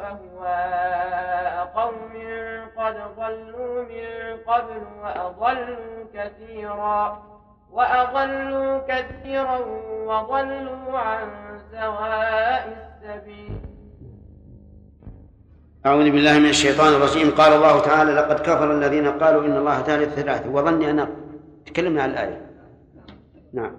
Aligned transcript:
أهواء 0.00 1.66
قوم 1.74 2.12
قد 2.76 2.96
ضلوا 3.16 3.82
من 3.82 4.36
قبل 4.46 4.82
وأضلوا 5.02 6.04
كثيرا 6.14 7.22
وأضلوا 7.70 8.78
كثيرا 8.88 9.58
وضلوا 10.10 10.98
عن 10.98 11.28
سواء 11.72 12.64
السبيل. 13.02 13.60
أعوذ 15.86 16.10
بالله 16.10 16.38
من 16.38 16.48
الشيطان 16.48 16.94
الرجيم. 16.94 17.30
قال 17.30 17.52
الله 17.52 17.80
تعالى 17.80 18.12
لقد 18.12 18.40
كفر 18.40 18.72
الذين 18.72 19.06
قالوا 19.18 19.44
إن 19.44 19.56
الله 19.56 19.82
ثالث 19.82 20.14
ثلاثة. 20.14 20.50
وظني 20.50 20.90
أن 20.90 21.08
تكلمنا 21.66 22.02
عن 22.02 22.10
الآية. 22.10 22.46
نعم. 23.52 23.76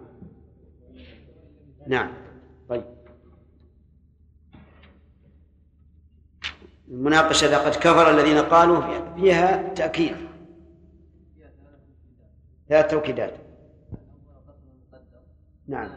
نعم 1.87 2.13
طيب 2.69 2.83
المناقشة 6.89 7.47
لقد 7.47 7.75
كفر 7.75 8.11
الذين 8.11 8.37
قالوا 8.37 8.81
فيها 9.15 9.73
تأكيد. 9.73 10.15
ثلاث 12.69 12.91
توكيدات. 12.91 13.33
نعم. 15.67 15.89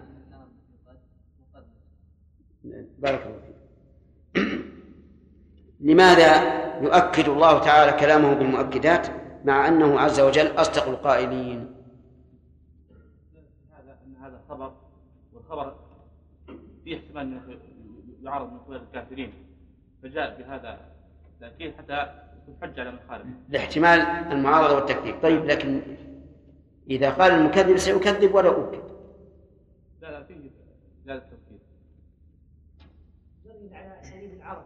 بارك 2.99 3.27
الله 3.27 3.41
فيك. 3.41 3.57
لماذا 5.81 6.62
يؤكد 6.81 7.28
الله 7.28 7.59
تعالى 7.59 8.00
كلامه 8.00 8.34
بالمؤكدات 8.34 9.06
مع 9.45 9.69
أنه 9.69 10.00
عز 10.00 10.21
وجل 10.21 10.47
أصدق 10.47 10.89
القائلين؟ 10.89 11.75
هذا 13.71 13.99
إن 14.06 14.16
هذا 14.16 14.41
خبر 14.49 14.72
والخبر 15.33 15.75
فيه 16.84 16.97
احتمال 16.97 17.59
يعرض 18.22 18.53
من 18.53 18.59
قبل 18.59 18.77
الكافرين 18.77 19.33
فجاء 20.03 20.39
بهذا 20.39 20.91
التاكيد 21.47 21.75
حتى 21.78 22.22
حجه 22.62 22.80
على 22.80 22.91
من 22.91 22.98
خالف 23.08 23.26
لاحتمال 23.48 24.00
المعارضة 24.32 24.75
والتكذيب. 24.75 25.14
طيب 25.22 25.44
لكن 25.44 25.82
إذا 26.91 27.10
قال 27.10 27.32
المكذب 27.32 27.76
سيكذب 27.76 28.34
ولا 28.34 28.48
اوكد 28.48 28.82
لا 30.00 30.10
لا 30.10 30.22
فيه 30.22 30.50
لا 31.04 31.14
التوكيد 31.14 31.60
جرد 33.44 33.72
على 33.72 34.00
أساليب 34.00 34.32
العرب 34.32 34.64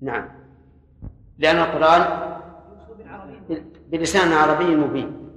نعم. 0.00 0.28
لأن 1.38 1.56
القرآن 1.56 2.00
يوصف 2.70 2.98
بالعربي 2.98 3.62
بلسان 3.90 4.32
عربي 4.32 4.76
مبين. 4.76 5.30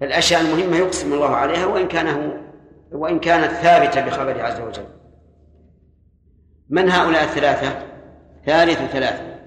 فالأشياء 0.00 0.40
المهمة 0.40 0.76
يقسم 0.76 1.12
الله 1.12 1.36
عليها 1.36 1.66
وإن 1.66 1.88
كان 1.88 2.40
وإن 2.92 3.20
كانت 3.20 3.52
ثابتة 3.52 4.06
بخبره 4.06 4.42
عز 4.42 4.60
وجل. 4.60 4.97
من 6.70 6.88
هؤلاء 6.88 7.24
الثلاثة 7.24 7.86
ثالث 8.46 8.92
ثلاثة 8.92 9.38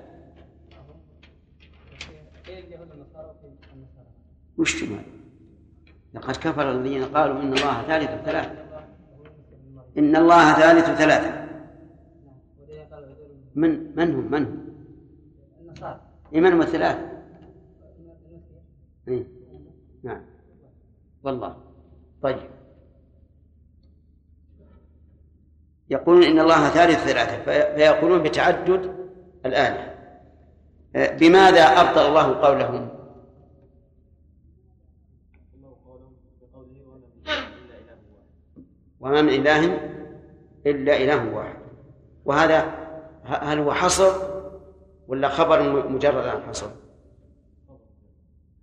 وش 4.58 4.84
هذا؟ 4.84 5.04
لقد 6.14 6.36
كفر 6.36 6.72
الذين 6.72 7.06
قالوا 7.06 7.42
إن 7.42 7.54
الله 7.54 7.82
ثالث 7.82 8.26
ثلاثة 8.26 8.62
إن 9.98 10.16
الله 10.16 10.54
ثالث 10.54 10.86
ثلاثة 10.86 11.42
من 13.56 13.96
من 13.96 14.16
هم 14.16 14.32
من 14.32 14.46
هم؟ 14.46 14.72
هم 16.53 16.62
الثلاثة؟ 16.62 17.12
إيه؟ 19.08 19.28
نعم 20.03 20.22
والله 21.24 21.56
طيب 22.22 22.38
يقولون 25.91 26.24
إن 26.24 26.40
الله 26.40 26.69
ثالث 26.69 27.00
ثلاثة 27.07 27.44
في- 27.44 27.75
فيقولون 27.75 28.24
بتعدد 28.24 28.96
الآلهة 29.46 29.91
آه، 30.96 31.18
بماذا 31.18 31.63
أبطل 31.63 32.06
الله 32.07 32.34
قولهم؟ 32.41 32.90
وما 39.00 39.22
من 39.22 39.29
إله 39.29 39.79
إلا 40.66 40.97
إله 40.97 41.35
واحد 41.35 41.56
وهذا 42.25 42.66
هل 43.23 43.59
هو 43.59 43.73
حصر 43.73 44.12
ولا 45.08 45.29
خبر 45.29 45.88
مجرد 45.90 46.28
عن 46.28 46.44
حصر؟ 46.44 46.68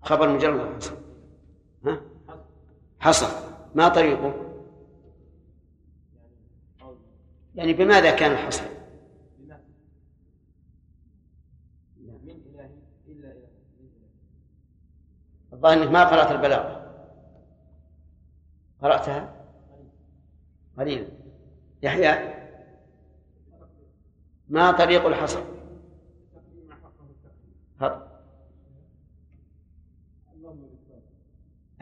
خبر 0.02 0.28
مجرد 0.28 0.60
عن 0.60 0.74
حصر 0.76 0.92
ها؟ 1.86 2.00
حصر 3.00 3.26
ما 3.74 3.88
طريقه؟ 3.88 4.32
يعني 7.58 7.72
بماذا 7.72 8.16
كان 8.16 8.32
الحصر؟ 8.32 8.64
الظاهر 15.52 15.82
إنك 15.82 15.90
ما 15.90 16.04
قرأت 16.04 16.30
البلاغة. 16.30 16.94
قرأتها؟ 18.82 19.44
قليلا. 20.78 21.08
يحيى؟ 21.82 22.34
ما 24.48 24.70
طريق 24.70 25.06
الحصر؟ 25.06 25.42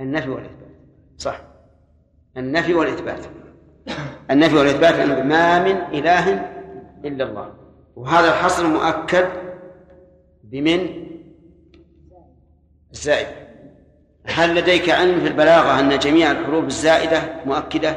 النفي 0.00 0.30
والإثبات. 0.30 0.70
صح. 1.18 1.40
النفي 2.36 2.74
والإثبات. 2.74 3.45
النفي 4.30 4.56
والإثبات 4.56 4.94
أنه 4.94 5.22
ما 5.22 5.64
من 5.64 5.76
إله 5.98 6.50
إلا 7.04 7.24
الله. 7.24 7.54
وهذا 7.96 8.28
الحصر 8.28 8.66
مؤكد 8.66 9.28
بمن؟ 10.44 11.06
الزائدة 12.92 13.46
هل 14.24 14.54
لديك 14.54 14.90
علم 14.90 15.20
في 15.20 15.26
البلاغة 15.26 15.80
أن 15.80 15.98
جميع 15.98 16.30
الحروف 16.30 16.64
الزائدة 16.64 17.22
مؤكدة؟ 17.46 17.96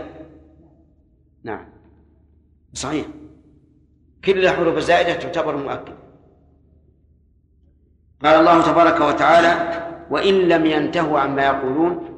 نعم. 1.44 1.66
صحيح. 2.74 3.06
كل 4.26 4.46
الحروف 4.46 4.78
الزائدة 4.78 5.14
تعتبر 5.14 5.58
مؤكدة. 5.58 5.98
قال 8.24 8.40
الله 8.40 8.72
تبارك 8.72 9.02
وتعالى 9.02 9.82
وإن 10.10 10.34
لم 10.34 10.66
ينتهوا 10.66 11.20
عما 11.20 11.46
يقولون 11.46 12.10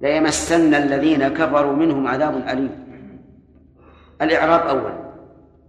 ليمسن 0.00 0.74
الذين 0.74 1.28
كفروا 1.28 1.72
منهم 1.72 2.06
عذاب 2.06 2.48
أليم. 2.48 2.83
الإعراب 4.22 4.66
أول. 4.66 4.92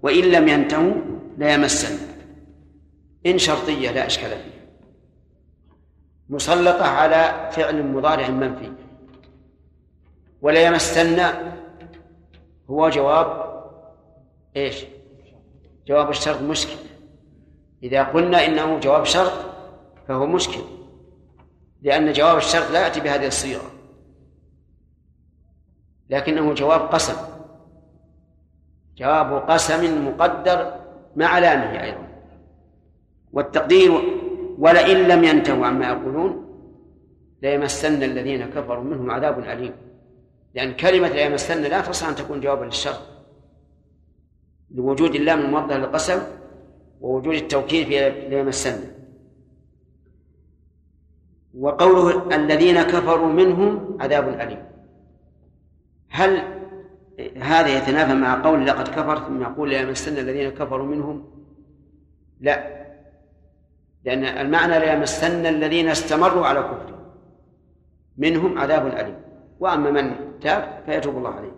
وإن 0.02 0.24
لم 0.24 0.48
ينتهوا 0.48 0.94
ليمسن 1.38 1.98
إن 3.26 3.38
شرطية 3.38 3.92
لا 3.92 4.06
إشكال 4.06 4.30
فيها 4.30 4.66
مسلطة 6.30 6.86
على 6.86 7.50
فعل 7.52 7.84
مضارع 7.84 8.30
منفي. 8.30 8.72
ولا 10.42 10.66
يمسن 10.66 11.20
هو 12.70 12.90
جواب 12.90 13.46
إيش؟ 14.56 14.86
جواب 15.88 16.10
الشرط 16.10 16.42
مشكل. 16.42 16.76
إذا 17.84 18.04
قلنا 18.04 18.46
إنه 18.46 18.80
جواب 18.80 19.04
شرط 19.04 19.34
فهو 20.08 20.26
مشكل. 20.26 20.62
لأن 21.82 22.14
جواب 22.14 22.38
الشرط 22.38 22.72
لا 22.72 22.84
يأتي 22.84 23.00
بهذه 23.00 23.28
الصيغة. 23.28 23.72
لكنه 26.10 26.54
جواب 26.54 26.82
قسم. 26.82 27.35
جواب 28.98 29.50
قسم 29.50 30.08
مقدر 30.08 30.74
مع 31.16 31.40
لامه 31.40 31.84
أيضا. 31.84 32.08
والتقدير 33.34 33.92
ولئن 34.58 34.98
لم 35.08 35.24
ينتهوا 35.24 35.66
عما 35.66 35.88
يقولون 35.88 36.46
ليمسن 37.42 38.04
الذين 38.04 38.46
كفروا 38.46 38.84
منهم 38.84 39.12
عذاب 39.12 39.40
أليم. 39.40 39.74
لأن 40.54 40.74
كلمة 40.74 41.08
ليمسن 41.08 41.62
لا 41.62 41.82
تصح 41.82 42.08
أن 42.08 42.16
تكون 42.16 42.42
جوابا 42.42 42.66
للشر. 42.66 42.98
لوجود 44.72 45.16
اللام 45.16 45.40
الموضح 45.40 45.76
للقسم 45.76 46.20
ووجود 47.02 47.36
التوكيد 47.36 47.88
في 47.88 48.10
ليمسن. 48.30 48.80
وقوله 51.60 52.36
الذين 52.36 52.82
كفروا 52.82 53.28
منهم 53.28 53.98
عذاب 54.02 54.28
أليم. 54.30 54.66
هل 56.10 56.44
هذا 57.42 57.78
يتنافى 57.78 58.14
مع 58.14 58.42
قول 58.42 58.68
لقد 58.68 58.88
كفر 58.88 59.20
ثم 59.20 59.42
يقول 59.42 59.70
ليمسن 59.70 60.18
الذين 60.18 60.50
كفروا 60.50 60.86
منهم. 60.86 61.24
لا. 62.42 62.86
لأن 64.04 64.24
المعنى 64.24 64.80
ليمسن 64.80 65.46
الذين 65.46 65.88
استمروا 65.88 66.46
على 66.46 66.60
كفر 66.60 66.96
منهم 68.18 68.58
عذاب 68.58 68.88
أليم. 68.88 69.16
وأما 69.60 69.92
من 69.92 70.16
تاب 70.42 70.84
فيتوب 70.86 71.18
الله 71.18 71.30
عليه. 71.30 71.56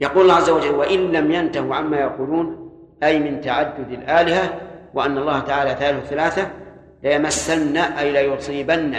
يقول 0.00 0.22
الله 0.22 0.34
عز 0.34 0.50
وجل 0.50 0.74
وإن 0.74 1.12
لم 1.12 1.32
ينتهوا 1.32 1.74
عما 1.74 1.96
يقولون 2.00 2.70
أي 3.02 3.18
من 3.18 3.40
تعدد 3.40 3.92
الآلهة 3.92 4.60
وأن 4.94 5.18
الله 5.18 5.40
تعالى 5.40 5.74
ثالث 5.74 6.08
ثلاثة 6.08 6.50
ليمسن 7.02 7.76
أي 7.76 8.12
ليصيبن 8.12 8.94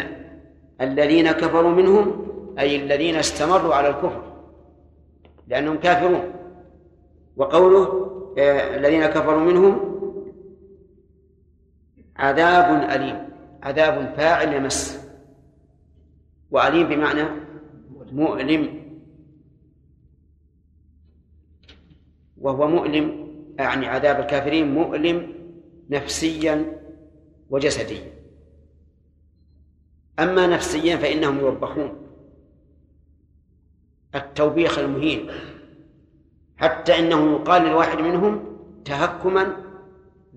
الذين 0.82 1.32
كفروا 1.32 1.72
منهم 1.72 2.26
أي 2.60 2.76
الذين 2.76 3.16
استمروا 3.16 3.76
على 3.76 3.90
الكفر. 3.90 4.29
لأنهم 5.50 5.78
كافرون. 5.78 6.34
وقوله 7.38 8.10
آه، 8.38 8.78
الذين 8.78 9.06
كفروا 9.06 9.40
منهم 9.40 10.00
عذاب 12.16 12.90
أليم 12.92 13.30
عذاب 13.64 14.14
فاعل 14.18 14.54
يمس 14.54 15.00
وأليم 16.52 16.88
بمعنى 16.88 17.24
مؤلم. 18.12 18.84
وهو 22.38 22.68
مؤلم 22.68 23.30
يعني 23.60 23.88
عذاب 23.88 24.20
الكافرين 24.20 24.74
مؤلم 24.74 25.34
نفسيا 25.90 26.80
وجسديا. 27.50 28.12
أما 30.20 30.48
نفسيا 30.48 30.98
فإنهم 30.98 31.40
يوبخون. 31.40 32.09
التوبيخ 34.16 34.80
المهين. 34.80 35.30
حتى 36.58 37.00
إنه 37.00 37.32
يقال 37.32 37.62
للواحد 37.62 38.02
منهم 38.02 38.58
تهكما 38.86 39.56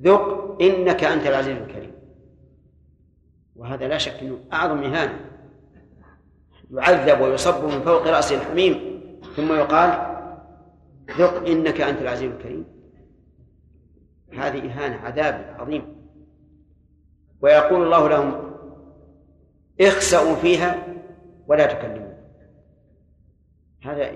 ذق 0.00 0.56
إنك 0.62 1.04
أنت 1.04 1.26
العزيز 1.26 1.56
الكريم. 1.56 1.92
وهذا 3.56 3.88
لا 3.88 3.98
شك 3.98 4.22
أنه 4.22 4.38
أعظم 4.52 4.82
إهانة 4.82 5.20
يعذب 6.70 7.20
ويصب 7.20 7.64
من 7.64 7.80
فوق 7.80 8.06
رأسه 8.06 8.36
الحميم 8.36 9.00
ثم 9.36 9.52
يقال 9.52 10.16
ذق 11.19 11.46
إنك 11.46 11.80
أنت 11.80 12.02
العزيز 12.02 12.32
الكريم. 12.32 12.64
هذه 14.32 14.72
إهانة 14.72 14.96
عذاب 14.96 15.56
عظيم. 15.58 15.96
ويقول 17.42 17.82
الله 17.82 18.08
لهم 18.08 18.52
اخسأوا 19.80 20.34
فيها 20.34 20.86
ولا 21.46 21.66
تكلموا. 21.66 22.12
هذا 23.84 24.12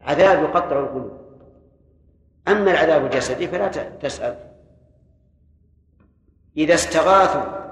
عذاب 0.00 0.42
يقطع 0.42 0.78
القلوب. 0.78 1.26
أما 2.48 2.70
العذاب 2.70 3.04
الجسدي 3.04 3.48
فلا 3.48 3.68
تسأل. 4.02 4.36
إذا 6.56 6.74
استغاثوا 6.74 7.66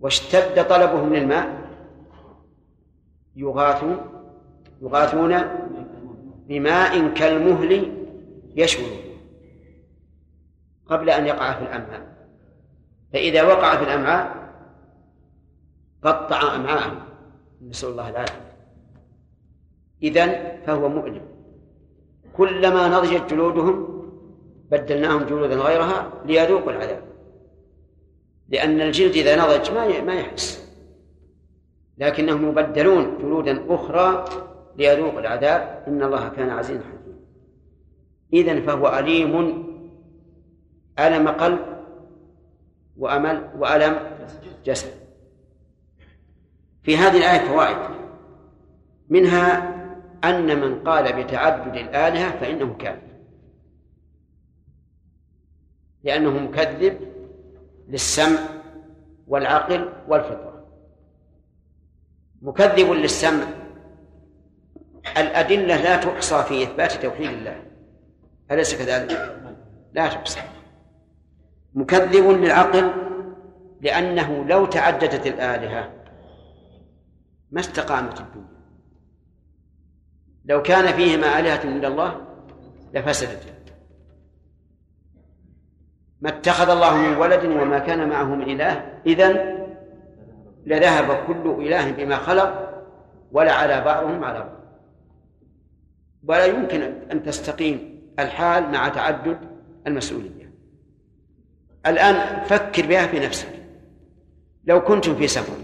واشتد 0.00 0.68
طلبهم 0.68 1.14
للماء 1.14 1.66
يغاثون 3.36 3.98
يغاثون 4.82 5.42
بماء 6.48 7.14
كالمهل 7.14 7.92
يشوي. 8.56 8.96
قبل 10.86 11.10
أن 11.10 11.26
يقع 11.26 11.52
في 11.52 11.62
الأمعاء. 11.62 12.16
فإذا 13.12 13.42
وقع 13.42 13.76
في 13.76 13.84
الأمعاء 13.84 14.52
قطع 16.02 16.54
أمعاءهم. 16.54 17.00
نسأل 17.62 17.88
الله 17.88 18.08
العافية. 18.08 18.45
إذن 20.02 20.58
فهو 20.66 20.88
مؤلم. 20.88 21.22
كلما 22.36 22.88
نضجت 22.88 23.30
جلودهم 23.30 24.02
بدلناهم 24.70 25.22
جلودا 25.22 25.54
غيرها 25.54 26.12
ليذوقوا 26.24 26.72
العذاب. 26.72 27.02
لأن 28.48 28.80
الجلد 28.80 29.12
إذا 29.12 29.36
نضج 29.36 29.70
ما 29.70 30.00
ما 30.00 30.14
يحس. 30.14 30.72
لكنهم 31.98 32.48
يبدلون 32.48 33.18
جلودا 33.18 33.74
أخرى 33.74 34.24
ليذوقوا 34.76 35.20
العذاب. 35.20 35.84
إن 35.88 36.02
الله 36.02 36.28
كان 36.28 36.50
عزيزا 36.50 36.80
حكيما. 36.80 37.18
إذا 38.32 38.60
فهو 38.60 38.98
أليم 38.98 39.64
ألم 40.98 41.28
قلب 41.28 41.58
وأمل 42.98 43.50
وألم 43.58 44.00
جسد. 44.64 44.90
في 46.82 46.96
هذه 46.96 47.16
الآية 47.16 47.48
فوائد. 47.48 47.76
منها 49.08 49.75
أن 50.30 50.60
من 50.60 50.84
قال 50.84 51.24
بتعدد 51.24 51.76
الآلهة 51.76 52.38
فإنه 52.40 52.74
كافر 52.74 53.06
لأنه 56.04 56.30
مكذب 56.30 56.98
للسمع 57.88 58.38
والعقل 59.26 59.92
والفطرة. 60.08 60.66
مكذب 62.42 62.90
للسمع. 62.90 63.46
الأدلة 65.16 65.82
لا 65.82 65.96
تحصى 65.96 66.42
في 66.42 66.62
إثبات 66.62 66.92
توحيد 66.92 67.30
الله. 67.30 67.62
أليس 68.50 68.74
كذلك؟ 68.74 69.40
لا 69.92 70.08
تحصى. 70.08 70.40
مكذب 71.74 72.30
للعقل 72.30 72.92
لأنه 73.80 74.44
لو 74.44 74.66
تعددت 74.66 75.26
الآلهة 75.26 75.92
ما 77.50 77.60
استقامت 77.60 78.20
الدنيا. 78.20 78.55
لو 80.46 80.62
كان 80.62 80.94
فيهما 80.96 81.38
آلهة 81.38 81.66
من 81.66 81.84
الله 81.84 82.20
لفسدت. 82.94 83.42
ما 86.20 86.28
اتخذ 86.28 86.70
الله 86.70 86.96
من 86.96 87.16
ولد 87.16 87.44
وما 87.44 87.78
كان 87.78 88.08
معه 88.08 88.34
من 88.34 88.50
إله 88.50 89.00
إذن 89.06 89.56
لذهب 90.66 91.26
كل 91.26 91.66
إله 91.66 91.90
بما 91.90 92.16
خلق 92.16 92.82
ولا 93.32 93.52
على 93.52 93.80
بعضهم 93.80 94.24
على 94.24 94.38
بعض. 94.38 94.56
ولا 96.28 96.44
يمكن 96.44 96.82
أن 97.12 97.22
تستقيم 97.22 98.00
الحال 98.18 98.72
مع 98.72 98.88
تعدد 98.88 99.38
المسؤولية. 99.86 100.52
الآن 101.86 102.44
فكر 102.44 102.86
بها 102.86 103.06
في 103.06 103.18
نفسك. 103.18 103.48
لو 104.64 104.84
كنتم 104.84 105.14
في 105.14 105.28
سفر 105.28 105.56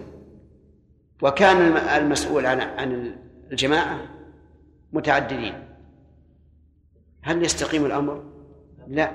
وكان 1.22 1.76
المسؤول 1.76 2.46
عن 2.46 2.60
عن 2.60 3.14
الجماعة 3.50 3.98
متعددين 4.92 5.54
هل 7.22 7.44
يستقيم 7.44 7.86
الأمر؟ 7.86 8.24
لا 8.86 9.10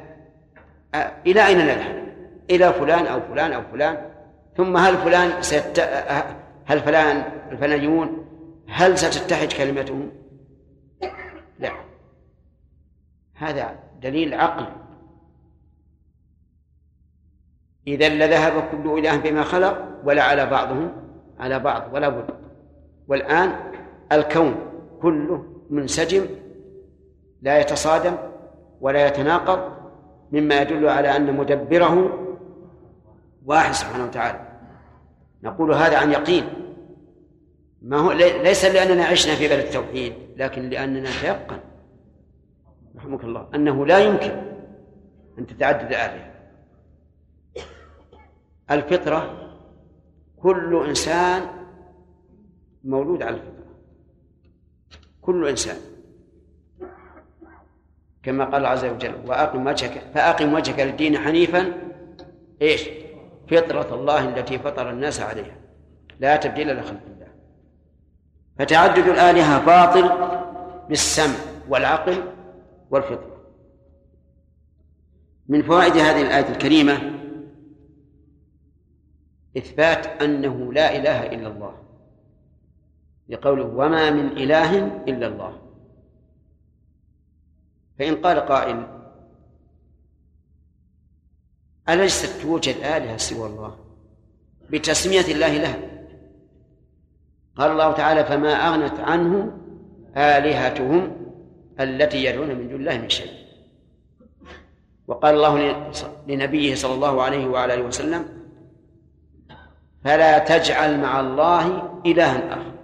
إلى 1.26 1.48
أين 1.48 1.58
نذهب؟ 1.58 2.08
إلى 2.50 2.74
فلان 2.74 3.06
أو 3.06 3.22
فلان 3.22 3.54
أو 3.54 3.62
فلان 3.72 4.10
ثم 4.58 4.78
هل 4.78 4.98
فلان 4.98 5.42
سيت... 5.42 5.80
هل 6.66 6.80
فلان 6.80 7.24
الفلانيون 7.52 8.26
هل 8.68 8.98
ستتحد 8.98 9.48
كلمتهم؟ 9.48 10.12
لا 11.60 11.72
هذا 13.34 13.80
دليل 14.02 14.34
عقل 14.34 14.66
إذا 17.88 18.10
لذهب 18.10 18.64
كل 18.72 19.00
إله 19.00 19.18
بما 19.18 19.44
خلق 19.44 20.02
ولا 20.04 20.24
على 20.24 20.46
بعضهم 20.46 20.92
على 21.40 21.60
بعض 21.60 21.94
ولا 21.94 22.10
بد 22.10 22.30
والآن 23.08 23.56
الكون 24.12 24.56
كله 25.02 25.57
منسجم 25.70 26.26
لا 27.42 27.60
يتصادم 27.60 28.18
ولا 28.82 29.08
يتناقض 29.08 29.78
مما 30.32 30.62
يدل 30.62 30.90
على 30.90 31.16
أن 31.16 31.38
مدبره 31.38 32.24
واحد 33.46 33.74
سبحانه 33.74 34.06
وتعالى. 34.06 34.48
نقول 35.44 35.74
هذا 35.74 35.98
عن 35.98 36.12
يقين. 36.12 36.44
ما 37.82 37.98
هو 37.98 38.12
لي- 38.12 38.44
ليس 38.44 38.66
لأننا 38.66 39.06
عشنا 39.06 39.36
في 39.36 39.48
بلد 39.48 39.60
التوحيد 39.60 40.14
لكن 40.38 40.70
لأننا 40.70 41.10
تيقن. 41.22 41.60
رحمك 42.96 43.24
الله. 43.24 43.50
أنه 43.56 43.86
لا 43.86 44.00
يمكن 44.00 44.32
أن 45.40 45.48
تتعدد 45.48 45.88
الآلهة 45.88 46.34
الفطرة 48.72 49.50
كل 50.38 50.86
إنسان 50.90 51.42
مولود 52.84 53.24
على 53.24 53.36
الفطرة. 53.36 53.57
كل 55.28 55.48
إنسان. 55.48 55.78
كما 58.24 58.46
قال 58.46 58.66
عز 58.66 58.86
وجل 58.86 59.16
وأقم 59.26 59.68
وجهك 59.68 60.02
فأقم 60.16 60.54
وجهك 60.54 60.80
للدين 60.80 61.18
حنيفا 61.18 61.74
إيش؟ 62.62 62.90
فطرة 63.52 63.96
الله 63.96 64.30
التي 64.30 64.60
فطر 64.60 64.90
الناس 64.90 65.20
عليها. 65.20 65.56
لا 66.20 66.36
تبديل 66.36 66.78
لخلق 66.80 67.02
الله. 67.08 67.28
فتعدد 68.60 69.08
الآلهة 69.08 69.66
باطل 69.66 70.10
بالسمع 70.90 71.36
والعقل 71.70 72.24
والفطرة. 72.90 73.38
من 75.48 75.62
فوائد 75.62 75.98
هذه 75.98 76.22
الآية 76.22 76.50
الكريمة 76.50 77.20
إثبات 79.58 80.22
أنه 80.22 80.74
لا 80.74 80.96
إله 80.96 81.28
إلا 81.28 81.48
الله. 81.48 81.87
لقوله 83.30 83.66
وما 83.66 84.12
من 84.12 84.38
إله 84.38 84.78
إلا 85.08 85.28
الله. 85.28 85.58
فإن 88.00 88.16
قال 88.16 88.40
قائل 88.40 88.88
أليست 91.90 92.42
توجد 92.42 92.76
آلهة 92.76 93.18
سوى 93.18 93.48
الله 93.48 93.78
بتسمية 94.70 95.22
الله 95.22 95.58
لها؟ 95.58 95.80
قال 97.56 97.72
الله 97.72 97.92
تعالى 97.92 98.26
فما 98.26 98.54
أغنت 98.54 99.00
عنه 99.00 99.58
آلهتهم 100.18 101.18
التي 101.80 102.24
يدعون 102.24 102.48
من 102.48 102.70
دون 102.70 102.80
الله 102.80 102.98
من 102.98 103.10
شيء. 103.10 103.48
وقال 105.08 105.36
الله 105.36 105.92
لنبيه 106.28 106.76
صلى 106.76 106.94
الله 106.94 107.22
عليه 107.22 107.48
وعلى 107.48 107.74
آله 107.74 107.84
وسلم 107.84 108.26
فلا 110.04 110.40
تجعل 110.40 111.00
مع 111.02 111.20
الله 111.20 111.66
إلها 112.06 112.54
آخر. 112.54 112.77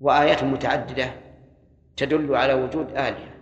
وآيات 0.00 0.44
متعددة 0.44 1.10
تدل 1.96 2.34
على 2.34 2.54
وجود 2.54 2.90
آلهة. 2.90 3.36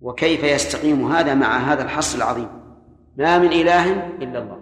وكيف 0.00 0.44
يستقيم 0.44 1.12
هذا 1.12 1.34
مع 1.34 1.58
هذا 1.58 1.82
الحصر 1.82 2.18
العظيم؟ 2.18 2.48
ما 3.16 3.38
من 3.38 3.52
إله 3.52 4.06
إلا 4.06 4.38
الله. 4.38 4.60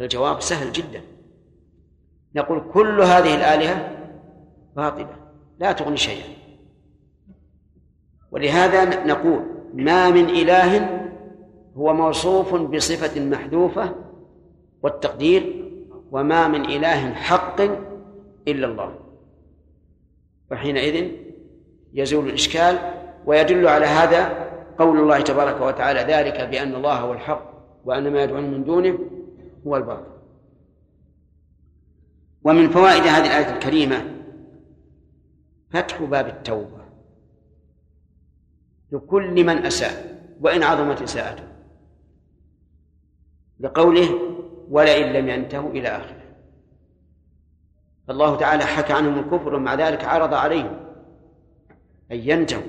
الجواب 0.00 0.40
سهل 0.40 0.72
جدا. 0.72 1.00
نقول 2.36 2.70
كل 2.72 3.00
هذه 3.00 3.34
الآلهة 3.34 3.90
باطلة 4.76 5.16
لا 5.58 5.72
تغني 5.72 5.96
شيئا. 5.96 6.28
ولهذا 8.30 9.04
نقول 9.04 9.42
ما 9.74 10.10
من 10.10 10.30
إله 10.30 11.00
هو 11.76 11.94
موصوف 11.94 12.54
بصفة 12.54 13.20
محذوفة 13.20 13.94
والتقدير 14.82 15.70
وما 16.12 16.48
من 16.48 16.64
إله 16.64 17.14
حق 17.14 17.60
إلا 18.48 18.66
الله. 18.66 18.98
وحينئذ 20.50 21.10
يزول 21.94 22.28
الإشكال 22.28 22.78
ويدل 23.26 23.68
على 23.68 23.86
هذا 23.86 24.50
قول 24.78 24.98
الله 24.98 25.20
تبارك 25.20 25.60
وتعالى 25.60 26.00
ذلك 26.00 26.40
بأن 26.40 26.74
الله 26.74 27.00
هو 27.00 27.12
الحق 27.12 27.54
وأن 27.84 28.12
ما 28.12 28.22
يدعون 28.22 28.50
من 28.50 28.64
دونه 28.64 28.98
هو 29.66 29.76
الباطل. 29.76 30.14
ومن 32.44 32.70
فوائد 32.70 33.02
هذه 33.02 33.26
الآية 33.26 33.54
الكريمة 33.54 34.14
فتح 35.70 36.02
باب 36.02 36.26
التوبة 36.26 36.84
لكل 38.92 39.44
من 39.44 39.66
أساء 39.66 40.24
وإن 40.40 40.62
عظمت 40.62 41.02
إساءته. 41.02 41.44
لقوله 43.60 44.08
ولئن 44.70 45.12
لم 45.12 45.28
ينتهوا 45.28 45.70
إلى 45.70 45.88
آخره. 45.88 46.23
فالله 48.08 48.36
تعالى 48.36 48.64
حكى 48.64 48.92
عنهم 48.92 49.18
الكفر 49.18 49.54
ومع 49.54 49.74
ذلك 49.74 50.04
عرض 50.04 50.34
عليهم. 50.34 50.80
أن 52.12 52.16
ينتهوا 52.16 52.62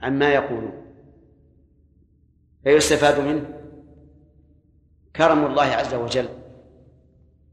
عما 0.00 0.34
يقولون. 0.34 0.82
فيستفاد 2.64 3.20
منه 3.20 3.58
كرم 5.16 5.46
الله 5.46 5.62
عز 5.62 5.94
وجل 5.94 6.28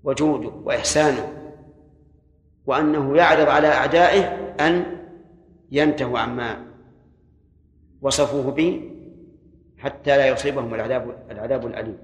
وجوده 0.04 0.50
وإحسانه 0.50 1.34
وأنه 2.66 3.18
يعرض 3.18 3.50
على 3.50 3.68
أعدائه 3.68 4.24
أن 4.60 4.98
ينتهوا 5.72 6.20
عما 6.20 6.66
وصفوه 8.02 8.52
به 8.52 8.92
حتى 9.78 10.18
لا 10.18 10.28
يصيبهم 10.28 10.74
العذاب 10.74 11.28
العذاب 11.32 11.68
الأليم. 11.68 11.98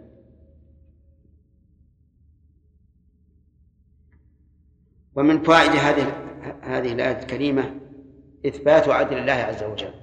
ومن 5.15 5.43
فوائد 5.43 5.71
هذه 5.71 6.25
هذه 6.61 6.91
الآية 6.93 7.19
الكريمة 7.19 7.75
إثبات 8.45 8.89
عدل 8.89 9.17
الله 9.17 9.33
عز 9.33 9.63
وجل. 9.63 9.93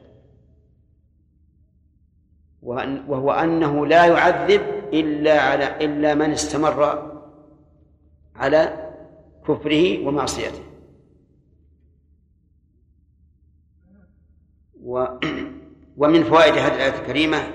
وهو 2.62 3.32
أنه 3.32 3.86
لا 3.86 4.06
يعذب 4.06 4.60
إلا 4.92 5.40
على 5.40 5.84
إلا 5.84 6.14
من 6.14 6.30
استمر 6.30 7.12
على 8.36 8.92
كفره 9.48 10.06
ومعصيته. 10.06 10.62
و 14.82 15.06
ومن 16.00 16.24
فوائد 16.24 16.54
هذه 16.54 16.74
الآية 16.74 17.00
الكريمة 17.00 17.52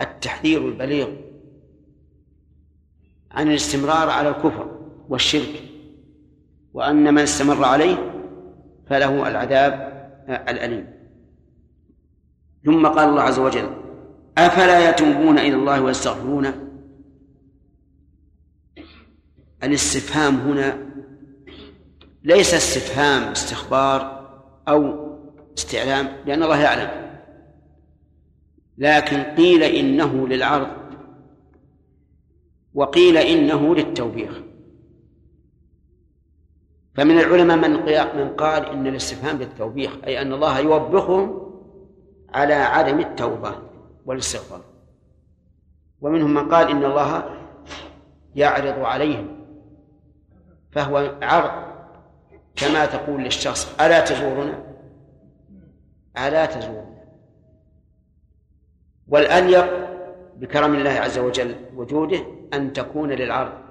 التحذير 0.00 0.68
البليغ 0.68 1.08
عن 3.30 3.48
الاستمرار 3.48 4.10
على 4.10 4.28
الكفر 4.28 4.80
والشرك. 5.08 5.71
وأن 6.72 7.14
من 7.14 7.22
استمر 7.22 7.64
عليه 7.64 8.12
فله 8.86 9.28
العذاب 9.28 9.72
الأليم. 10.28 10.86
ثم 12.64 12.86
قال 12.86 13.08
الله 13.08 13.22
عز 13.22 13.38
وجل 13.38 13.70
أفلا 14.38 14.90
يتوبون 14.90 15.38
إلى 15.38 15.54
الله 15.54 15.82
ويستغفرونه 15.82 16.54
الاستفهام 19.62 20.34
هنا 20.34 20.78
ليس 22.24 22.54
استفهام 22.54 23.22
استخبار 23.22 24.28
أو 24.68 25.12
استعلام 25.58 26.08
لأن 26.26 26.42
الله 26.42 26.60
يعلم. 26.60 26.90
لكن 28.78 29.22
قيل 29.22 29.62
إنه 29.62 30.28
للعرض 30.28 30.68
وقيل 32.74 33.16
إنه 33.16 33.74
للتوبيخ. 33.74 34.40
فمن 36.94 37.18
العلماء 37.18 37.56
من 37.56 37.70
من 38.16 38.36
قال 38.36 38.66
إن 38.66 38.86
الاستفهام 38.86 39.36
للتوبيخ 39.36 39.96
أي 40.06 40.22
أن 40.22 40.32
الله 40.32 40.58
يوبخهم 40.58 41.52
على 42.34 42.54
عدم 42.54 43.00
التوبة 43.00 43.54
والاستغفار. 44.06 44.60
ومنهم 46.00 46.34
من 46.34 46.48
قال 46.48 46.70
إن 46.70 46.84
الله 46.84 47.24
يعرض 48.34 48.78
عليهم 48.78 49.38
فهو 50.70 51.18
عرض. 51.22 51.72
كما 52.56 52.86
تقول 52.86 53.22
للشخص 53.22 53.80
ألا 53.80 54.00
تزورنا؟ 54.00 54.62
ألا 56.18 56.46
تزورنا. 56.46 57.02
والأليق 59.08 59.88
بكرم 60.36 60.74
الله 60.74 60.90
عز 60.90 61.18
وجل 61.18 61.54
وجوده 61.76 62.20
أن 62.54 62.72
تكون 62.72 63.10
للعرض. 63.10 63.61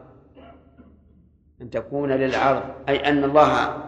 أن 1.62 1.70
تكون 1.70 2.12
للعرض 2.12 2.64
أي 2.90 3.10
أن 3.10 3.24
الله 3.24 3.84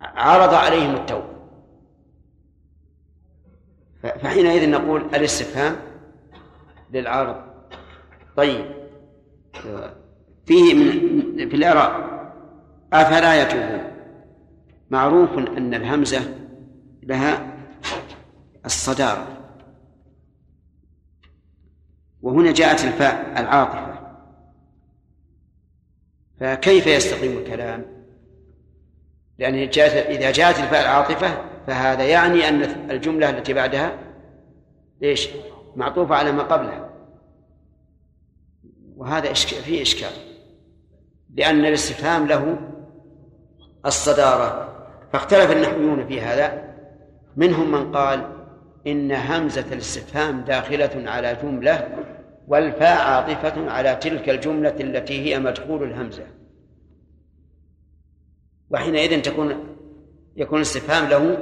عرض 0.00 0.54
عليهم 0.54 0.94
التوبة. 0.94 1.38
فحينئذ 4.02 4.70
نقول 4.70 5.00
الاستفهام 5.00 5.76
للعرض. 6.90 7.36
طيب 8.36 8.64
فيه 10.46 10.74
من 10.74 11.48
في 11.48 11.56
الإعراب 11.56 12.08
أفلا 12.92 13.42
يتوبون؟ 13.42 13.90
معروف 14.90 15.38
أن 15.38 15.74
الهمزة 15.74 16.20
لها 17.02 17.56
الصدارة. 18.66 19.26
وهنا 22.22 22.52
جاءت 22.52 22.84
الفاء 22.84 23.40
العاطفة. 23.40 23.87
فكيف 26.40 26.86
يستقيم 26.86 27.38
الكلام؟ 27.38 27.84
لأن 29.38 29.70
جاءت 29.70 30.06
إذا 30.06 30.30
جاءت 30.30 30.58
الفاء 30.58 30.82
العاطفة 30.82 31.44
فهذا 31.66 32.04
يعني 32.04 32.48
أن 32.48 32.62
الجملة 32.90 33.30
التي 33.30 33.52
بعدها 33.52 33.98
ليش؟ 35.00 35.28
معطوفة 35.76 36.14
على 36.14 36.32
ما 36.32 36.42
قبلها 36.42 36.90
وهذا 38.96 39.30
إشكال 39.30 39.58
فيه 39.58 39.82
إشكال 39.82 40.10
لأن 41.34 41.64
الاستفهام 41.64 42.26
له 42.26 42.58
الصدارة 43.86 44.68
فاختلف 45.12 45.50
النحويون 45.50 46.06
في 46.06 46.20
هذا 46.20 46.74
منهم 47.36 47.72
من 47.72 47.92
قال 47.92 48.38
إن 48.86 49.12
همزة 49.12 49.64
الاستفهام 49.72 50.40
داخلة 50.40 51.10
على 51.10 51.36
جملة 51.42 51.88
والفاء 52.48 52.98
عاطفة 52.98 53.70
على 53.70 53.96
تلك 53.96 54.28
الجملة 54.28 54.74
التي 54.80 55.20
هي 55.20 55.38
مدخول 55.38 55.82
الهمزة. 55.82 56.26
وحينئذ 58.70 59.22
تكون 59.22 59.76
يكون 60.36 60.58
الاستفهام 60.58 61.08
له 61.08 61.38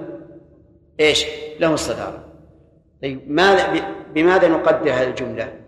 إيش؟ 1.00 1.26
له 1.60 1.74
الصدارة. 1.74 2.32
طيب 3.02 3.30
ماذا 3.30 3.92
بماذا 4.14 4.48
نقدر 4.48 4.90
هذه 4.90 5.08
الجملة؟ 5.08 5.60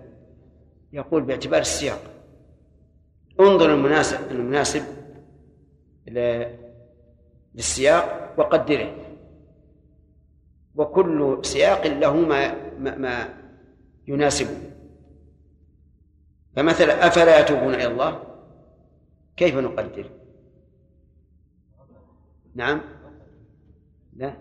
يقول 0.92 1.22
باعتبار 1.22 1.60
السياق. 1.60 2.00
انظر 3.40 3.74
المناسب 3.74 4.30
المناسب 4.30 4.82
للسياق 7.54 8.34
وقدره. 8.38 8.94
وكل 10.74 11.38
سياق 11.42 11.86
له 11.86 12.16
ما 12.16 12.54
ما 12.78 13.28
يناسبه. 14.08 14.77
فمثلا 16.56 17.06
أفلا 17.06 17.40
يتوبون 17.40 17.74
إلى 17.74 17.86
الله؟ 17.86 18.22
كيف 19.36 19.54
نقدر؟ 19.56 20.10
نعم؟ 22.54 22.80
لا. 24.16 24.36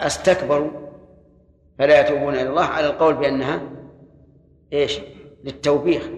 استكبروا 0.00 0.88
فلا 1.78 2.00
يتوبون 2.00 2.34
إلى 2.34 2.48
الله 2.48 2.64
على 2.64 2.86
القول 2.86 3.14
بأنها 3.14 3.70
إيش؟ 4.72 5.00
للتوبيخ. 5.44 6.08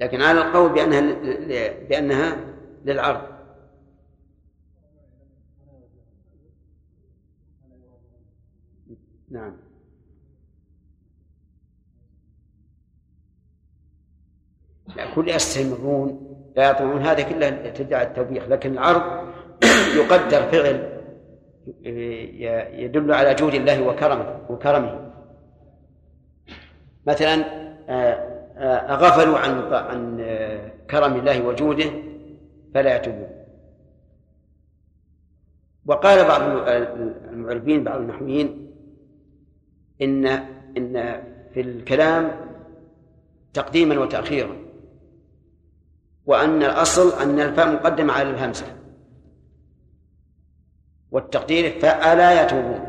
لكن 0.00 0.22
على 0.22 0.40
القول 0.40 0.72
بأنها 0.72 1.00
بأنها 1.88 2.36
للعرض. 2.84 3.32
نعم. 9.30 9.61
كل 15.14 15.28
يستمرون 15.28 16.32
لا 16.56 16.70
يطمعون 16.70 17.02
هذا 17.02 17.22
كله 17.22 17.50
تدعى 17.50 18.02
التوبيخ. 18.02 18.48
لكن 18.48 18.72
العرض 18.72 19.02
يقدر 19.98 20.42
فعل 20.42 20.92
يدل 22.72 23.12
على 23.12 23.34
جود 23.34 23.54
الله 23.54 23.82
وكرمه 23.88 24.40
وكرمه. 24.48 25.12
مثلا 27.06 27.62
آه، 27.88 28.32
آه، 28.56 28.94
غفلوا 28.94 29.38
عن 29.38 29.72
عن 29.72 30.20
آه، 30.20 30.72
كرم 30.90 31.16
الله 31.16 31.46
وجوده 31.46 31.90
فلا 32.74 32.96
يتوبون. 32.96 33.30
وقال 35.86 36.24
بعض 36.28 36.40
المعربين 37.32 37.84
بعض 37.84 38.00
النحويين 38.00 38.72
إن 40.02 40.26
إن 40.76 41.22
في 41.54 41.60
الكلام 41.60 42.30
تقديما 43.54 43.98
وتأخيرا. 43.98 44.61
وأن 46.26 46.62
الأصل 46.62 47.20
أن 47.22 47.40
الفاء 47.40 47.72
مقدمة 47.72 48.12
على 48.12 48.30
الهمزة. 48.30 48.66
والتقدير 51.10 51.80
فألا 51.80 52.42
يتوبون 52.42 52.86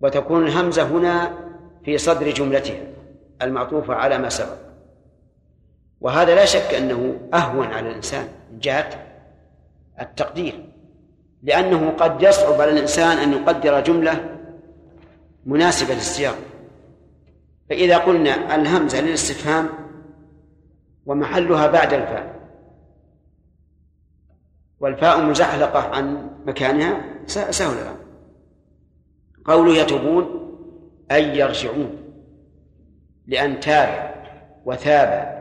وتكون 0.00 0.46
الهمزة 0.46 0.82
هنا 0.82 1.38
في 1.84 1.98
صدر 1.98 2.30
جملتها 2.30 2.80
المعطوفة 3.42 3.94
على 3.94 4.18
ما 4.18 4.28
سبق. 4.28 4.56
وهذا 6.00 6.34
لا 6.34 6.44
شك 6.44 6.74
أنه 6.74 7.20
أهون 7.34 7.66
على 7.66 7.88
الإنسان. 7.88 8.28
من 8.52 8.58
جهة 8.58 9.06
التقدير. 10.00 10.64
لأنه 11.42 11.90
قد 11.90 12.22
يصعب 12.22 12.60
على 12.60 12.70
الإنسان 12.70 13.18
أن 13.18 13.32
يقدر 13.32 13.80
جملة 13.80 14.38
مناسبة 15.46 15.94
للسياق. 15.94 16.36
فإذا 17.70 17.98
قلنا 17.98 18.54
الهمزة 18.54 19.00
للاستفهام 19.00 19.68
ومحلها 21.08 21.66
بعد 21.66 21.92
الفاء. 21.92 22.38
والفاء 24.80 25.22
مزحلقة 25.22 25.80
عن 25.80 26.30
مكانها 26.46 27.04
سهل 27.26 27.78
الأمر 27.78 27.98
قوله 29.44 29.72
يتوبون 29.72 30.24
أي 31.10 31.38
يرجعون. 31.38 31.96
لأن 33.26 33.60
تاب 33.60 34.14
وثاب 34.64 35.38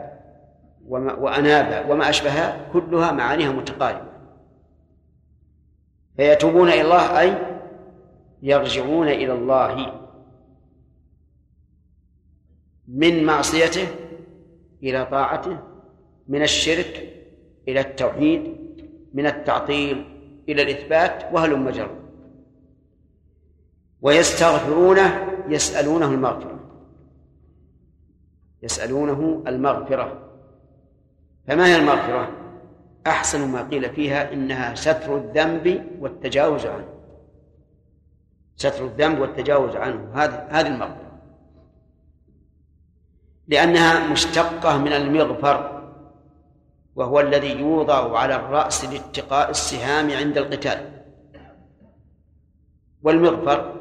وأناب 0.90 1.90
وما 1.90 2.10
أشبهها 2.10 2.72
كلها 2.74 3.12
معانيها 3.12 3.52
متقاربة. 3.52 4.08
فيتوبون 6.18 6.68
إلى 6.70 6.82
الله 6.82 7.20
أي 7.20 7.38
يرجعون 8.42 9.08
إلى 9.08 9.34
الله. 9.34 10.02
من 12.88 13.24
معصيته 13.24 13.88
إلى 14.84 15.06
طاعته 15.06 15.60
من 16.28 16.42
الشرك 16.42 17.14
إلى 17.68 17.80
التوحيد 17.80 18.58
من 19.14 19.26
التعطيل 19.26 20.06
إلى 20.50 20.62
الإثبات 20.62 21.34
وهل 21.34 21.60
مجر 21.60 21.90
ويستغفرونه 24.02 25.28
يسألونه 25.50 26.06
المغفرة. 26.06 26.60
يسألونه 28.64 29.44
المغفرة. 29.48 30.30
فما 31.48 31.66
هي 31.66 31.76
المغفرة؟ 31.76 32.32
أحسن 33.08 33.48
ما 33.48 33.70
قيل 33.70 33.94
فيها 33.94 34.34
إنها 34.34 34.76
ستر 34.76 35.18
الذنب 35.18 35.92
والتجاوز 36.00 36.66
عنه. 36.66 36.90
ستر 38.56 38.86
الذنب 38.86 39.20
والتجاوز 39.20 39.76
عنه. 39.76 40.12
هذه 40.14 40.48
هذه 40.50 40.68
المغفرة. 40.68 41.07
لأنها 43.48 44.08
مشتقة 44.08 44.78
من 44.78 44.94
المغفر 44.94 45.84
وهو 46.96 47.20
الذي 47.20 47.60
يوضع 47.60 48.20
على 48.20 48.36
الرأس 48.36 48.86
لاتقاء 48.86 49.50
السهام 49.50 50.12
عند 50.12 50.38
القتال. 50.38 50.92
والمغفر 53.04 53.76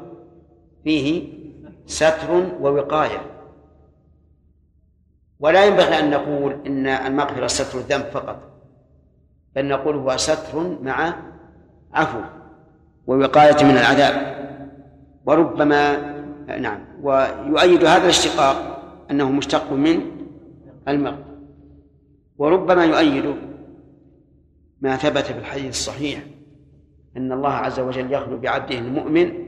فيه 0.83 1.23
ستر 1.85 2.31
ووقاية. 2.61 3.21
ولا 5.39 5.65
ينبغي 5.65 5.99
أن 5.99 6.09
نقول 6.09 6.57
إن 6.65 6.87
المغفرة 6.87 7.47
ستر 7.47 7.79
الذنب 7.79 8.05
فقط 8.05 8.39
بل 9.55 9.67
نقول 9.67 9.95
هو 9.95 10.17
ستر 10.17 10.77
مع 10.81 11.13
عفو 11.93 12.19
ووقاية 13.07 13.63
من 13.63 13.77
العذاب. 13.77 14.37
وربما 15.25 15.97
نعم 16.59 16.79
ويؤيد 17.01 17.85
هذا 17.85 18.03
الاشتقاق 18.03 18.76
أنه 19.11 19.31
مشتق 19.31 19.73
من 19.73 20.01
المغ 20.87 21.15
وربما 22.37 22.85
يؤيد 22.85 23.35
ما 24.81 24.95
ثبت 24.97 25.23
في 25.23 25.39
الحديث 25.39 25.69
الصحيح 25.69 26.23
أن 27.17 27.31
الله 27.31 27.49
عز 27.49 27.79
وجل 27.79 28.13
يخلو 28.13 28.37
بعبده 28.37 28.77
المؤمن 28.77 29.47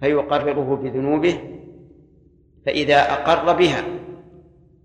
فيقرره 0.00 0.76
بذنوبه 0.76 1.38
فإذا 2.66 3.12
أقر 3.12 3.58
بها 3.58 3.84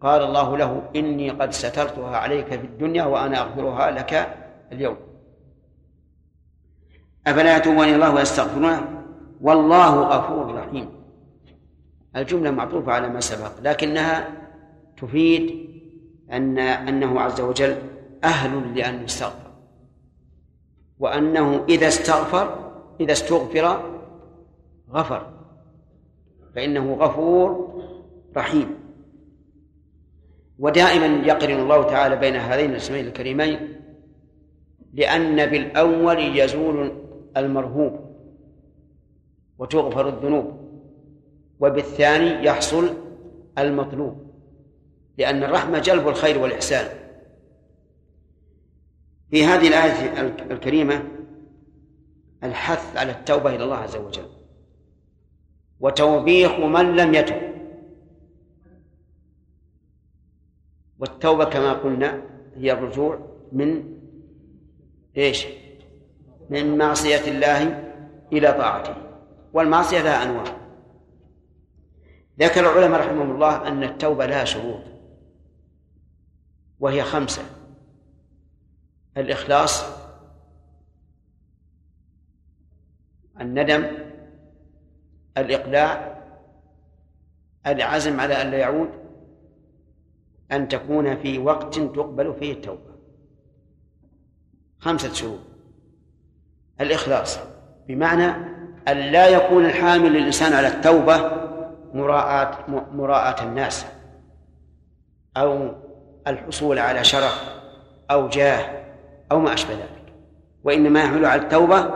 قال 0.02 0.22
الله 0.22 0.58
له 0.58 0.90
إني 0.96 1.30
قد 1.30 1.52
سترتها 1.52 2.18
عليك 2.18 2.48
في 2.48 2.66
الدنيا 2.66 3.04
وأنا 3.04 3.42
أغفرها 3.42 3.92
لك 3.92 4.38
اليوم. 4.72 4.98
أفلا 7.28 7.58
يتوبون 7.58 7.88
الله 7.88 8.16
ويستغفرونه؟ 8.16 9.04
والله 9.42 10.02
غفور 10.02 10.56
رحيم. 10.56 10.97
الجملة 12.16 12.52
معطوفة 12.52 12.92
على 12.92 13.10
ما 13.10 13.20
سبق 13.20 13.52
لكنها 13.64 14.30
تفيد 14.98 15.68
أن 16.32 16.60
أنه 16.60 17.22
عز 17.22 17.42
وجل 17.42 17.76
أهل 18.24 18.76
لأن 18.76 19.04
يستغفر. 19.04 19.52
وأنه 21.00 21.66
إذا 21.70 21.88
استغفر 21.88 22.72
إذا 23.00 23.12
استغفر 23.12 23.94
غفر 24.92 25.34
فإنه 26.56 26.94
غفور 26.94 27.82
رحيم. 28.38 28.76
ودائما 30.60 31.06
يقرن 31.06 31.60
الله 31.60 31.84
تعالى 31.84 32.16
بين 32.16 32.36
هذين 32.36 32.70
الاسمين 32.72 33.08
الكريمين 33.08 33.82
لأن 34.94 35.46
بالأول 35.46 36.38
يزول 36.40 36.92
المرهوب 37.38 38.00
وتغفر 39.58 40.08
الذنوب. 40.10 40.57
وبالثاني 41.60 42.46
يحصل 42.46 42.94
المطلوب 43.58 44.28
لأن 45.18 45.44
الرحمة 45.44 45.80
جلب 45.80 46.08
الخير 46.08 46.38
والإحسان. 46.40 46.98
في 49.32 49.46
هذه 49.46 49.68
الآية 49.68 50.22
الكريمة 50.52 51.04
الحث 52.44 52.98
على 52.98 53.12
التوبة 53.12 53.56
إلى 53.56 53.64
الله 53.64 53.76
عز 53.76 53.96
وجل 53.96 54.30
وتوبيخ 55.80 56.60
من 56.60 56.96
لم 56.96 57.14
يتب. 57.14 57.42
والتوبة 61.00 61.46
كما 61.46 61.74
قلنا 61.74 62.22
هي 62.56 62.72
الرجوع 62.72 63.20
من 63.52 63.98
إيش؟ 65.18 65.48
من 66.50 66.78
معصية 66.78 67.32
الله 67.32 67.84
إلى 68.34 68.54
طاعته. 68.54 68.96
والمعصية 69.54 70.02
لها 70.02 70.24
أنواع. 70.24 70.67
ذكر 72.40 72.60
العلماء 72.60 73.00
رحمهم 73.00 73.32
الله 73.32 73.68
أن 73.68 73.84
التوبة 73.84 74.26
لها 74.26 74.46
شروط 74.46 74.84
وهي 76.80 77.04
خمسة 77.04 77.42
الإخلاص 79.18 79.84
الندم 83.42 83.86
الإقلاع 85.38 86.18
العزم 87.68 88.20
على 88.20 88.42
أن 88.42 88.52
لا 88.52 88.58
يعود 88.58 88.90
أن 90.52 90.68
تكون 90.68 91.18
في 91.18 91.40
وقت 91.40 91.76
تقبل 91.80 92.36
فيه 92.40 92.54
التوبة. 92.54 92.98
خمسة 94.80 95.14
شروط 95.14 95.40
الإخلاص 96.82 97.40
بمعنى 97.88 98.26
أن 98.88 98.98
لا 98.98 99.28
يكون 99.28 99.66
الحامل 99.66 100.14
للإنسان 100.14 100.54
على 100.54 100.68
التوبة 100.68 101.47
مراءة 101.94 102.66
مراءة 102.92 103.44
الناس 103.44 103.86
أو 105.38 105.76
الحصول 106.28 106.80
على 106.80 107.04
شرف 107.04 107.60
أو 108.12 108.28
جاه 108.28 108.86
أو 109.32 109.40
ما 109.40 109.54
أشبه 109.54 109.74
ذلك. 109.74 110.14
وإنما 110.64 111.04
يحمل 111.04 111.26
على 111.26 111.42
التوبة 111.42 111.94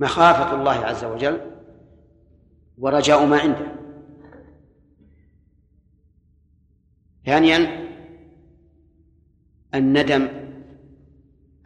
مخافة 0.00 0.54
الله 0.54 0.86
عز 0.86 1.04
وجل 1.04 1.40
ورجاء 2.78 3.26
ما 3.26 3.40
عنده. 3.40 3.66
ثانيا 7.26 7.88
الندم 9.74 10.28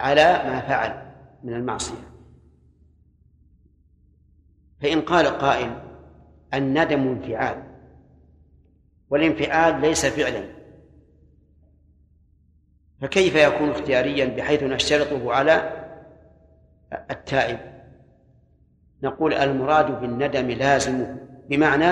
على 0.01 0.23
ما 0.23 0.61
فعل 0.61 1.13
من 1.43 1.55
المعصية. 1.55 2.13
فإن 4.81 5.01
قال 5.01 5.27
قائل 5.27 5.92
الندم 6.55 7.09
انفعال. 7.09 7.63
والانفعال 9.11 9.81
ليس 9.81 10.07
فعلا. 10.07 10.45
فكيف 13.01 13.37
يكون 13.37 13.71
اختياريا 13.71 14.25
بحيث 14.25 14.63
نشترطه 14.63 15.33
على 15.33 15.87
التائب؟ 17.11 17.59
نقول 19.03 19.35
المراد 19.35 20.01
بالندم 20.01 20.51
لازم 20.51 21.17
بمعنى 21.49 21.91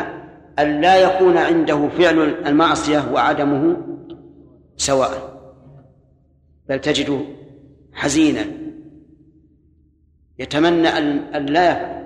أن 0.58 0.80
لا 0.80 0.96
يكون 0.96 1.36
عنده 1.36 1.88
فعل 1.88 2.18
المعصية 2.46 3.12
وعدمه 3.12 3.76
سواء. 4.76 5.40
بل 6.68 6.80
تجده 6.80 7.20
حزينا. 7.92 8.44
يتمنى 10.38 10.88
أن 10.88 11.46
لا 11.46 11.72
يفعل. 11.72 11.99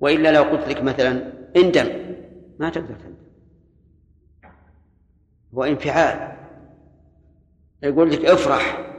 وإلا 0.00 0.32
لو 0.32 0.42
قلت 0.42 0.68
لك 0.68 0.82
مثلا 0.82 1.32
اندم 1.56 1.86
ما 2.58 2.70
تقدر 2.70 2.94
تندم. 2.94 3.16
هو 5.54 5.64
انفعال. 5.64 6.36
يقول 7.82 8.10
لك 8.10 8.24
افرح 8.24 8.92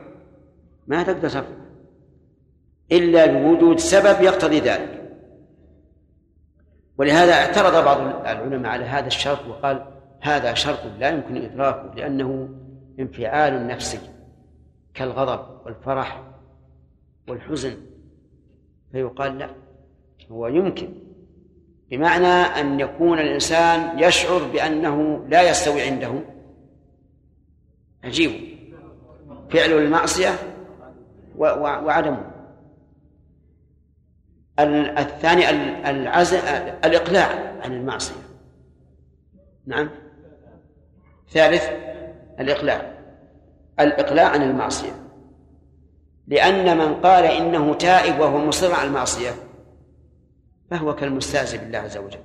ما 0.87 1.03
تقدر 1.03 1.29
تفرح. 1.29 1.47
إلا 2.91 3.25
بوجود 3.25 3.79
سبب 3.79 4.21
يقتضي 4.21 4.59
ذلك. 4.59 4.97
ولهذا 6.97 7.33
اعترض 7.33 7.85
بعض 7.85 7.99
العلماء 7.99 8.71
على 8.71 8.85
هذا 8.85 9.07
الشرط 9.07 9.47
وقال 9.47 9.85
هذا 10.21 10.53
شرط 10.53 10.79
لا 10.99 11.09
يمكن 11.09 11.37
إدراكه 11.37 11.93
لأنه 11.95 12.49
انفعال 12.99 13.67
نفسي 13.67 13.99
كالغضب 14.93 15.65
والفرح 15.65 16.23
والحزن. 17.27 17.77
فيقال 18.91 19.37
لا. 19.37 19.66
هو 20.31 20.47
يمكن. 20.47 20.89
بمعنى 21.89 22.27
أن 22.27 22.79
يكون 22.79 23.19
الإنسان 23.19 23.99
يشعر 23.99 24.43
بأنه 24.43 25.25
لا 25.27 25.49
يستوي 25.49 25.81
عنده. 25.81 26.13
عجيب. 28.03 28.31
فعل 29.49 29.71
المعصية 29.71 30.29
وعدمه. 31.37 32.31
الثاني 34.99 35.49
العزم 35.89 36.37
الإقلاع 36.85 37.59
عن 37.61 37.73
المعصية. 37.73 38.21
نعم. 39.65 39.89
ثالث 41.29 41.69
الإقلاع. 42.39 42.93
الإقلاع 43.79 44.29
عن 44.29 44.41
المعصية. 44.41 44.91
لأن 46.27 46.77
من 46.77 46.95
قال 46.95 47.25
إنه 47.25 47.73
تائب 47.73 48.19
وهو 48.19 48.37
مصر 48.37 48.73
على 48.73 48.87
المعصية 48.87 49.31
فهو 50.69 50.95
كالمستهزئ 50.95 51.57
بالله 51.57 51.79
عز 51.79 51.97
وجل. 51.97 52.23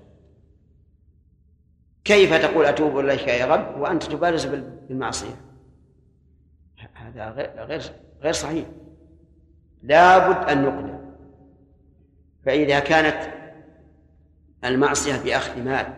كيف 2.05 2.35
تقول 2.35 2.65
أتوب 2.65 2.99
إليك 2.99 3.29
يا 3.29 3.47
رب 3.47 3.81
وأنت 3.81 4.03
تبارز 4.03 4.47
بالمعصية؟ 4.47 5.41
هذا 6.95 7.31
غير 7.65 7.81
غير 8.23 8.33
صحيح. 8.33 8.67
لابد 9.83 10.49
أن 10.49 10.63
نقلع 10.63 11.01
فإذا 12.45 12.81
كانت 12.81 13.33
المعصية 14.65 15.23
بأخذ 15.25 15.63
مال 15.63 15.95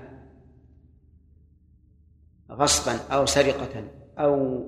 غصبا 2.50 3.14
أو 3.14 3.26
سرقة 3.26 3.84
أو 4.18 4.64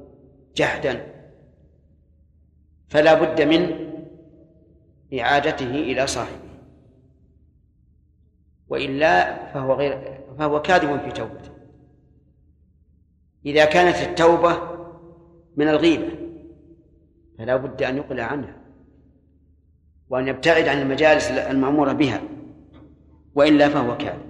جحدا 0.54 1.14
فلا 2.88 3.14
بد 3.14 3.42
من 3.42 3.86
إعادته 5.20 5.70
إلى 5.70 6.06
صاحبه. 6.06 6.45
وإلا 8.68 9.46
فهو 9.52 9.74
غير 9.74 10.20
فهو 10.38 10.62
كاذب 10.62 11.00
في 11.00 11.12
توبته 11.12 11.50
إذا 13.46 13.64
كانت 13.64 13.96
التوبة 13.96 14.76
من 15.56 15.68
الغيبة 15.68 16.10
فلا 17.38 17.56
بد 17.56 17.82
أن 17.82 17.96
يقلع 17.96 18.24
عنها 18.24 18.56
وأن 20.08 20.28
يبتعد 20.28 20.68
عن 20.68 20.82
المجالس 20.82 21.30
المأمورة 21.30 21.92
بها 21.92 22.22
وإلا 23.34 23.68
فهو 23.68 23.96
كاذب. 23.96 24.26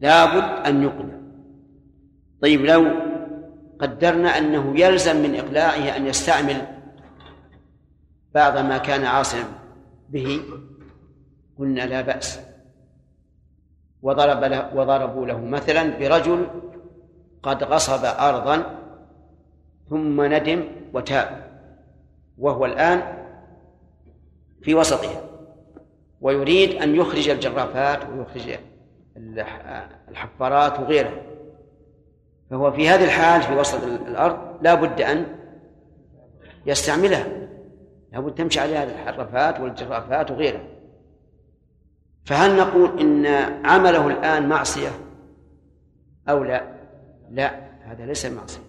لابد 0.00 0.66
أن 0.66 0.82
يقلع. 0.82 1.18
طيب 2.42 2.60
لو 2.60 2.86
قدرنا 3.80 4.38
أنه 4.38 4.80
يلزم 4.80 5.22
من 5.22 5.34
إقلاعه 5.34 5.96
أن 5.96 6.06
يستعمل 6.06 6.66
بعض 8.34 8.58
ما 8.58 8.78
كان 8.78 9.04
عاصما 9.04 9.44
به 10.08 10.40
قلنا 11.58 11.80
لا 11.80 12.00
بأس. 12.00 12.40
وضرب 14.02 14.44
له 14.44 14.74
وضربوا 14.74 15.26
له 15.26 15.38
مثلا 15.38 15.98
برجل 15.98 16.46
قد 17.42 17.64
غصب 17.64 18.04
أرضا 18.04 18.78
ثم 19.90 20.22
ندم 20.22 20.64
وتاب 20.94 21.48
وهو 22.38 22.66
الآن 22.66 23.02
في 24.62 24.74
وسطها 24.74 25.20
ويريد 26.20 26.82
أن 26.82 26.96
يخرج 26.96 27.28
الجرافات 27.28 27.98
ويخرج 28.10 28.58
الحفارات 30.08 30.80
وغيرها. 30.80 31.22
فهو 32.50 32.72
في 32.72 32.88
هذه 32.88 33.04
الحال 33.04 33.42
في 33.42 33.54
وسط 33.54 33.84
الأرض 33.84 34.38
لا 34.62 34.74
بد 34.74 35.00
أن 35.00 35.26
يستعملها 36.66 37.26
لا 38.12 38.20
بد 38.20 38.34
تمشي 38.34 38.60
عليها 38.60 38.84
الحرفات 38.84 39.60
والجرافات 39.60 40.30
وغيرها. 40.30 40.77
فهل 42.28 42.56
نقول 42.56 43.00
إن 43.00 43.26
عمله 43.66 44.06
الآن 44.06 44.48
معصية؟ 44.48 44.90
أو 46.28 46.44
لا؟ 46.44 46.74
لا 47.30 47.68
هذا 47.82 48.06
ليس 48.06 48.26
معصية 48.26 48.62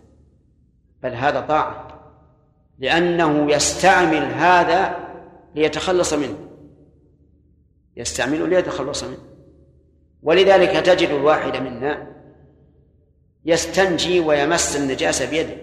بل 1.04 1.14
هذا 1.14 1.40
طاعة 1.40 1.88
لأنه 2.78 3.52
يستعمل 3.52 4.24
هذا 4.34 4.96
ليتخلص 5.56 6.14
منه 6.14 6.38
يستعمله 7.98 8.48
ليتخلص 8.48 9.04
منه. 9.04 9.18
ولذلك 10.24 10.86
تجد 10.86 11.10
الواحد 11.10 11.62
منا 11.62 12.08
يستنجي 13.46 14.20
ويمس 14.20 14.76
النجاسة 14.76 15.30
بيده. 15.30 15.58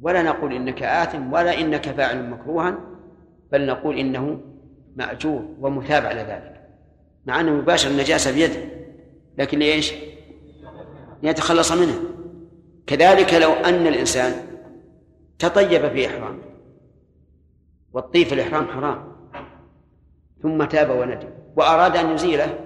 ولا 0.00 0.22
نقول 0.22 0.52
إنك 0.52 0.82
آثم 0.82 1.32
ولا 1.32 1.60
إنك 1.60 1.88
فاعل 1.88 2.30
مكروها 2.30 2.78
بل 3.52 3.66
نقول 3.66 3.98
إنه 3.98 4.49
مأجور 4.96 5.54
ومثاب 5.60 6.06
على 6.06 6.20
ذلك 6.20 6.68
مع 7.26 7.40
أنه 7.40 7.58
يباشر 7.58 7.90
النجاسة 7.90 8.32
بيده 8.32 8.68
لكن 9.38 9.58
ليش؟ 9.58 9.92
ليتخلص 11.22 11.72
منها 11.72 11.98
كذلك 12.86 13.34
لو 13.34 13.52
أن 13.52 13.86
الإنسان 13.86 14.32
تطيب 15.38 15.88
في 15.88 16.06
إحرامه 16.06 16.42
والطيب 17.92 18.26
في 18.26 18.34
الإحرام 18.34 18.66
حرام 18.66 19.12
ثم 20.42 20.64
تاب 20.64 20.90
وندم 20.90 21.28
وأراد 21.56 21.96
أن 21.96 22.14
يزيله 22.14 22.58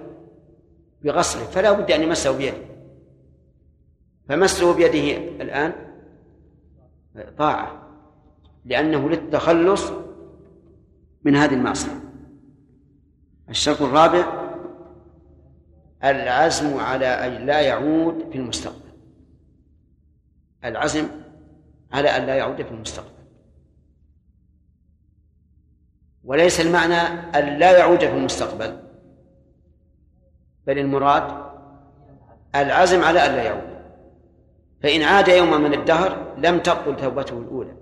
بغسله 1.03 1.43
فلا 1.43 1.71
بد 1.71 1.91
أن 1.91 2.03
يمسه 2.03 2.37
بيده. 2.37 2.57
فمسه 4.29 4.73
بيده 4.73 5.17
الآن 5.17 5.73
طاعة 7.37 7.81
لأنه 8.65 9.09
للتخلص 9.09 9.91
من 11.23 11.35
هذه 11.35 11.53
المعصية. 11.53 12.04
الشرط 13.49 13.81
الرابع 13.81 14.45
العزم 16.03 16.77
على 16.79 17.05
أن 17.05 17.45
لا 17.45 17.61
يعود 17.61 18.29
في 18.31 18.37
المستقبل. 18.37 18.91
العزم 20.65 21.07
على 21.91 22.09
أن 22.09 22.25
لا 22.25 22.35
يعود 22.35 22.61
في 22.61 22.71
المستقبل. 22.71 23.09
وليس 26.23 26.61
المعنى 26.61 27.01
أن 27.35 27.59
لا 27.59 27.77
يعود 27.77 27.99
في 27.99 28.11
المستقبل 28.11 28.79
بل 30.67 30.79
المراد 30.79 31.45
العزم 32.55 33.03
على 33.03 33.25
أن 33.25 33.31
لا 33.31 33.43
يعود. 33.43 33.75
فإن 34.83 35.01
عاد 35.01 35.27
يوما 35.27 35.57
من 35.57 35.73
الدهر 35.73 36.35
لم 36.37 36.59
تبطل 36.59 36.95
توبته 36.95 37.37
الأولى. 37.37 37.77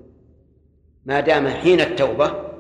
ما 1.06 1.19
دام 1.19 1.47
حين 1.47 1.82
التوبة 1.82 2.53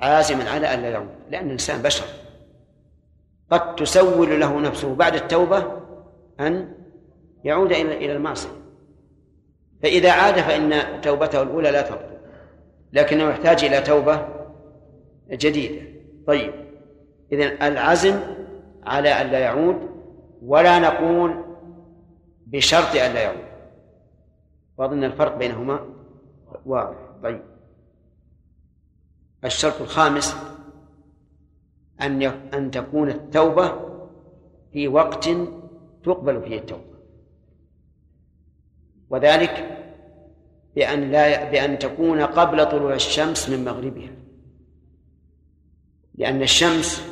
عازما 0.00 0.50
على 0.50 0.74
أن 0.74 0.82
لا 0.82 0.88
يعود 0.88 1.08
لأن 1.30 1.46
الإنسان 1.46 1.82
بشر. 1.82 2.04
قد 3.50 3.76
تسول 3.76 4.40
له 4.40 4.60
نفسه 4.60 4.94
بعد 4.94 5.14
التوبة 5.14 5.72
أن 6.40 6.74
يعود 7.44 7.72
إلى 7.72 7.96
إلى 7.96 8.12
المعصية. 8.12 8.48
فإذا 9.82 10.12
عاد 10.12 10.34
فإن 10.34 11.00
توبته 11.00 11.42
الأولى 11.42 11.70
لا 11.70 11.82
تبطل 11.82 12.18
لكنه 12.92 13.30
يحتاج 13.30 13.64
إلى 13.64 13.80
توبة 13.80 14.28
جديدة. 15.30 15.86
طيب 16.26 16.52
إذن 17.32 17.62
العزم 17.62 18.20
على 18.82 19.08
أن 19.08 19.26
لا 19.26 19.38
يعود 19.38 19.76
ولا 20.42 20.78
نقول 20.78 21.44
بشرط 22.46 22.96
أن 22.96 23.14
لا 23.14 23.22
يعود. 23.22 23.48
وأظن 24.78 25.04
الفرق 25.04 25.36
بينهما 25.36 25.80
واضح. 26.66 26.96
طيب. 27.22 27.42
الشرط 29.44 29.80
الخامس 29.80 30.36
أن 32.00 32.22
أن 32.54 32.70
تكون 32.70 33.10
التوبة 33.10 33.72
في 34.72 34.88
وقت 34.88 35.28
تقبل 36.04 36.42
فيه 36.42 36.58
التوبة. 36.58 36.98
وذلك 39.10 39.78
بأن 40.76 41.10
لا 41.10 41.50
بأن 41.50 41.78
تكون 41.78 42.20
قبل 42.20 42.66
طلوع 42.66 42.94
الشمس 42.94 43.48
من 43.48 43.64
مغربها. 43.64 44.10
لأن 46.14 46.42
الشمس 46.42 47.02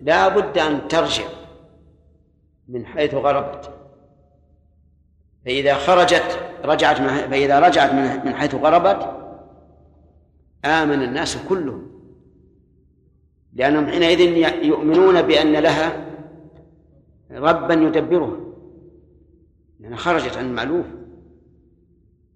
لا 0.00 0.28
بد 0.28 0.58
أن 0.58 0.88
ترجع 0.88 1.24
من 2.68 2.86
حيث 2.86 3.14
غربت. 3.14 3.70
فإذا 5.44 5.74
خرجت 5.74 6.40
رجعت 6.64 6.96
فإذا 7.30 7.60
رجعت 7.60 7.92
من 8.24 8.34
حيث 8.34 8.54
غربت 8.54 9.23
آمن 10.64 11.02
الناس 11.02 11.38
كلهم. 11.48 11.86
لأنهم 13.54 13.86
حينئذ 13.86 14.20
يؤمنون 14.64 15.22
بأن 15.22 15.52
لها 15.52 16.06
ربا 17.30 17.74
يدبرها. 17.74 18.36
لأنها 19.80 19.96
خرجت 19.96 20.36
عن 20.36 20.46
المألوف. 20.46 20.86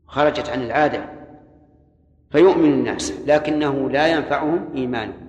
خرجت 0.06 0.48
عن 0.48 0.62
العادة. 0.62 1.04
فيؤمن 2.30 2.72
الناس 2.72 3.12
لكنه 3.26 3.90
لا 3.90 4.06
ينفعهم 4.06 4.68
إيمانهم. 4.74 5.28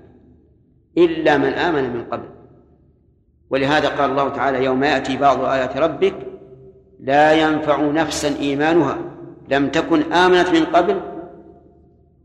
إلا 0.98 1.38
من 1.38 1.54
آمن 1.54 1.94
من 1.94 2.04
قبل. 2.04 2.30
ولهذا 3.50 3.88
قال 3.88 4.12
الله 4.12 4.30
تعالى 4.30 4.66
يوم 4.66 4.84
يأتي 4.84 5.18
بعض 5.18 5.44
آيات 5.44 5.78
ربك 5.78 6.16
لا 7.00 7.34
ينفع 7.34 7.82
نفسا 7.82 8.36
إيمانها. 8.40 8.98
لم 9.50 9.70
تكن 9.70 10.14
آمنت 10.14 10.50
من 10.50 10.66
قبل 10.66 11.02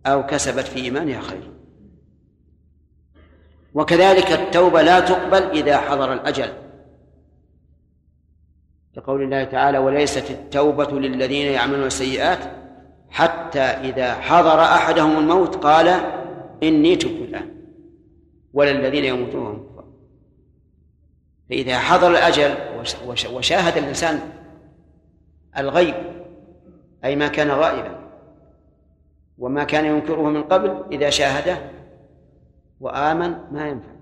أو 0.07 0.27
كسبت 0.27 0.65
في 0.65 0.81
إيمانها 0.81 1.21
خير. 1.21 1.51
وكذلك 3.75 4.33
التوبة 4.33 4.83
لا 4.83 5.01
تقبل 5.01 5.43
إذا 5.43 5.79
حضر 5.79 6.13
الأجل. 6.13 6.53
لقول 8.97 9.23
الله 9.23 9.45
تعالى 9.45 9.79
وليست 9.79 10.31
التوبة 10.31 11.01
للذين 11.01 11.47
يعملون 11.47 11.87
السيئات 11.87 12.39
حتى 13.11 13.61
إذا 13.61 14.15
حضر 14.15 14.61
أحدهم 14.61 15.19
الموت 15.19 15.57
قال 15.57 15.89
إني 16.63 16.97
تبت 16.97 17.29
الآن. 17.29 17.55
ولا 18.53 18.71
الذين 18.71 19.05
يموتون 19.05 19.75
فإذا 21.51 21.79
حضر 21.79 22.11
الأجل 22.11 22.55
وشاهد 23.33 23.77
الإنسان 23.77 24.21
الغيب 25.59 25.95
أي 27.05 27.17
ما 27.17 27.29
كان 27.29 27.51
غائبا 27.51 28.04
وما 29.39 29.65
كان 29.65 29.85
ينكره 29.85 30.23
من 30.23 30.43
قبل 30.43 30.85
إذا 30.93 31.11
شاهده 31.11 31.71
وآمن 32.81 33.31
ما 33.53 33.69
ينفع. 33.69 33.95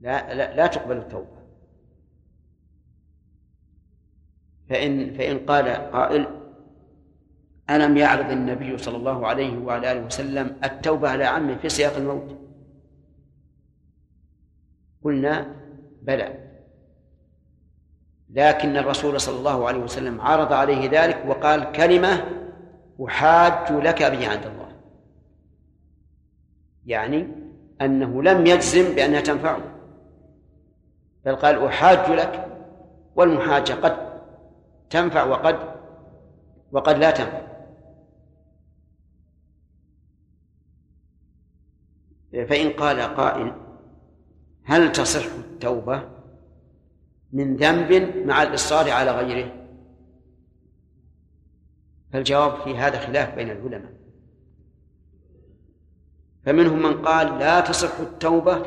لا 0.00 0.34
لا, 0.34 0.56
لا 0.56 0.66
تقبل 0.66 0.96
التوبة. 0.96 1.38
فإن 4.68 5.14
فإن 5.14 5.38
قال 5.38 5.68
قائل 5.68 6.26
ألم 7.70 7.96
يعرض 7.96 8.30
النبي 8.30 8.78
صلى 8.78 8.96
الله 8.96 9.26
عليه 9.26 9.58
وعلى 9.58 9.92
آله 9.92 10.06
وسلم 10.06 10.56
التوبة 10.64 11.08
على 11.08 11.24
عمه 11.24 11.56
في 11.56 11.68
سياق 11.68 11.96
الموت؟ 11.96 12.36
قلنا 15.04 15.56
بلى. 16.02 16.48
لكن 18.30 18.76
الرسول 18.76 19.20
صلى 19.20 19.38
الله 19.38 19.68
عليه 19.68 19.78
وسلم 19.78 20.20
عرض 20.20 20.52
عليه 20.52 20.90
ذلك 20.92 21.24
وقال 21.26 21.72
كلمة 21.72 22.37
أحاج 23.06 23.72
لك 23.72 24.02
به 24.02 24.28
عند 24.28 24.46
الله. 24.46 24.68
يعني 26.86 27.28
أنه 27.80 28.22
لم 28.22 28.46
يجزم 28.46 28.94
بأنها 28.94 29.20
تنفعه. 29.20 29.60
بل 31.24 31.36
قال 31.36 31.64
أحاج 31.66 32.10
لك 32.10 32.48
والمحاجة 33.16 33.72
قد 33.72 34.20
تنفع 34.90 35.24
وقد 35.24 35.58
وقد 36.72 36.98
لا 36.98 37.10
تنفع. 37.10 37.48
فإن 42.32 42.70
قال 42.70 43.00
قائل 43.00 43.52
هل 44.64 44.92
تصح 44.92 45.24
التوبة 45.24 46.02
من 47.32 47.56
ذنب 47.56 48.16
مع 48.26 48.42
الإصرار 48.42 48.90
على 48.90 49.10
غيره؟ 49.10 49.57
فالجواب 52.12 52.60
في 52.60 52.76
هذا 52.76 52.98
خلاف 52.98 53.34
بين 53.34 53.50
العلماء. 53.50 53.92
فمنهم 56.44 56.82
من 56.82 57.02
قال 57.02 57.38
لا 57.38 57.60
تصح 57.60 58.00
التوبة 58.00 58.66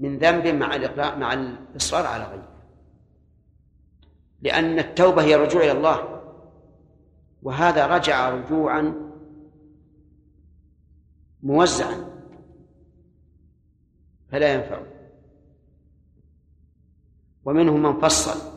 من 0.00 0.18
ذنب 0.18 0.46
مع 0.46 0.76
مع 1.16 1.32
الإصرار 1.32 2.06
على 2.06 2.24
غيره. 2.24 2.48
لأن 4.40 4.78
التوبة 4.78 5.22
هي 5.22 5.34
الرجوع 5.34 5.62
إلى 5.62 5.72
الله. 5.72 6.22
وهذا 7.42 7.86
رجع 7.86 8.30
رجوعا 8.30 8.94
موزعا. 11.42 12.04
فلا 14.30 14.54
ينفع. 14.54 14.82
ومنهم 17.44 17.82
من 17.82 18.00
فصل 18.00 18.52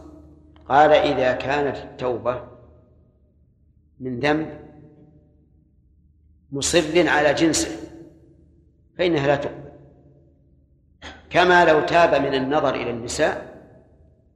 قال 0.70 0.92
إذا 0.92 1.34
كانت 1.34 1.78
التوبة 1.78 2.55
من 4.00 4.20
ذنب 4.20 4.60
مصر 6.52 7.10
على 7.10 7.34
جنسه 7.34 7.70
فإنها 8.98 9.28
لا 9.28 9.36
تقبل. 9.36 9.72
كما 11.30 11.66
لو 11.66 11.82
تاب 11.86 12.22
من 12.22 12.34
النظر 12.34 12.76
إلى 12.76 12.90
النساء 12.92 13.56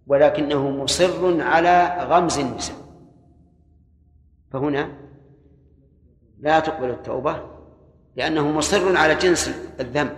ولكنه 0.07 0.69
مصر 0.69 1.41
على 1.41 2.05
غمز 2.09 2.37
النساء. 2.37 2.75
فهنا 4.51 4.97
لا 6.39 6.59
تقبل 6.59 6.89
التوبة 6.89 7.59
لأنه 8.15 8.51
مصر 8.51 8.97
على 8.97 9.15
جنس 9.15 9.47
الذنب. 9.79 10.15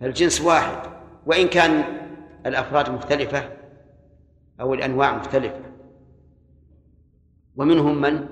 فالجنس 0.00 0.40
واحد 0.40 0.90
وإن 1.26 1.48
كان 1.48 1.84
الأفراد 2.46 2.90
مختلفة 2.90 3.56
أو 4.60 4.74
الأنواع 4.74 5.16
مختلفة. 5.16 5.69
ومنهم 7.60 8.00
من 8.00 8.28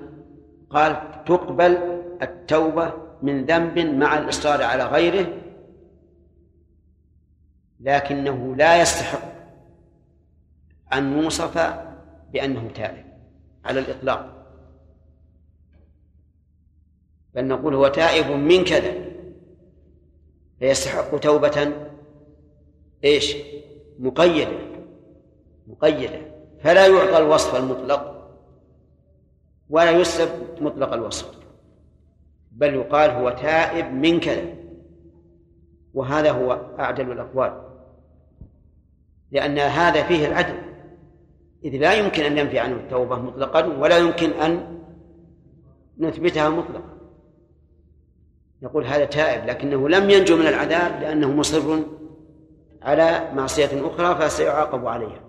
قال 0.69 1.23
تقبل 1.25 2.01
التوبة 2.21 2.93
من 3.21 3.45
ذنب 3.45 3.79
مع 3.79 4.17
الإصرار 4.17 4.63
على 4.63 4.85
غيره 4.85 5.27
لكنه 7.79 8.55
لا 8.55 8.81
يستحق 8.81 9.21
أن 10.93 11.21
يوصف 11.21 11.73
بأنه 12.33 12.69
تائب 12.75 13.05
على 13.65 13.79
الإطلاق 13.79 14.45
بل 17.35 17.47
نقول 17.47 17.75
هو 17.75 17.87
تائب 17.87 18.31
من 18.31 18.63
كذا 18.63 18.93
فيستحق 20.59 21.17
توبة 21.17 21.73
إيش؟ 23.03 23.35
مقيدة 23.99 24.57
مقيدة 25.67 26.21
فلا 26.63 26.87
يعطى 26.87 27.17
الوصف 27.17 27.55
المطلق 27.55 28.18
ولا 29.69 29.91
يسلب 29.91 30.29
مطلق 30.61 30.93
الوصف 30.93 31.39
بل 32.51 32.73
يقال 32.73 33.09
هو 33.11 33.29
تائب 33.29 33.93
من 33.93 34.19
كذا 34.19 34.43
وهذا 35.93 36.31
هو 36.31 36.51
أعدل 36.79 37.11
الأقوال 37.11 37.61
لأن 39.31 39.59
هذا 39.59 40.03
فيه 40.03 40.27
العدل 40.27 40.69
إذ 41.63 41.77
لا 41.77 41.93
يمكن 41.93 42.23
أن 42.23 42.35
ننفي 42.35 42.59
عنه 42.59 42.75
التوبة 42.75 43.15
مطلقا 43.15 43.65
ولا 43.65 43.97
يمكن 43.97 44.31
أن 44.31 44.79
نثبتها 45.99 46.49
مطلقا. 46.49 46.97
نقول 48.61 48.85
هذا 48.85 49.05
تائب 49.05 49.45
لكنه 49.49 49.89
لم 49.89 50.09
ينجو 50.09 50.37
من 50.37 50.47
العذاب 50.47 51.01
لأنه 51.01 51.31
مصر 51.31 51.79
على 52.81 53.31
معصية 53.33 53.87
أخرى 53.87 54.21
فسيعاقب 54.21 54.87
عليها. 54.87 55.28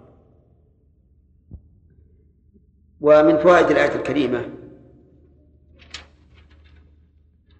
ومن 3.00 3.38
فوائد 3.38 3.70
الآية 3.70 3.94
الكريمة 3.94 4.48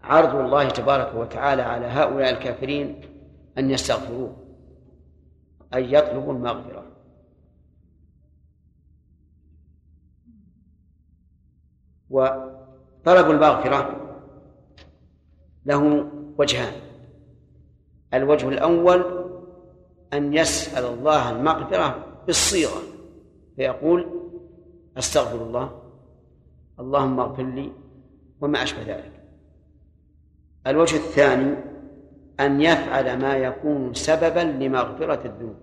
عرض 0.03 0.35
الله 0.35 0.68
تبارك 0.68 1.14
وتعالى 1.14 1.62
على 1.62 1.87
هؤلاء 1.87 2.31
الكافرين 2.31 3.00
أن 3.59 3.70
يستغفروه 3.70 4.37
أن 5.74 5.85
يطلبوا 5.85 6.33
المغفرة. 6.33 6.87
وطلب 12.11 13.31
المغفرة 13.31 13.96
له 15.66 16.11
وجهان. 16.38 16.72
الوجه 18.14 18.48
الأول 18.48 19.31
أن 20.12 20.35
يسأل 20.35 20.85
الله 20.85 21.31
المغفرة 21.31 22.07
بالصيغة 22.26 22.83
فيقول 23.57 24.20
أستغفر 24.98 25.42
الله. 25.42 25.83
اللهم 26.81 27.20
اغفر 27.20 27.42
لي 27.42 27.72
وما 28.40 28.62
أشبه 28.62 28.83
ذلك. 28.83 29.12
الوجه 30.66 30.96
الثاني 30.96 31.57
أن 32.40 32.61
يفعل 32.61 33.18
ما 33.18 33.37
يكون 33.37 33.94
سببا 33.94 34.40
لمغفرة 34.40 35.26
الذنوب. 35.26 35.57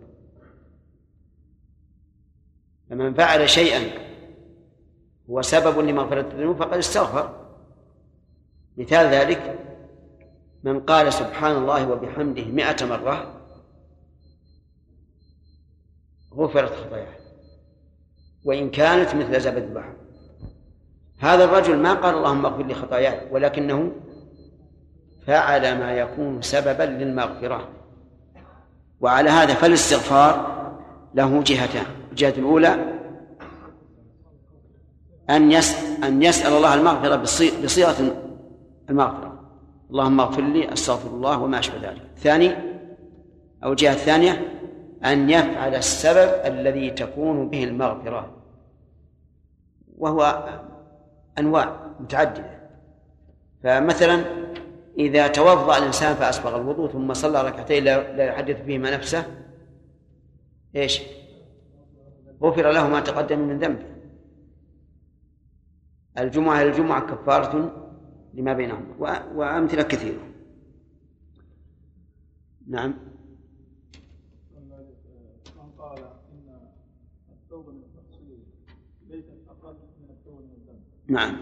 فمن 2.90 3.14
فعل 3.14 3.50
شيئا 3.50 4.08
هو 5.30 5.42
سبب 5.42 5.80
لمغفرة 5.80 6.22
الذنوب 6.22 6.58
فقد 6.58 6.78
استغفر. 6.78 7.48
مثال 8.78 9.06
ذلك 9.06 9.60
من 10.64 10.80
قال 10.80 11.14
سبحان 11.14 11.56
الله 11.56 11.92
وبحمده 11.92 12.46
مئة 12.46 12.86
مرة 12.86 13.42
غفرت 16.34 16.74
خطاياه. 16.74 17.27
وإن 18.44 18.70
كانت 18.70 19.16
مثل 19.16 19.42
زبد 19.42 19.64
البحر. 19.64 19.94
هذا 21.20 21.44
الرجل 21.44 21.78
ما 21.78 21.94
قال 21.94 22.16
اللهم 22.16 22.46
اغفر 22.46 22.64
لي 22.64 22.74
خطاياي 22.74 23.32
ولكنه 23.32 23.92
فعل 25.28 25.80
ما 25.80 25.92
يكون 25.92 26.42
سببا 26.42 26.84
للمغفرة. 26.84 27.70
وعلى 29.02 29.30
هذا 29.30 29.54
فالاستغفار 29.54 30.58
له 31.16 31.44
جهتان. 31.44 31.86
الجهة 32.12 32.34
الأولى 32.38 32.98
أن 35.30 35.52
أن 36.04 36.24
يسأل 36.24 36.54
الله 36.54 36.74
المغفرة 36.74 37.16
بصيغة 37.64 38.16
المغفرة. 38.90 39.40
اللهم 39.90 40.20
اغفر 40.20 40.42
لي 40.42 40.74
أستغفر 40.74 41.10
الله 41.10 41.42
وما 41.42 41.60
أشبه 41.60 41.90
ذلك. 41.90 42.02
ثاني 42.18 42.56
أو 43.64 43.72
الجهة 43.72 43.94
الثانية 43.94 44.57
أن 45.06 45.30
يفعل 45.30 45.76
السبب 45.76 46.30
الذي 46.46 46.90
تكون 46.90 47.50
به 47.50 47.64
المغفرة 47.64 48.38
وهو 49.98 50.50
أنواع 51.40 51.96
متعددة. 52.00 52.58
فمثلا 53.64 54.26
إذا 54.98 55.28
توضأ 55.28 55.78
الإنسان 55.78 56.16
فأسبغ 56.16 56.56
الوضوء 56.56 56.92
ثم 56.92 57.14
صلى 57.14 57.42
ركعتين 57.42 57.84
لا 57.84 58.24
يحدث 58.24 58.62
فيهما 58.62 58.92
نفسه 58.92 59.26
إيش؟ 60.76 61.02
غفر 62.42 62.72
له 62.72 62.90
ما 62.90 63.00
تقدم 63.00 63.40
من 63.40 63.60
ذنبه. 63.60 63.86
الجمعة 66.18 66.62
الجمعة 66.62 67.16
كفارة 67.16 67.84
لما 68.34 68.54
بينهما 68.54 69.26
وأمثلة 69.36 69.84
كثيرة. 69.84 70.20
نعم 72.68 72.94
من 75.58 75.72
قال 75.78 76.00
إن 76.32 76.70
التوبة 77.32 77.72
من 77.72 77.84
التقصير 77.84 78.38
ليست 79.08 79.38
أقل 79.50 79.76
من 80.02 80.10
التوبة 80.10 80.40
من 80.40 80.52
الذنب 80.52 80.82
نعم. 81.10 81.38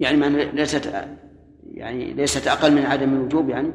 يعني 0.00 0.16
ما 0.16 0.26
ليست 0.26 0.92
يعني 1.70 2.12
ليست 2.12 2.46
أقل 2.46 2.72
من 2.72 2.82
عدم 2.82 3.14
الوجوب 3.14 3.50
يعني؟ 3.50 3.72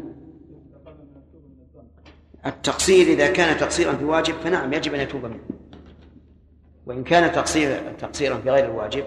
التقصير 2.45 3.07
إذا 3.07 3.31
كان 3.31 3.57
تقصيرا 3.57 3.93
في 3.93 4.03
واجب 4.03 4.33
فنعم 4.33 4.73
يجب 4.73 4.93
أن 4.93 4.99
يتوب 4.99 5.25
منه. 5.25 5.39
وإن 6.85 7.03
كان 7.03 7.31
تقصير 7.31 7.93
تقصيرا 7.99 8.37
في 8.37 8.49
غير 8.49 8.65
الواجب 8.65 9.03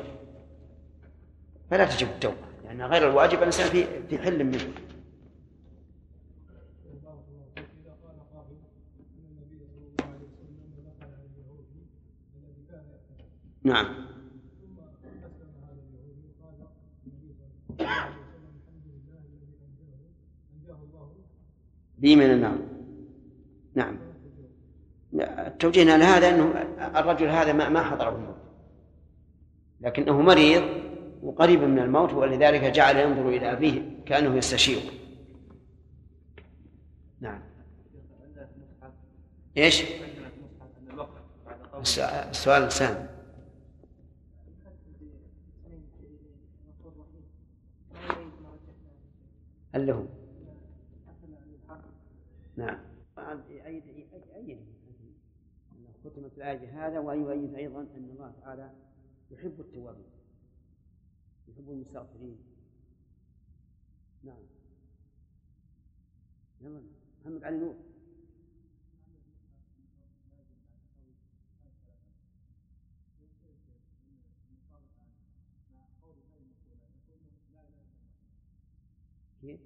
فلا 1.71 1.85
تجب 1.85 2.09
التوبة 2.09 2.37
لأن 2.65 2.83
غير 2.83 3.11
الواجب 3.11 3.39
الإنسان 3.39 3.71
في 3.71 3.87
في 4.11 4.19
حل 4.19 4.45
منه. 4.45 4.61
نعم. 13.65 13.87
بي 21.99 22.17
من 22.17 22.31
النار 22.31 22.59
نعم 23.75 23.99
توجيهنا 25.59 25.99
لهذا 25.99 26.29
أنه 26.29 26.53
الرجل 26.99 27.29
هذا 27.29 27.53
ما 27.53 27.69
ما 27.69 27.83
حضره 27.83 28.09
الموت. 28.09 28.37
لكنه 29.81 30.23
مريض 30.23 30.63
وقريب 31.23 31.63
من 31.63 31.79
الموت 31.79 32.13
ولذلك 32.13 32.61
جعل 32.61 32.97
ينظر 32.97 33.29
إلى 33.29 33.53
أبيه 33.53 33.83
كأنه 34.07 34.37
يستشير 34.37 34.83
نعم. 37.21 37.41
إيش؟ 39.57 39.85
السؤال 42.31 42.63
الثاني. 42.63 43.12
هل 49.75 49.87
له؟ 49.87 50.09
نعم. 52.57 52.79
أيد 53.49 53.83
أيد 54.35 54.59
ختمت 56.05 56.33
الآية 56.37 56.59
بهذا 56.59 56.99
ويؤيد 56.99 57.55
أيضا 57.55 57.81
أن 57.81 58.11
الله 58.11 58.33
تعالى 58.41 58.71
يحب 59.31 59.61
التوابين 59.61 60.11
يحب 61.49 61.71
المستغفرين. 61.71 62.39
نعم. 64.25 64.43
يلا 66.61 66.83
محمد 67.21 67.45
علي 67.45 67.57
نور 67.57 67.75
كيف؟ 79.43 79.61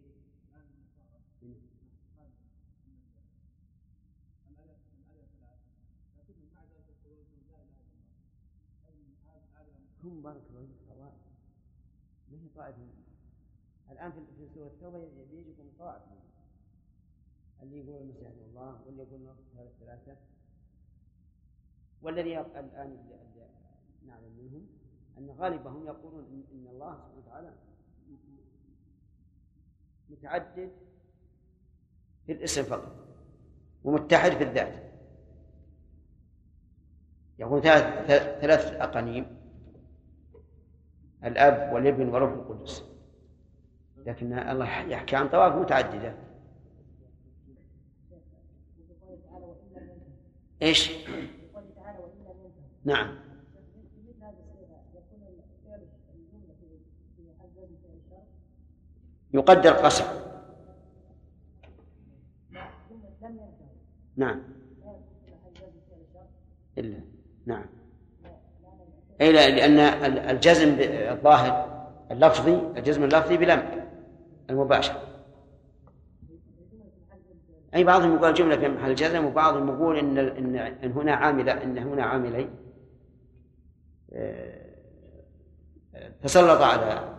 هم 10.06 10.22
بارك 10.22 10.42
الله 10.50 10.66
فيك 10.66 10.76
طوائف 10.88 11.26
هي 12.56 12.72
طائفة 12.72 12.78
الآن 13.90 14.12
في 14.12 14.48
سورة 14.54 14.66
التوبة 14.66 14.98
يجيكم 14.98 15.70
طائف 15.78 16.02
اللي 17.62 17.78
يقول 17.78 18.02
المسيح 18.02 18.30
الله 18.48 18.80
واللي 18.86 19.02
يقول 19.02 19.20
هذا 19.56 19.68
الثلاثة 19.68 20.16
والذي 22.02 22.40
الآن 22.40 22.98
نعلم 24.06 24.32
منهم 24.38 24.66
أن 25.18 25.30
غالبهم 25.30 25.86
يقولون 25.86 26.24
إن 26.52 26.66
الله 26.66 26.94
سبحانه 26.94 27.18
وتعالى 27.18 27.52
متعدد 30.10 30.72
في 32.26 32.32
الاسم 32.32 32.62
فقط 32.62 33.06
ومتحد 33.84 34.30
في 34.30 34.42
الذات. 34.42 34.92
يقول 37.38 37.62
ثلاث 37.62 38.40
ثلاث 38.40 38.72
أقانيم. 38.72 39.35
الأب 41.26 41.72
والابن 41.72 42.08
والروح 42.08 42.32
القدس. 42.32 42.84
لكن 44.06 44.38
الله 44.38 44.80
يحكي 44.80 45.16
عن 45.16 45.28
طوائف 45.28 45.54
متعددة. 45.54 46.14
إيش؟ 50.62 50.92
نعم. 52.84 53.18
يقدر 59.34 59.70
قسم 59.70 60.04
نعم. 64.16 64.42
إلا. 66.78 67.00
نعم. 67.46 67.75
أي 69.20 69.32
لأن 69.32 69.78
الجزم 70.30 70.76
الظاهر 70.80 71.76
اللفظي 72.10 72.60
الجزم 72.76 73.04
اللفظي 73.04 73.36
بلم 73.36 73.86
المباشر. 74.50 74.94
أي 77.74 77.84
بعضهم 77.84 78.14
يقول 78.14 78.34
جملة 78.34 78.56
في 78.56 78.68
محل 78.68 78.90
الجزم 78.90 79.24
وبعضهم 79.24 79.68
يقول 79.68 79.98
إن 79.98 80.18
إن, 80.18 80.56
إن 80.56 80.92
هنا 80.92 81.14
عاملة 81.14 81.62
إن 81.62 81.78
هنا 81.78 82.02
عاملين 82.02 82.50
آه، 84.12 84.66
تسلط 86.22 86.60
على 86.60 87.15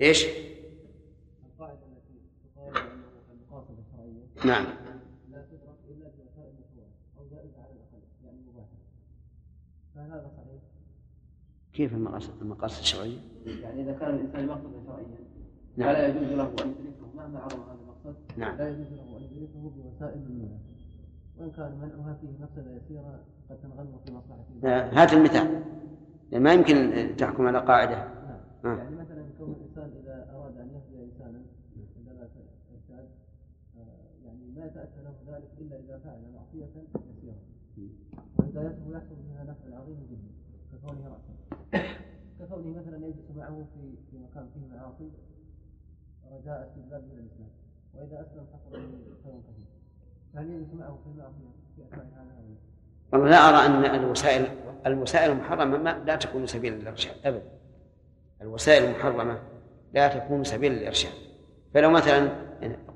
إيش؟ 0.00 0.26
نعم 4.44 4.64
لا 5.30 5.44
تدرك 5.50 5.78
إلا 5.90 6.10
بوسائل 6.18 6.54
أو 7.18 7.24
على 7.32 7.72
الأقل 7.72 8.02
يعني 8.24 8.38
مباحة 8.48 8.68
فهل 9.94 10.10
هذا 10.10 10.30
صحيح؟ 10.36 10.62
كيف 11.72 11.94
المقاصد 11.94 12.42
المقاصد 12.42 12.80
الشرعية؟ 12.80 13.18
يعني 13.46 13.82
إذا 13.82 13.92
كان 13.92 14.14
الإنسان 14.14 14.46
مقصدا 14.46 14.82
شرعيا 14.86 15.18
نعم. 15.76 15.94
فلا 15.94 16.08
يجوز 16.08 16.32
له 16.32 16.44
أن 16.44 16.74
يدركه 16.80 17.16
مهما 17.16 17.38
عظم 17.38 17.60
هذا 17.60 17.78
المقصد 17.82 18.16
نعم 18.36 18.56
لا 18.56 18.68
يجوز 18.68 18.92
له 18.92 19.16
أن 19.16 19.22
يدركه 19.22 19.70
بوسائل 19.76 20.18
المنع 20.18 20.58
وإن 21.38 21.50
كان 21.50 21.72
منعها 21.72 22.18
فيه 22.20 22.44
مفسدة 22.44 22.76
يسيرة 22.76 23.20
قد 23.50 23.58
تنغمر 23.62 23.98
في 24.06 24.12
مصلحته 24.12 25.02
هات 25.02 25.12
المثال 25.12 25.62
ما 26.32 26.52
يمكن 26.52 27.08
تحكم 27.16 27.46
على 27.46 27.58
قاعدة 27.58 28.08
نعم. 28.64 28.78
يعني 28.78 28.96
مثلا 28.96 29.23
كون 29.84 29.92
الإنسان 29.92 30.02
إذا 30.02 30.36
أراد 30.36 30.56
أن 30.56 30.68
يهدي 30.68 31.04
إنسانا 31.04 31.42
عندما 31.96 32.28
ارشاد 32.74 33.08
آه، 33.76 34.26
يعني 34.26 34.50
ما 34.56 34.66
يتاتى 34.66 35.02
له 35.02 35.14
ذلك 35.26 35.50
إلا 35.60 35.76
إذا 35.76 35.98
فعل 36.04 36.20
معصية 36.34 36.68
يسيرة. 37.16 37.38
وهدايته 38.38 38.90
يحصل 38.90 39.14
بها 39.14 39.44
نفع 39.44 39.78
عظيم 39.78 40.06
جدا 40.10 40.30
ككونه 40.72 41.08
راسا 41.08 41.34
ككونه 42.40 42.80
مثلا 42.80 43.06
يجلس 43.06 43.30
معه 43.36 43.66
في 43.74 43.96
في 44.10 44.18
مكان 44.18 44.48
فيه 44.54 44.76
معاصي 44.76 45.10
رجاء 46.32 46.68
استجلابه 46.68 47.06
إلى 47.06 47.20
الإسلام. 47.20 47.50
وإذا 47.94 48.20
أسلم 48.20 48.46
حصل 48.54 48.72
له 48.72 48.98
خير 49.24 49.40
كثير. 49.40 49.66
فهل 50.34 50.50
يجلس 50.50 50.74
معه 50.74 50.98
في 51.04 51.10
المعصية 51.10 51.50
في 51.76 51.82
أثناء 51.82 52.06
هذا 52.14 52.54
والله 53.12 53.30
لا 53.30 53.36
أرى 53.36 53.66
أن 53.66 54.04
الوسائل 54.04 54.46
الوسائل 54.86 55.30
المحرمة 55.30 55.78
ما 55.78 56.04
لا 56.04 56.16
تكون 56.16 56.46
سبيلا 56.46 56.76
للارشاد 56.76 57.14
ابدا. 57.24 57.50
الوسائل 58.40 58.84
المحرمة 58.84 59.53
لا 59.94 60.08
تكون 60.08 60.44
سبيل 60.44 60.72
الإرشاد. 60.72 61.12
فلو 61.74 61.90
مثلا 61.90 62.20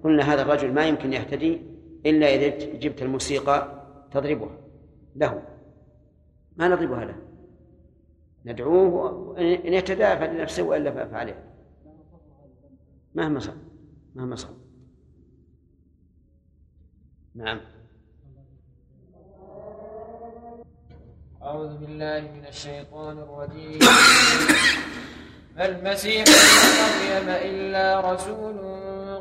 قلنا 0.05 0.23
هذا 0.23 0.43
الرجل 0.43 0.73
ما 0.73 0.87
يمكن 0.87 1.13
يهتدي 1.13 1.63
إلا 2.07 2.27
إذا 2.35 2.49
جبت 2.79 3.03
الموسيقى 3.03 3.85
تضربها 4.13 4.57
له. 5.17 5.43
ما 6.57 6.69
نضربها 6.69 7.05
له. 7.05 7.17
ندعوه 8.45 9.39
إن 9.39 9.75
اهتدى 9.75 10.17
فلنفسه 10.17 10.63
وإلا 10.63 11.07
فعليه 11.07 11.45
مهما 13.15 13.41
صار 13.41 13.57
مهما 14.15 14.37
صار. 14.37 14.55
نعم. 17.35 17.61
أعوذ 21.43 21.79
بالله 21.79 22.21
من 22.21 22.47
الشيطان 22.47 23.19
الرجيم. 23.19 23.79
ما 25.59 25.67
المسيح 25.67 26.25
مريم 26.29 27.29
إلا 27.29 28.01
رسول 28.01 28.57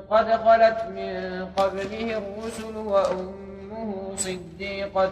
قد 0.09 0.31
خلت 0.31 0.83
من 0.95 1.45
قبله 1.57 2.17
الرسل 2.17 2.77
وأمه 2.77 4.11
صديقة 4.17 5.11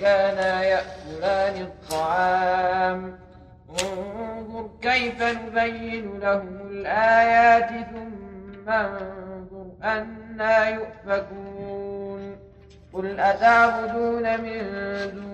كانا 0.00 0.62
يأكلان 0.64 1.62
الطعام. 1.62 3.18
انظر 3.82 4.68
كيف 4.82 5.22
نبين 5.22 6.20
لهم 6.20 6.58
الآيات 6.70 7.68
ثم 7.68 8.70
انظر 8.70 9.66
أنا 9.84 10.68
يؤفكون. 10.68 12.36
قل 12.92 13.20
أتعبدون 13.20 14.40
من 14.40 14.60
دون 15.14 15.33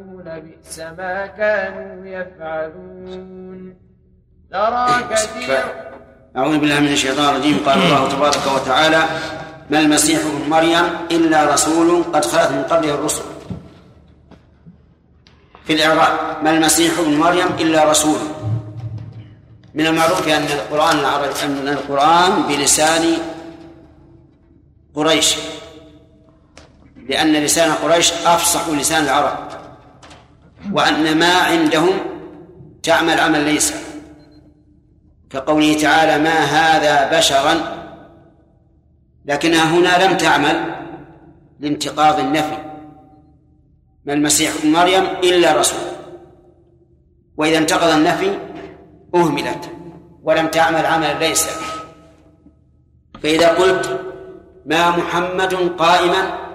لبئس 0.25 0.79
ما 0.79 1.25
كانوا 1.25 2.05
يفعلون. 2.05 3.75
ترى 4.51 4.87
كثير. 5.11 5.63
أعوذ 6.37 6.57
بالله 6.57 6.79
من 6.79 6.87
الشيطان 6.87 7.35
الرجيم. 7.35 7.57
قال 7.65 7.77
الله 7.77 8.09
تبارك 8.09 8.47
وتعالى 8.55 9.03
ما 9.69 9.79
المسيح 9.79 10.19
ابن 10.25 10.49
مريم 10.49 10.85
إلا 11.11 11.53
رسول 11.53 12.03
قد 12.03 12.25
خلت 12.25 12.51
من 12.51 12.63
قبله 12.63 12.93
الرسل. 12.93 13.23
في 15.65 15.73
الإعراب 15.73 16.43
ما 16.43 16.51
المسيح 16.51 16.99
ابن 16.99 17.17
مريم 17.17 17.47
إلا 17.59 17.83
رسول. 17.91 18.19
من 19.73 19.85
المعروف 19.85 20.27
أن 20.27 20.43
القرآن 20.43 20.99
العربي 20.99 21.33
أن 21.43 21.67
القرآن 21.67 22.41
بلسان 22.47 23.17
قريش. 24.95 25.35
لأن 27.09 27.33
لسان 27.33 27.71
قريش 27.71 28.13
أفصح 28.13 28.69
لسان 28.69 29.03
العرب. 29.03 29.50
وأن 30.73 31.19
ما 31.19 31.33
عندهم 31.33 31.89
تعمل 32.83 33.19
عمل 33.19 33.45
ليس. 33.45 33.73
كقوله 35.29 35.81
تعالى 35.81 36.23
ما 36.23 36.39
هذا 36.39 37.17
بشرا 37.17 37.81
لكنها 39.25 39.63
هنا 39.63 40.05
لم 40.07 40.17
تعمل 40.17 40.75
لانتقاض 41.59 42.19
النفي. 42.19 42.57
ما 44.05 44.13
المسيح 44.13 44.51
ابن 44.59 44.71
مريم 44.71 45.03
إلا 45.23 45.59
رسول. 45.59 45.79
وإذا 47.37 47.57
انتقض 47.57 47.89
النفي 47.89 48.37
أهملت 49.15 49.69
ولم 50.23 50.47
تعمل 50.47 50.85
عمل 50.85 51.19
ليس. 51.19 51.47
فإذا 53.23 53.47
قلت 53.47 54.01
ما 54.65 54.89
محمد 54.89 55.53
قائما 55.53 56.50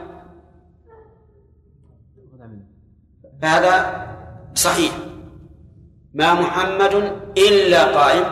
فهذا 3.43 4.07
صحيح. 4.55 4.93
ما 6.15 6.35
محمد 6.35 6.95
إلا 7.39 7.85
قائم. 7.85 8.25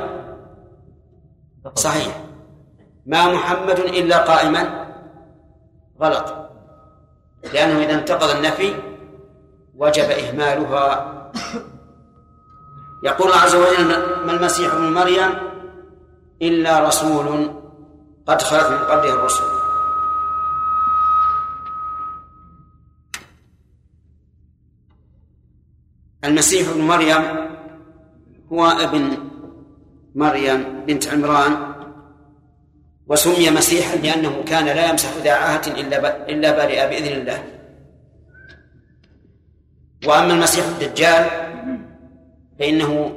صحيح. 1.74 2.24
ما 3.06 3.32
محمد 3.32 3.78
إلا 3.78 4.18
قائما. 4.18 4.86
غلط. 6.00 6.34
لأنه 7.52 7.84
إذا 7.84 7.94
انتقض 7.94 8.30
النفي 8.30 8.74
وجب 9.76 10.04
إهمالها. 10.04 11.14
يقول 13.04 13.28
الله 13.28 13.40
عز 13.40 13.54
وجل 13.54 13.88
ما 14.26 14.32
المسيح 14.32 14.74
ابن 14.74 14.92
مريم 14.92 15.30
إلا 16.42 16.88
رسول 16.88 17.50
قد 18.26 18.42
خلت 18.42 18.70
من 18.70 18.78
قبله 18.78 19.14
الرسل. 19.14 19.63
المسيح 26.24 26.68
ابن 26.68 26.80
مريم 26.80 27.22
هو 28.52 28.66
ابن 28.66 29.10
مريم 30.14 30.84
بنت 30.86 31.08
عمران 31.08 31.74
وسمي 33.06 33.50
مسيحا 33.50 33.96
لأنه 33.96 34.42
كان 34.46 34.64
لا 34.64 34.90
يمسح 34.90 35.16
ذا 35.24 35.32
عاهة 35.32 35.66
إلا 35.66 36.28
إلا 36.28 36.50
برئ 36.50 36.88
بإذن 36.88 37.20
الله. 37.20 37.44
وأما 40.06 40.32
المسيح 40.32 40.64
الدجال 40.66 41.26
فإنه 42.58 43.16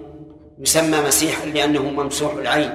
يسمى 0.59 0.97
مسيحا 1.07 1.45
لأنه 1.45 1.83
ممسوح 1.83 2.33
العين. 2.33 2.71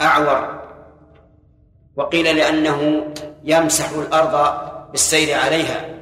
أعور. 0.00 0.62
وقيل 1.96 2.36
لأنه 2.36 3.06
يمسح 3.44 3.90
الأرض 3.90 4.34
بالسير 4.90 5.38
عليها. 5.38 5.95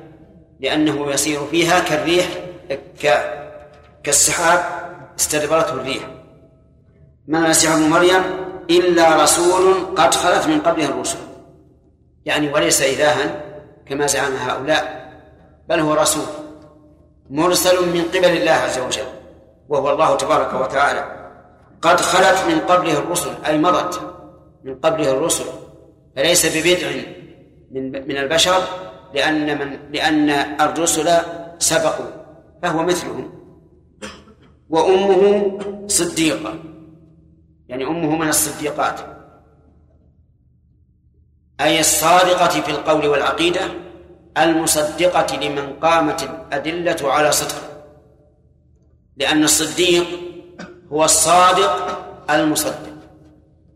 لأنه 0.65 1.11
يسير 1.11 1.47
فيها 1.47 1.81
كالريح 1.81 2.27
كالسحاب 4.05 4.61
استدبرته 5.19 5.73
الريح. 5.73 6.03
ما 7.29 7.39
المسيح 7.39 7.73
ابن 7.73 7.83
مريم 7.83 8.23
إلا 8.71 9.23
رسول 9.23 9.75
قد 9.97 10.15
خلت 10.15 10.47
من 10.47 10.61
قبله 10.61 10.85
الرسل. 10.85 11.19
يعني 12.25 12.53
وليس 12.53 12.83
إلها 12.83 13.45
كما 13.87 14.07
زعم 14.07 14.33
هؤلاء 14.33 15.13
بل 15.69 15.81
هو 15.81 15.95
رسول 15.95 16.25
مرسل 17.31 17.77
من 17.89 18.03
قبل 18.15 18.37
الله 18.37 18.53
عز 18.53 18.79
وجل 18.79 19.07
وهو 19.69 19.91
الله 19.93 20.17
تبارك 20.17 20.53
وتعالى. 20.61 21.31
قد 21.83 22.01
خلت 22.01 22.39
من 22.49 22.61
قبله 22.61 22.99
الرسل 22.99 23.31
أي 23.47 23.59
مضت 23.59 24.01
من 24.65 24.75
قبله 24.75 25.11
الرسل 25.11 25.45
فليس 26.17 26.57
ببدع 26.57 26.89
من 27.71 28.09
من 28.09 28.17
البشر 28.17 28.63
لأن 29.15 29.59
من 29.59 29.79
لأن 29.93 30.31
الرسل 30.61 31.09
سبقوا 31.59 32.11
فهو 32.63 32.83
مثلهم. 32.83 33.31
وأمه 34.69 35.59
صديقة. 35.87 36.55
يعني 37.69 37.85
أمه 37.85 38.17
من 38.17 38.29
الصديقات. 38.29 39.01
أي 41.61 41.81
الصادقة 41.81 42.61
في 42.61 42.71
القول 42.71 43.07
والعقيدة 43.07 43.61
المصدقة 44.39 45.37
لمن 45.37 45.73
قامت 45.73 46.23
الأدلة 46.23 47.13
على 47.13 47.33
صدقه. 47.33 47.85
لأن 49.17 49.45
الصديق 49.45 50.07
هو 50.93 51.05
الصادق 51.05 52.05
المصدق. 52.31 52.95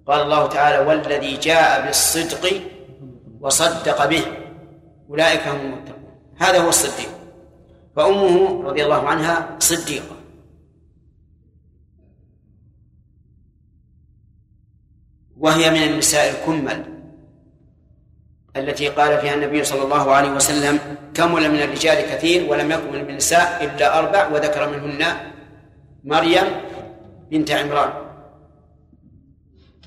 قال 0.07 0.21
الله 0.21 0.47
تعالى 0.47 0.79
والذي 0.79 1.37
جاء 1.37 1.87
بالصدق 1.87 2.63
وصدق 3.41 4.07
به. 4.07 4.48
أولئك 5.11 5.49
هم 5.49 5.61
المتقون. 5.61 6.19
هذا 6.37 6.59
هو 6.59 6.69
الصديق. 6.69 7.09
فأمه 7.97 8.63
رضي 8.63 8.85
الله 8.85 9.09
عنها 9.09 9.57
صديقة. 9.59 10.17
وهي 15.39 15.71
من 15.71 15.83
النساء 15.83 16.31
الكمل 16.31 16.85
التي 18.57 18.89
قال 18.89 19.21
فيها 19.21 19.35
النبي 19.35 19.65
صلى 19.65 19.83
الله 19.83 20.13
عليه 20.13 20.31
وسلم 20.31 20.79
كمل 21.15 21.51
من 21.53 21.63
الرجال 21.63 22.11
كثير 22.11 22.51
ولم 22.51 22.73
يكمل 22.73 23.05
من 23.05 23.11
النساء 23.11 23.65
إلا 23.65 23.99
أربع 23.99 24.29
وذكر 24.29 24.69
منهن 24.71 25.17
مريم 26.05 26.45
بنت 27.31 27.51
عمران. 27.51 27.93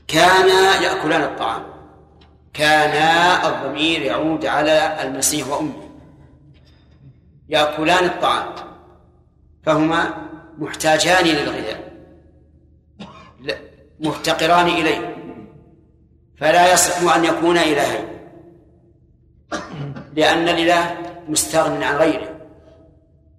كانا 0.08 0.82
يأكلان 0.82 1.22
الطعام. 1.22 1.64
كانا 2.54 3.48
الضمير 3.48 4.02
يعود 4.02 4.46
على 4.46 5.02
المسيح 5.04 5.48
وأمه. 5.48 5.90
يأكلان 7.50 8.06
الطعام 8.06 8.56
فهما 9.64 10.14
محتاجان 10.58 11.26
للغذاء 11.26 11.92
مفتقران 14.00 14.68
إليه. 14.68 15.16
فلا 16.38 16.74
يصح 16.74 17.16
أن 17.16 17.26
يكون 17.26 17.58
إلهين. 17.58 18.08
لأن 20.16 20.50
الإله 20.50 20.98
مستغن 21.28 21.84
عن 21.84 21.96
غيره. 21.96 22.42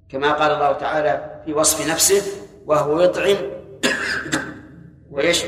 كما 0.09 0.33
قال 0.33 0.51
الله 0.51 0.73
تعالى 0.73 1.43
في 1.45 1.53
وصف 1.53 1.91
نفسه 1.91 2.23
وهو 2.67 3.01
يطعم 3.01 3.37
ويش 5.11 5.45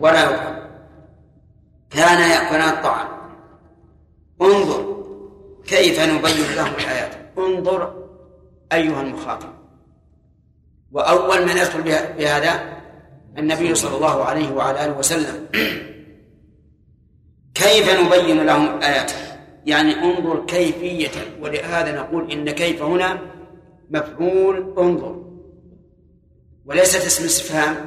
ولا 0.00 0.24
يطعم. 0.24 0.69
كان 1.90 2.30
يأكلان 2.30 2.68
الطعام. 2.68 3.08
انظر 4.42 5.00
كيف 5.66 6.00
نبين 6.00 6.54
لهم 6.56 6.74
الآيات 6.74 7.14
انظر 7.38 8.06
أيها 8.72 9.02
المخاطب. 9.02 9.48
وأول 10.92 11.42
من 11.42 11.50
يدخل 11.50 11.82
بهذا 11.82 12.80
النبي 13.38 13.74
صلى 13.74 13.96
الله 13.96 14.24
عليه 14.24 14.52
وعلى 14.52 14.84
آله 14.84 14.98
وسلم. 14.98 15.46
كيف 17.54 18.00
نبين 18.00 18.46
لهم 18.46 18.76
الآيات؟ 18.76 19.12
يعني 19.66 19.94
انظر 19.94 20.46
كيفية. 20.46 21.38
ولهذا 21.40 22.00
نقول 22.00 22.32
إن 22.32 22.50
كيف 22.50 22.82
هنا 22.82 23.18
مفعول 23.90 24.74
انظر. 24.78 25.24
وليست 26.66 27.04
اسم 27.06 27.24
استفهام 27.24 27.86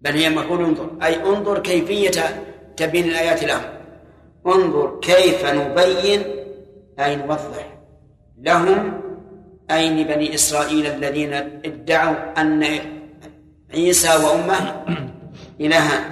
بل 0.00 0.10
هي 0.10 0.30
مفعول 0.30 0.64
انظر. 0.64 0.90
أي 1.02 1.22
انظر 1.22 1.58
كيفية 1.58 2.51
تبين 2.76 3.04
الآيات 3.04 3.44
لهم 3.44 3.62
انظر 4.46 5.00
كيف 5.00 5.46
نبين 5.46 6.22
أي 7.00 7.16
نوضح 7.16 7.72
لهم 8.38 9.00
أي 9.70 9.90
لبني 9.90 10.34
إسرائيل 10.34 10.86
الذين 10.86 11.32
ادعوا 11.64 12.40
أن 12.40 12.78
عيسى 13.74 14.08
وأمه 14.08 14.84
إلهان 15.60 16.04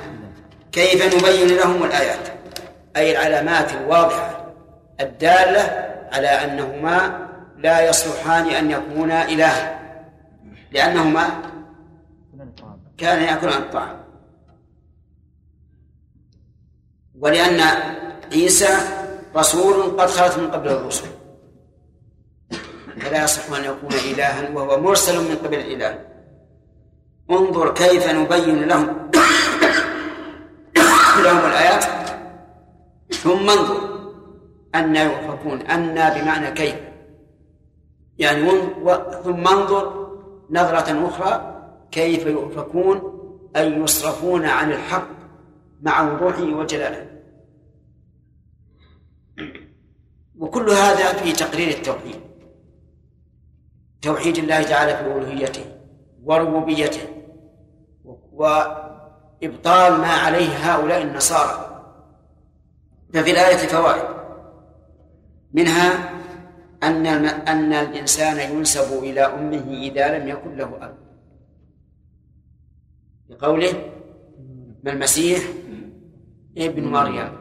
كيف 0.72 1.16
نبين 1.16 1.56
لهم 1.56 1.84
الآيات؟ 1.84 2.28
أي 2.96 3.12
العلامات 3.12 3.72
الواضحة 3.72 4.46
الدالة 5.00 5.90
على 6.12 6.28
أنهما 6.28 7.28
لا 7.58 7.88
يصلحان 7.88 8.46
أن 8.46 8.70
يكونا 8.70 9.28
إلها. 9.28 9.80
لأنهما 10.72 11.26
كان 12.98 13.22
يأكلان 13.22 13.62
الطعام. 13.62 13.96
ولأن 17.20 17.60
عيسى 18.32 18.78
رسول 19.36 19.82
قد 19.82 20.08
خلت 20.08 20.38
من 20.38 20.50
قبل 20.50 20.68
الرسل. 20.68 21.06
فلا 23.00 23.24
يصح 23.24 23.52
أن 23.52 23.64
يكون 23.64 23.92
إلها 23.92 24.50
وهو 24.50 24.80
مرسل 24.80 25.18
من 25.18 25.36
قبل 25.36 25.58
الإله. 25.58 25.98
انظر 27.30 27.74
كيف 27.74 28.10
نبين 28.10 28.64
لهم 28.64 28.86
لهم 31.24 31.38
الآيات. 31.38 31.84
ثم 33.10 33.50
انظر 33.50 34.00
أن 34.74 34.96
يؤفكون 34.96 35.60
أن 35.60 35.94
بمعنى 35.94 36.50
كيف. 36.50 36.74
يعني 38.18 38.50
ثم 39.24 39.48
انظر 39.48 40.10
نظرة 40.50 41.08
أخرى 41.08 41.60
كيف 41.90 42.26
يؤفكون 42.26 43.20
أي 43.56 43.72
يصرفون 43.72 44.46
عن 44.46 44.72
الحق 44.72 45.19
مع 45.82 46.12
وضوحه 46.12 46.42
وجلاله. 46.42 47.06
وكل 50.38 50.70
هذا 50.70 51.12
في 51.12 51.32
تقرير 51.32 51.68
التوحيد. 51.68 52.20
توحيد 54.02 54.38
الله 54.38 54.62
تعالى 54.62 54.96
في 54.96 55.02
ألوهيته 55.02 55.64
وربوبيته 56.24 57.00
وإبطال 58.32 59.92
ما 60.00 60.12
عليه 60.12 60.48
هؤلاء 60.48 61.02
النصارى. 61.02 61.82
ففي 63.14 63.30
الآية 63.30 63.56
فوائد. 63.56 64.20
منها 65.52 66.10
أن 66.82 67.06
أن 67.26 67.72
الإنسان 67.72 68.56
ينسب 68.56 69.02
إلى 69.02 69.20
أمه 69.20 69.72
إذا 69.72 70.18
لم 70.18 70.28
يكن 70.28 70.56
له 70.56 70.78
أب. 70.80 70.98
بقوله 73.28 73.90
ما 74.82 74.92
المسيح 74.92 75.42
ابن 76.60 76.84
مريم 76.84 77.32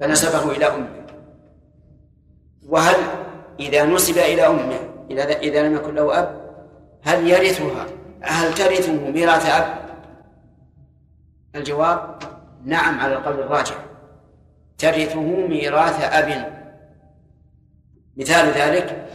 فنسبه 0.00 0.50
إلى 0.50 0.64
أمه. 0.66 1.06
وهل 2.68 2.96
إذا 3.60 3.84
نسب 3.84 4.18
إلى 4.18 4.46
أمه 4.46 4.78
إذا 5.10 5.24
إذا 5.24 5.68
لم 5.68 5.74
يكن 5.76 5.94
له 5.94 6.18
أب 6.18 6.46
هل 7.02 7.28
يرثها؟ 7.28 7.86
هل 8.20 8.54
ترثه 8.54 9.10
ميراث 9.10 9.46
أب؟ 9.46 9.78
الجواب 11.54 12.18
نعم 12.64 13.00
على 13.00 13.14
القول 13.14 13.40
الراجح. 13.40 13.84
ترثه 14.78 15.46
ميراث 15.46 16.04
أب. 16.04 16.56
مثال 18.16 18.46
ذلك 18.46 19.08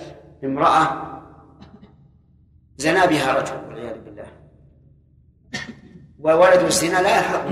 امرأة 0.44 1.12
زنا 2.78 3.06
بها 3.06 3.34
رجل 3.34 3.68
والعياذ 3.68 4.02
بالله. 4.02 4.28
وولد 6.20 6.62
الزنا 6.62 7.02
لا 7.02 7.18
يلحق 7.18 7.46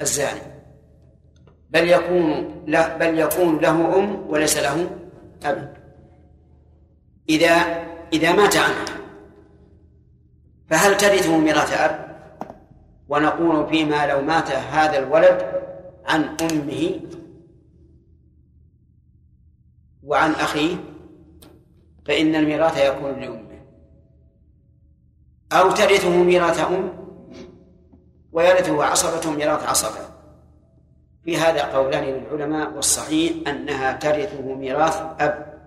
الزاني. 0.00 0.40
بل 1.70 1.88
يكون 1.88 2.54
لا 2.66 2.96
بل 2.96 3.18
يكون 3.18 3.58
له 3.58 3.98
أم 3.98 4.30
وليس 4.30 4.56
له 4.56 4.90
أب. 5.44 5.76
إذا 7.28 7.84
إذا 8.12 8.32
مات 8.32 8.56
عنها 8.56 8.84
فهل 10.70 10.96
ترثه 10.96 11.38
ميراث 11.38 11.72
أب؟ 11.72 12.08
ونقول 13.08 13.68
فيما 13.68 14.06
لو 14.06 14.22
مات 14.22 14.50
هذا 14.50 14.98
الولد 14.98 15.62
عن 16.06 16.36
أمه 16.40 17.00
وعن 20.02 20.30
أخيه 20.32 20.76
فإن 22.06 22.34
الميراث 22.34 22.78
يكون 22.78 23.20
لأمه. 23.20 23.60
أو 25.52 25.70
ترثه 25.70 26.22
ميراث 26.22 26.60
أم 26.60 26.92
ويرثه 28.32 28.84
عصبة 28.84 29.30
ميراث 29.30 29.68
عصبة. 29.68 30.07
في 31.28 31.36
هذا 31.36 31.62
قولان 31.62 32.04
للعلماء 32.04 32.72
والصحيح 32.72 33.32
أنها 33.48 33.92
ترثه 33.92 34.54
ميراث 34.54 34.96
أب. 35.20 35.58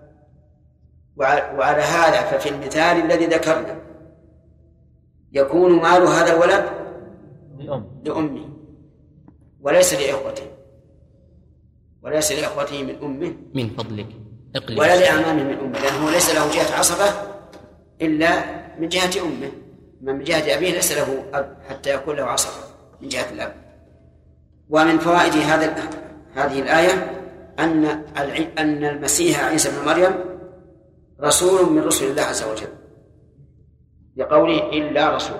وعلى 1.16 1.82
هذا 1.82 2.20
ففي 2.22 2.48
المثال 2.48 3.04
الذي 3.04 3.26
ذكرنا. 3.26 3.78
يكون 5.32 5.72
مال 5.72 6.02
هذا 6.02 6.32
الولد 6.32 6.64
لأم. 7.58 8.02
لأمه 8.04 8.48
وليس 9.60 9.94
لإخوته. 9.94 10.46
وليس 12.02 12.32
لإخوته 12.32 12.82
من 12.82 12.96
أمه. 13.02 13.32
من 13.54 13.70
فضلك. 13.70 14.06
اقلب 14.56 14.78
ولا 14.78 14.96
لأعمامه 14.96 15.42
من 15.42 15.58
أمه 15.58 15.78
لأنه 15.78 16.10
ليس 16.10 16.34
له 16.34 16.54
جهة 16.54 16.78
عصبة 16.78 17.06
إلا 18.00 18.44
من 18.78 18.88
جهة 18.88 19.22
أمه. 19.22 19.50
من 20.00 20.24
جهة 20.24 20.56
أبيه 20.56 20.72
ليس 20.72 20.92
له 20.92 21.24
أب 21.34 21.56
حتى 21.68 21.94
يكون 21.94 22.16
له 22.16 22.24
عصبة 22.24 22.64
من 23.00 23.08
جهة 23.08 23.30
الأب. 23.30 23.61
ومن 24.72 24.98
فوائد 24.98 25.32
هذا 25.32 25.74
هذه 26.34 26.60
الآية 26.60 27.20
أن 27.58 27.84
أن 28.58 28.84
المسيح 28.84 29.44
عيسى 29.44 29.70
بن 29.70 29.86
مريم 29.86 30.12
رسول 31.20 31.72
من 31.72 31.82
رسل 31.82 32.10
الله 32.10 32.22
عز 32.22 32.42
وجل. 32.42 32.68
لقوله 34.16 34.70
إلا 34.72 35.16
رسول. 35.16 35.36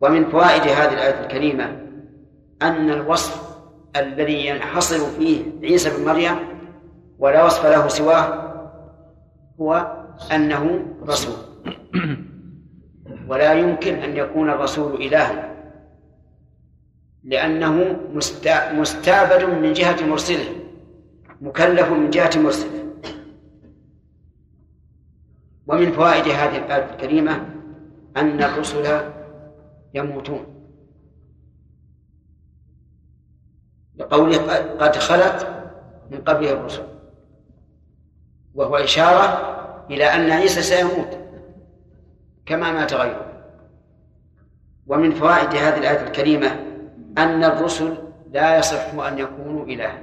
ومن 0.00 0.30
فوائد 0.30 0.62
هذه 0.62 0.92
الآية 0.92 1.20
الكريمة 1.20 1.64
أن 2.62 2.90
الوصف 2.90 3.48
الذي 3.96 4.46
ينحصر 4.46 4.98
فيه 5.10 5.44
عيسى 5.62 5.96
بن 5.96 6.04
مريم 6.04 6.36
ولا 7.18 7.44
وصف 7.44 7.66
له 7.66 7.88
سواه 7.88 8.48
هو 9.60 9.96
أنه 10.32 10.86
رسول. 11.06 11.36
ولا 13.28 13.52
يمكن 13.52 13.94
أن 13.94 14.16
يكون 14.16 14.50
الرسول 14.50 14.94
إلها. 14.94 15.47
لأنه 17.28 18.00
مستعبد 18.72 19.44
من 19.44 19.72
جهة 19.72 20.06
مرسله 20.06 20.54
مكلف 21.40 21.88
من 21.88 22.10
جهة 22.10 22.30
مرسله. 22.38 22.84
ومن 25.66 25.92
فوائد 25.92 26.28
هذه 26.28 26.56
الآية 26.56 26.90
الكريمة 26.90 27.46
أن 28.16 28.42
الرسل 28.42 29.00
يموتون. 29.94 30.46
لقوله 33.96 34.38
قد 34.78 34.96
خلت 34.96 35.64
من 36.10 36.20
قبله 36.20 36.50
الرسل. 36.52 36.86
وهو 38.54 38.76
إشارة 38.76 39.26
إلى 39.90 40.04
أن 40.04 40.30
عيسى 40.30 40.62
سيموت 40.62 41.18
كما 42.46 42.72
مات 42.72 42.92
غيره. 42.92 43.44
ومن 44.86 45.14
فوائد 45.14 45.48
هذه 45.48 45.78
الآية 45.78 46.06
الكريمة 46.06 46.67
أن 47.18 47.44
الرسل 47.44 47.98
لا 48.32 48.58
يصح 48.58 48.94
أن 48.94 49.18
يكونوا 49.18 49.64
إلها 49.64 50.02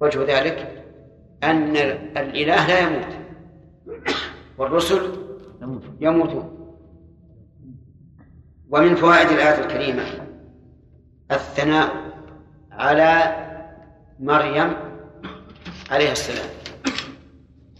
وجه 0.00 0.38
ذلك 0.38 0.84
أن 1.42 1.76
الإله 2.16 2.66
لا 2.66 2.78
يموت. 2.80 3.18
والرسل 4.58 5.12
يموتون. 6.00 6.58
ومن 8.70 8.94
فوائد 8.94 9.28
الآية 9.28 9.64
الكريمة 9.64 10.02
الثناء 11.30 11.90
على 12.72 13.36
مريم 14.20 14.72
عليه 15.90 16.12
السلام 16.12 16.48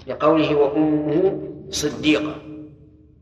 لقوله 0.07 0.55
وأمه 0.55 1.43
صديقة 1.71 2.35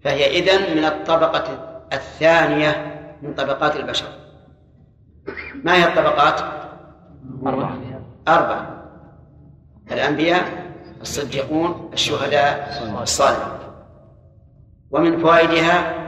فهي 0.01 0.39
إذن 0.39 0.77
من 0.77 0.85
الطبقة 0.85 1.76
الثانية 1.93 3.01
من 3.23 3.35
طبقات 3.35 3.77
البشر. 3.77 4.07
ما 5.65 5.75
هي 5.75 5.85
الطبقات؟ 5.85 6.41
أربعة. 7.47 7.79
أربعة. 8.29 8.83
الأنبياء 9.93 10.73
الصديقون 11.01 11.91
الشهداء 11.93 12.83
الصالحون. 13.03 13.59
ومن 14.91 15.19
فوائدها 15.19 16.07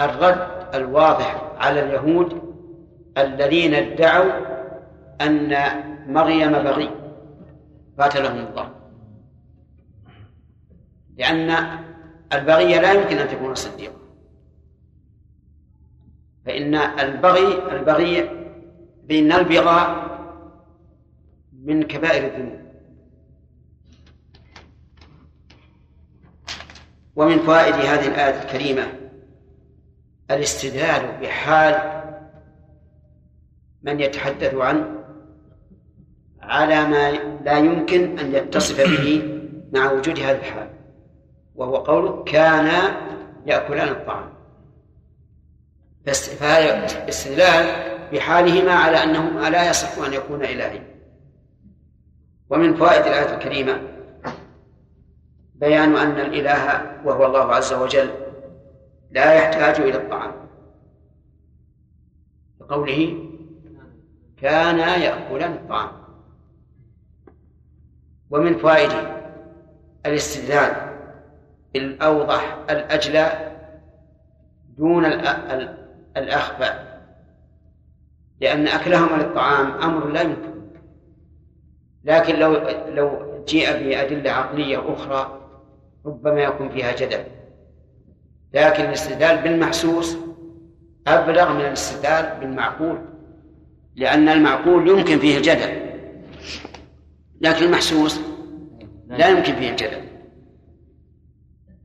الرد 0.00 0.48
الواضح 0.74 1.42
على 1.58 1.82
اليهود 1.82 2.42
الذين 3.18 3.74
ادعوا 3.74 4.32
أن 5.20 5.56
مريم 6.06 6.52
بغي 6.52 6.90
قاتلهم 8.00 8.46
الله 8.46 8.70
لأن 11.18 11.56
البغي 12.32 12.78
لا 12.78 12.92
يمكن 12.92 13.18
أن 13.18 13.28
تكون 13.28 13.54
صديقة. 13.54 14.05
فإن 16.46 16.74
البغي 16.74 17.72
البغي 17.72 18.30
بأن 19.04 19.32
البغاء 19.32 20.06
من 21.64 21.82
كبائر 21.82 22.24
الذنوب. 22.26 22.66
ومن 27.16 27.38
فوائد 27.38 27.74
هذه 27.74 28.06
الآية 28.06 28.42
الكريمة 28.42 28.86
الاستدلال 30.30 31.20
بحال 31.22 32.02
من 33.82 34.00
يتحدث 34.00 34.54
عنه 34.54 35.04
على 36.42 36.86
ما 36.86 37.10
لا 37.44 37.58
يمكن 37.58 38.18
أن 38.18 38.34
يتصف 38.34 38.80
به 38.80 39.22
مع 39.72 39.92
وجود 39.92 40.18
هذا 40.18 40.38
الحال 40.38 40.70
وهو 41.54 41.76
قوله 41.76 42.24
كان 42.24 42.94
يأكلان 43.46 43.88
الطعام. 43.88 44.35
فهذا 46.06 47.08
استدلال 47.08 47.96
بحالهما 48.12 48.72
على 48.72 48.96
أنه 48.96 49.48
لا 49.48 49.70
يصح 49.70 49.98
أن 50.06 50.12
يكون 50.12 50.44
إلهي. 50.44 50.82
ومن 52.50 52.74
فوائد 52.74 53.06
الآية 53.06 53.34
الكريمة 53.34 53.80
بيان 55.54 55.96
أن 55.96 56.20
الإله 56.20 56.82
وهو 57.04 57.26
الله 57.26 57.54
عز 57.54 57.72
وجل 57.72 58.10
لا 59.10 59.34
يحتاج 59.34 59.80
إلى 59.80 59.96
الطعام. 59.96 60.32
بقوله 62.60 63.28
كان 64.42 64.78
يأكلان 64.78 65.52
الطعام. 65.52 65.92
ومن 68.30 68.58
فوائد 68.58 68.90
الاستدلال 70.06 70.96
الأوضح 71.76 72.58
الأجلى 72.70 73.56
دون 74.78 75.04
الأخفى 76.16 76.86
لأن 78.40 78.68
أكلهما 78.68 79.16
للطعام 79.22 79.70
أمر 79.70 80.08
لا 80.08 80.22
يمكن. 80.22 80.56
لكن 82.04 82.38
لو 82.38 82.52
لو 82.88 83.42
جيء 83.48 83.72
بأدلة 83.72 84.30
عقلية 84.30 84.94
أخرى 84.94 85.40
ربما 86.06 86.40
يكون 86.40 86.68
فيها 86.68 86.92
جدل. 86.92 87.24
لكن 88.54 88.84
الاستدلال 88.84 89.42
بالمحسوس 89.42 90.16
أبلغ 91.06 91.52
من 91.52 91.60
الاستدلال 91.60 92.40
بالمعقول 92.40 92.98
لأن 93.96 94.28
المعقول 94.28 94.88
يمكن 94.88 95.18
فيه 95.18 95.36
الجدل 95.36 95.86
لكن 97.40 97.64
المحسوس 97.64 98.20
لا 99.08 99.28
يمكن 99.28 99.54
فيه 99.56 99.70
الجدل 99.70 100.06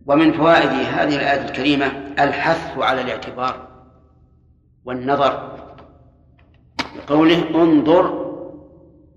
ومن 0.06 0.34
فوائد 0.34 0.70
هذه 0.70 1.16
الآية 1.16 1.46
الكريمة 1.46 1.86
الحث 2.20 2.78
على 2.78 3.02
الاعتبار. 3.02 3.71
والنظر. 4.86 5.58
بقوله 6.96 7.64
انظر 7.64 8.32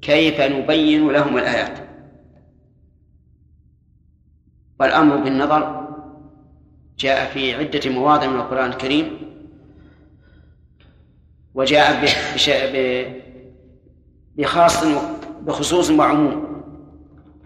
كيف 0.02 0.40
نبين 0.40 1.08
لهم 1.08 1.38
الآيات. 1.38 1.78
والأمر 4.80 5.16
بالنظر 5.16 5.84
جاء 6.98 7.30
في 7.30 7.54
عدة 7.54 7.90
مواضع 7.90 8.26
من 8.26 8.40
القرآن 8.40 8.70
الكريم 8.70 9.34
وجاء 11.54 12.04
بخاص 14.36 14.84
بخصوص 15.40 15.90
وعموم. 15.90 16.62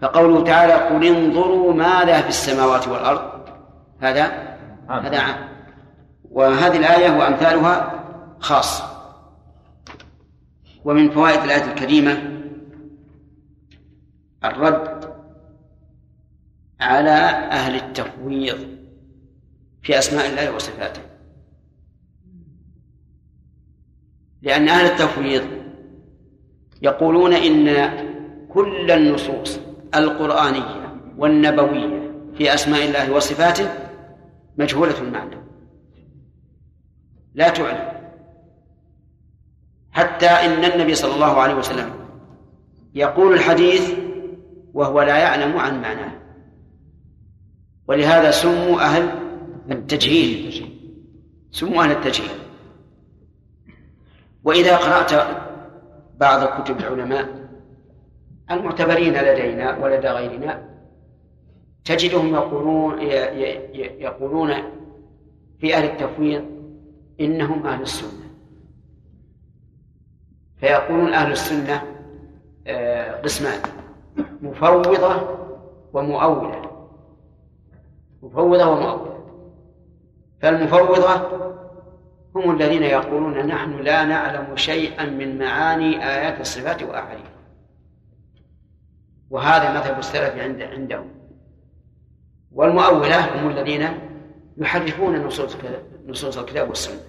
فقوله 0.01 0.43
تعالى 0.43 0.73
قل 0.73 1.05
انظروا 1.05 1.73
ماذا 1.73 2.21
في 2.21 2.29
السماوات 2.29 2.87
والأرض. 2.87 3.21
هذا. 3.99 4.57
هذا 4.89 5.19
عام. 5.19 5.49
وهذه 6.31 6.77
الآية 6.77 7.17
وأمثالها 7.19 7.99
خاص. 8.39 8.81
ومن 10.85 11.11
فوائد 11.11 11.43
الآية 11.43 11.71
الكريمة 11.71 12.39
الرد 14.43 15.13
على 16.79 17.19
أهل 17.51 17.75
التفويض 17.75 18.57
في 19.81 19.99
أسماء 19.99 20.29
الله 20.29 20.55
وصفاته. 20.55 21.01
لأن 24.41 24.69
أهل 24.69 24.85
التفويض 24.85 25.43
يقولون 26.81 27.33
إن 27.33 27.89
كل 28.49 28.91
النصوص 28.91 29.59
القرآنية 29.95 31.01
والنبوية 31.17 32.11
في 32.37 32.53
أسماء 32.53 32.85
الله 32.85 33.11
وصفاته 33.11 33.69
مجهولة 34.57 35.01
المعنى 35.01 35.35
لا 37.33 37.49
تعلم. 37.49 37.98
حتى 39.91 40.27
إن 40.27 40.65
النبي 40.65 40.95
صلى 40.95 41.15
الله 41.15 41.41
عليه 41.41 41.53
وسلم 41.53 41.93
يقول 42.95 43.33
الحديث 43.33 43.93
وهو 44.73 45.01
لا 45.01 45.17
يعلم 45.17 45.57
عن 45.57 45.81
معناه. 45.81 46.11
ولهذا 47.87 48.31
سموا 48.31 48.81
أهل 48.81 49.09
التجهيل. 49.71 50.65
سموا 51.51 51.83
أهل 51.83 51.91
التجهيل. 51.91 52.39
وإذا 54.43 54.77
قرأت 54.77 55.27
بعض 56.19 56.61
كتب 56.61 56.79
العلماء 56.79 57.49
المعتبرين 58.51 59.13
لدينا 59.13 59.77
ولدى 59.77 60.07
غيرنا 60.07 60.69
تجدهم 61.85 62.33
يقولون 62.33 63.01
يقولون 63.99 64.53
في 65.59 65.75
أهل 65.75 65.85
التفويض 65.85 66.45
إنهم 67.21 67.67
أهل 67.67 67.81
السنة. 67.81 68.28
فيقولون 70.59 71.13
أهل 71.13 71.31
السنة 71.31 71.83
آه، 72.67 73.21
قسمان 73.21 73.59
مفوضة 74.41 75.39
ومؤولة. 75.93 76.61
مفوضة 78.21 78.65
ومؤولة. 78.65 79.19
فالمفوضة 80.41 81.39
هم 82.35 82.51
الذين 82.51 82.83
يقولون 82.83 83.37
نحن 83.37 83.79
لا 83.79 84.05
نعلم 84.05 84.55
شيئا 84.55 85.05
من 85.05 85.39
معاني 85.39 86.05
آيات 86.05 86.41
الصفات 86.41 86.83
وأحاديث. 86.83 87.25
وهذا 89.29 89.79
مذهب 89.79 89.99
السلف 89.99 90.39
عند 90.39 90.61
عندهم. 90.61 91.09
والمؤولة 92.51 93.41
هم 93.41 93.49
الذين 93.49 93.87
يحرفون 94.57 95.23
نصوص 95.23 95.57
نصوص 96.07 96.37
الكتاب 96.37 96.69
والسنة. 96.69 97.08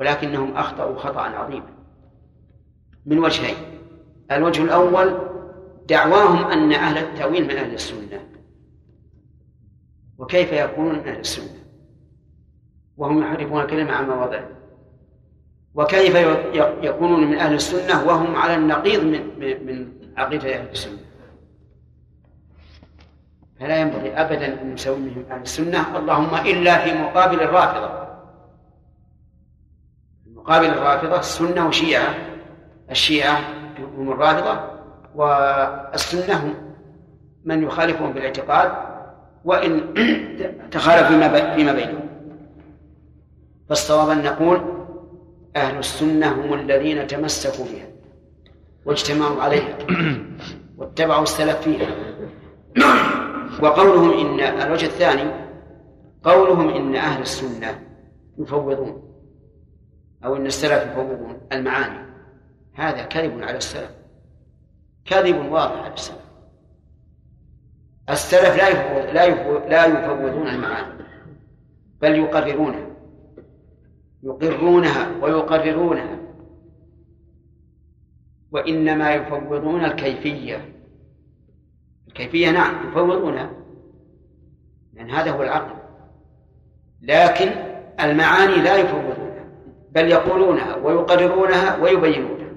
ولكنهم 0.00 0.56
أخطأوا 0.56 0.98
خطأ 0.98 1.20
عظيما 1.20 1.66
من 3.06 3.18
وجهين. 3.18 3.56
الوجه 4.32 4.62
الأول 4.62 5.18
دعواهم 5.88 6.44
أن 6.50 6.72
أهل 6.72 6.98
التأويل 6.98 7.44
من 7.44 7.50
أهل 7.50 7.74
السنة. 7.74 8.20
وكيف 10.18 10.52
يكونون 10.52 10.94
من 10.98 11.08
أهل 11.08 11.20
السنة؟ 11.20 11.60
وهم 12.96 13.22
يحرفون 13.22 13.60
الكلمة 13.62 13.92
عن 13.92 14.08
مواضعه. 14.08 14.48
وكيف 15.74 16.14
يكونون 16.82 17.30
من 17.30 17.38
أهل 17.38 17.54
السنة 17.54 18.04
وهم 18.08 18.36
على 18.36 18.54
النقيض 18.54 19.04
من 19.04 19.20
من- 19.66 19.92
عقيدة 20.16 20.54
أهل 20.56 20.68
السنة؟ 20.70 20.98
فلا 23.60 23.80
ينبغي 23.80 24.12
أبدا 24.12 24.62
أن 24.62 24.74
نسميهم 24.74 25.24
أهل 25.30 25.42
السنة. 25.42 25.98
اللهم 25.98 26.34
إلا 26.34 26.78
في 26.84 26.98
مقابل 27.02 27.40
الرافضة. 27.42 28.09
مقابل 30.36 30.66
الرافضة 30.66 31.18
السنة 31.18 31.68
وشيعة 31.68 32.14
الشيعة 32.90 33.40
هم 33.96 34.12
الرافضة 34.12 34.60
والسنة 35.14 36.34
هم 36.34 36.54
من 37.44 37.62
يخالفهم 37.62 38.12
بالاعتقاد 38.12 38.72
وإن 39.44 39.94
تخالف 40.72 41.08
فيما 41.08 41.54
فيما 41.56 41.72
بينهم. 41.72 42.08
فالصواب 43.68 44.10
أن 44.10 44.22
نقول 44.22 44.60
أهل 45.56 45.78
السنة 45.78 46.32
هم 46.32 46.54
الذين 46.54 47.06
تمسكوا 47.06 47.64
بها 47.64 47.86
واجتمعوا 48.84 49.42
عليها 49.42 49.78
واتبعوا 50.78 51.22
السلف 51.22 51.60
فيها. 51.60 51.88
وقولهم 53.62 54.12
إن 54.12 54.40
الوجه 54.40 54.86
الثاني 54.86 55.30
قولهم 56.24 56.68
إن 56.68 56.96
أهل 56.96 57.22
السنة 57.22 57.80
يفوضون. 58.38 59.09
أو 60.24 60.36
إن 60.36 60.46
السلف 60.46 60.90
يفوضون 60.90 61.40
المعاني. 61.52 62.10
هذا 62.74 63.02
كذب 63.04 63.42
على 63.42 63.56
السلف. 63.56 63.90
كذب 65.04 65.52
واضح 65.52 65.82
على 65.82 65.94
السلف. 65.94 66.30
السلف 68.10 68.56
لا 68.56 68.68
يفوض 68.68 69.14
لا 69.14 69.24
يفوض 69.24 69.62
لا 69.66 69.86
يفوضون 69.86 70.48
المعاني 70.48 71.04
بل 72.00 72.14
يقررونها. 72.14 72.86
يقرونها 74.22 75.08
ويقررونها. 75.22 76.18
وإنما 78.52 79.14
يفوضون 79.14 79.84
الكيفية. 79.84 80.74
الكيفية 82.08 82.50
نعم 82.50 82.88
يفوضونها. 82.88 83.50
لأن 84.92 85.10
هذا 85.10 85.30
هو 85.30 85.42
العقل. 85.42 85.76
لكن 87.02 87.48
المعاني 88.00 88.56
لا 88.56 88.76
يفوضونها. 88.76 88.99
بل 89.92 90.08
يقولونها 90.08 90.76
ويقررونها 90.76 91.76
ويبينونها. 91.76 92.50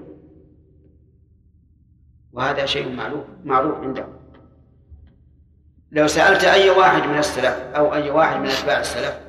وهذا 2.32 2.66
شيء 2.66 2.96
معروف 2.96 3.24
معروف 3.44 3.74
عندهم. 3.78 4.12
لو 5.92 6.06
سألت 6.06 6.44
أي 6.44 6.70
واحد 6.70 7.08
من 7.08 7.18
السلف 7.18 7.58
أو 7.76 7.94
أي 7.94 8.10
واحد 8.10 8.40
من 8.40 8.46
أتباع 8.46 8.80
السلف 8.80 9.20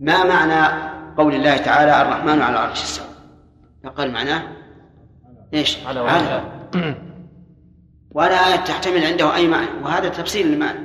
ما 0.00 0.24
معنى 0.24 0.92
قول 1.16 1.34
الله 1.34 1.56
تعالى 1.56 2.02
الرحمن 2.02 2.42
على 2.42 2.52
العرش 2.56 2.82
استوى 2.82 3.06
فقال 3.84 4.12
معناه 4.12 4.42
إيش؟ 5.54 5.86
على 5.86 6.00
على. 6.00 6.42
ولا 8.10 8.56
تحتمل 8.56 9.04
عنده 9.04 9.34
أي 9.34 9.48
معنى 9.48 9.82
وهذا 9.82 10.08
تفسير 10.08 10.46
للمعنى 10.46 10.78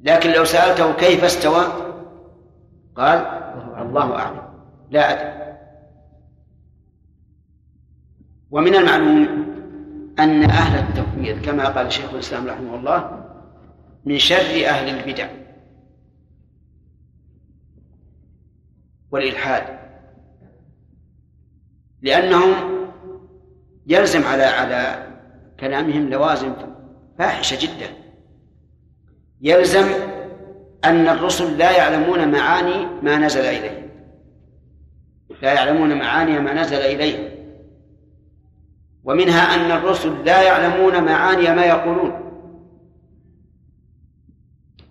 لكن 0.00 0.30
لو 0.30 0.44
سألته 0.44 0.92
كيف 0.92 1.24
استوى 1.24 1.64
قال 2.96 3.18
الله 3.78 4.16
أعلم. 4.16 4.51
لا 4.92 5.12
أدري. 5.12 5.58
ومن 8.50 8.74
المعلوم 8.74 9.26
أن 10.18 10.44
أهل 10.44 10.78
التفويض 10.78 11.44
كما 11.44 11.68
قال 11.68 11.92
شيخ 11.92 12.12
الإسلام 12.14 12.46
رحمه 12.46 12.74
الله 12.74 13.24
من 14.04 14.18
شر 14.18 14.66
أهل 14.66 14.98
البدع 14.98 15.28
والإلحاد. 19.10 19.78
لأنهم 22.02 22.54
يلزم 23.86 24.24
على 24.24 24.42
على 24.42 25.06
كلامهم 25.60 26.10
لوازم 26.10 26.52
فاحشة 27.18 27.58
جدا. 27.66 27.96
يلزم 29.40 29.86
أن 30.84 31.08
الرسل 31.08 31.58
لا 31.58 31.76
يعلمون 31.76 32.32
معاني 32.32 32.86
ما 33.02 33.18
نزل 33.18 33.40
إليهم. 33.40 33.91
لا 35.42 35.52
يعلمون 35.52 35.98
معاني 35.98 36.40
ما 36.40 36.54
نزل 36.54 36.76
إليهم. 36.76 37.32
ومنها 39.04 39.54
أن 39.54 39.70
الرسل 39.78 40.24
لا 40.24 40.42
يعلمون 40.42 41.04
معاني 41.04 41.54
ما 41.54 41.64
يقولون. 41.64 42.22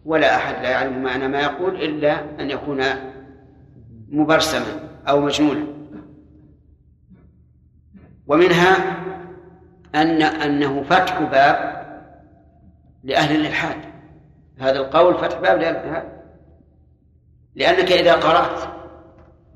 ولا 0.06 0.36
أحد 0.36 0.64
لا 0.64 0.70
يعلم 0.70 1.04
معنى 1.04 1.28
ما 1.28 1.42
يقول 1.42 1.76
إلا 1.76 2.42
أن 2.42 2.50
يكون 2.52 2.84
مبرسما 4.10 4.90
أو 5.08 5.22
مجنونا. 5.22 5.68
ومنها 8.28 8.98
أن 9.96 10.22
أنه 10.22 10.84
فتح 10.84 11.20
باب 11.20 11.82
لأهل 13.04 13.36
الإلحاد. 13.36 13.78
هذا 14.60 14.80
القول 14.80 15.18
فتح 15.18 15.40
باب 15.40 15.60
لأهل 15.60 15.76
الإلحاد. 15.76 16.22
لأنك 17.56 17.92
إذا 17.92 18.14
قرأت 18.14 18.81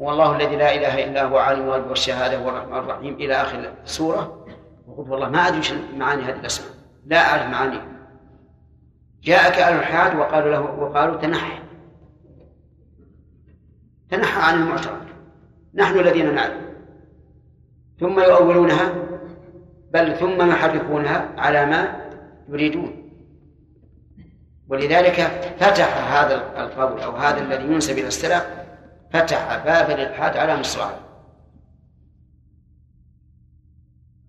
هو 0.01 0.11
الله 0.11 0.35
الذي 0.35 0.55
لا 0.55 0.75
إله 0.75 1.03
إلا 1.03 1.23
هو 1.23 1.37
عالم 1.37 1.61
الغيب 1.61 1.87
والشهادة 1.87 2.37
هو 2.37 2.49
الرحمن 2.49 2.77
الرحيم 2.77 3.13
إلى 3.13 3.33
آخر 3.33 3.71
السورة 3.83 4.45
وقلت 4.87 5.09
والله 5.09 5.29
ما 5.29 5.47
أدري 5.47 5.61
معاني 5.97 6.23
هذه 6.23 6.39
الأسماء. 6.39 6.71
لا 7.05 7.17
أعرف 7.17 7.51
معانيها. 7.51 7.85
جاءك 9.23 9.53
أهل 9.53 9.73
الإلحاد 9.73 10.15
وقالوا 10.15 10.51
له 10.51 10.61
وقالوا 10.61 11.21
تنحى 11.21 11.59
تنحى 14.09 14.41
عن 14.41 14.61
المعترض 14.61 15.01
نحن 15.73 15.99
الذين 15.99 16.35
نعلم 16.35 16.61
ثم 17.99 18.19
يؤولونها. 18.19 18.93
بل 19.93 20.15
ثم 20.15 20.49
يحرفونها 20.49 21.29
على 21.37 21.65
ما 21.65 22.09
يريدون. 22.49 23.11
ولذلك 24.69 25.21
فتح 25.59 26.11
هذا 26.17 26.35
القول 26.35 27.01
أو 27.01 27.11
هذا 27.11 27.41
الذي 27.41 27.63
ينسب 27.63 27.97
إلى 27.97 28.07
السلف 28.07 28.64
فتح 29.13 29.63
باب 29.65 29.91
الالحاد 29.91 30.37
على 30.37 30.57
مصراعيه 30.57 31.05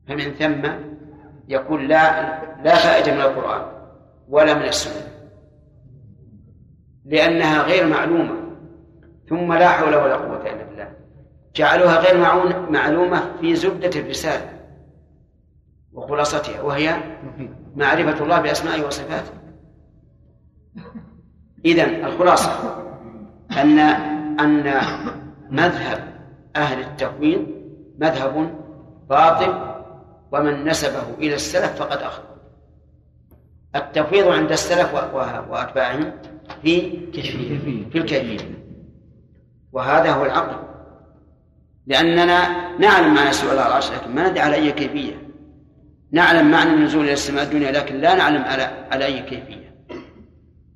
فمن 0.09 0.35
ثم 0.35 0.71
يقول 1.49 1.89
لا 1.89 2.23
لا 2.63 2.75
فائدة 2.75 3.15
من 3.15 3.21
القرآن 3.21 3.63
ولا 4.29 4.55
من 4.55 4.63
السنة. 4.63 5.13
لأنها 7.05 7.63
غير 7.63 7.87
معلومة. 7.87 8.35
ثم 9.29 9.53
لا 9.53 9.69
حول 9.69 9.95
ولا 9.95 10.17
قوة 10.17 10.51
إلا 10.51 10.65
بالله. 10.65 10.93
جعلوها 11.55 11.99
غير 11.99 12.19
معلومة 12.71 13.37
في 13.41 13.57
زبدة 13.57 14.01
الرسالة 14.01 14.61
وخلاصتها 15.93 16.63
وهي 16.63 16.97
معرفة 17.77 18.25
الله 18.25 18.41
بأسمائه 18.41 18.87
وصفاته. 18.87 19.33
إذا 21.65 21.85
الخلاصة 21.85 22.51
أن 23.63 23.79
أن 24.41 24.81
مذهب 25.51 25.99
أهل 26.57 26.81
التفويض 26.81 27.47
مذهب 27.99 28.55
باطل 29.11 29.77
ومن 30.33 30.65
نسبه 30.65 31.15
إلى 31.19 31.35
السلف 31.35 31.83
فقد 31.83 31.99
أخطأ. 31.99 32.37
التفويض 33.77 34.29
عند 34.29 34.53
السلف 34.53 34.95
وأتباعهم 35.51 36.13
في 36.63 36.91
في 37.93 37.99
الكيفية. 37.99 38.39
وهذا 39.73 40.11
هو 40.13 40.25
العقل. 40.25 40.67
لأننا 41.87 42.49
نعلم 42.79 43.15
معنى 43.15 43.33
سوء 43.33 43.53
العرش 43.53 43.93
لكن 43.93 44.15
ما 44.15 44.29
ندري 44.29 44.41
على 44.41 44.55
أي 44.55 44.73
كيفية. 44.73 45.29
نعلم 46.13 46.51
معنى 46.51 46.71
النزول 46.71 47.05
إلى 47.05 47.13
السماء 47.13 47.45
الدنيا 47.45 47.73
لكن 47.73 47.97
لا 47.97 48.15
نعلم 48.15 48.43
على 48.43 48.63
على 48.91 49.05
أي 49.05 49.23
كيفية. 49.23 49.77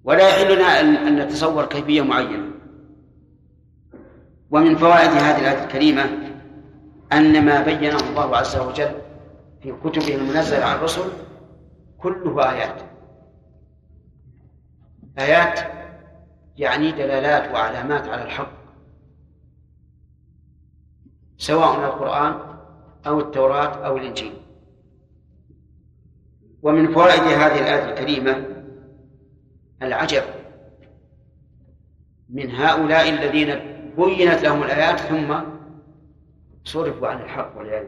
ولا 0.04 0.28
يحل 0.28 0.54
لنا 0.56 0.80
أن 0.80 1.16
نتصور 1.16 1.64
كيفية 1.66 2.02
معينة. 2.02 2.49
ومن 4.50 4.76
فوائد 4.76 5.10
هذه 5.10 5.38
الآية 5.38 5.64
الكريمة 5.64 6.04
أن 7.12 7.44
ما 7.44 7.62
بينه 7.62 7.96
الله 7.96 8.36
عز 8.36 8.56
وجل 8.56 8.94
في 9.62 9.72
كتبه 9.72 10.14
المنزلة 10.14 10.64
على 10.64 10.78
الرسل 10.78 11.10
كله 11.98 12.50
آيات. 12.50 12.82
آيات 15.18 15.60
يعني 16.56 16.92
دلالات 16.92 17.52
وعلامات 17.52 18.08
على 18.08 18.22
الحق. 18.22 18.52
سواء 21.38 21.74
القرآن 21.74 22.34
أو 23.06 23.20
التوراة 23.20 23.86
أو 23.86 23.96
الإنجيل. 23.96 24.32
ومن 26.62 26.94
فوائد 26.94 27.22
هذه 27.22 27.58
الآية 27.58 27.92
الكريمة 27.92 28.46
العجب 29.82 30.22
من 32.28 32.50
هؤلاء 32.50 33.08
الذين 33.08 33.69
بينت 33.96 34.42
لهم 34.42 34.62
الآيات 34.62 35.00
ثم 35.00 35.34
صرفوا 36.64 37.08
عن 37.08 37.20
الحق 37.20 37.58
والعياذ 37.58 37.86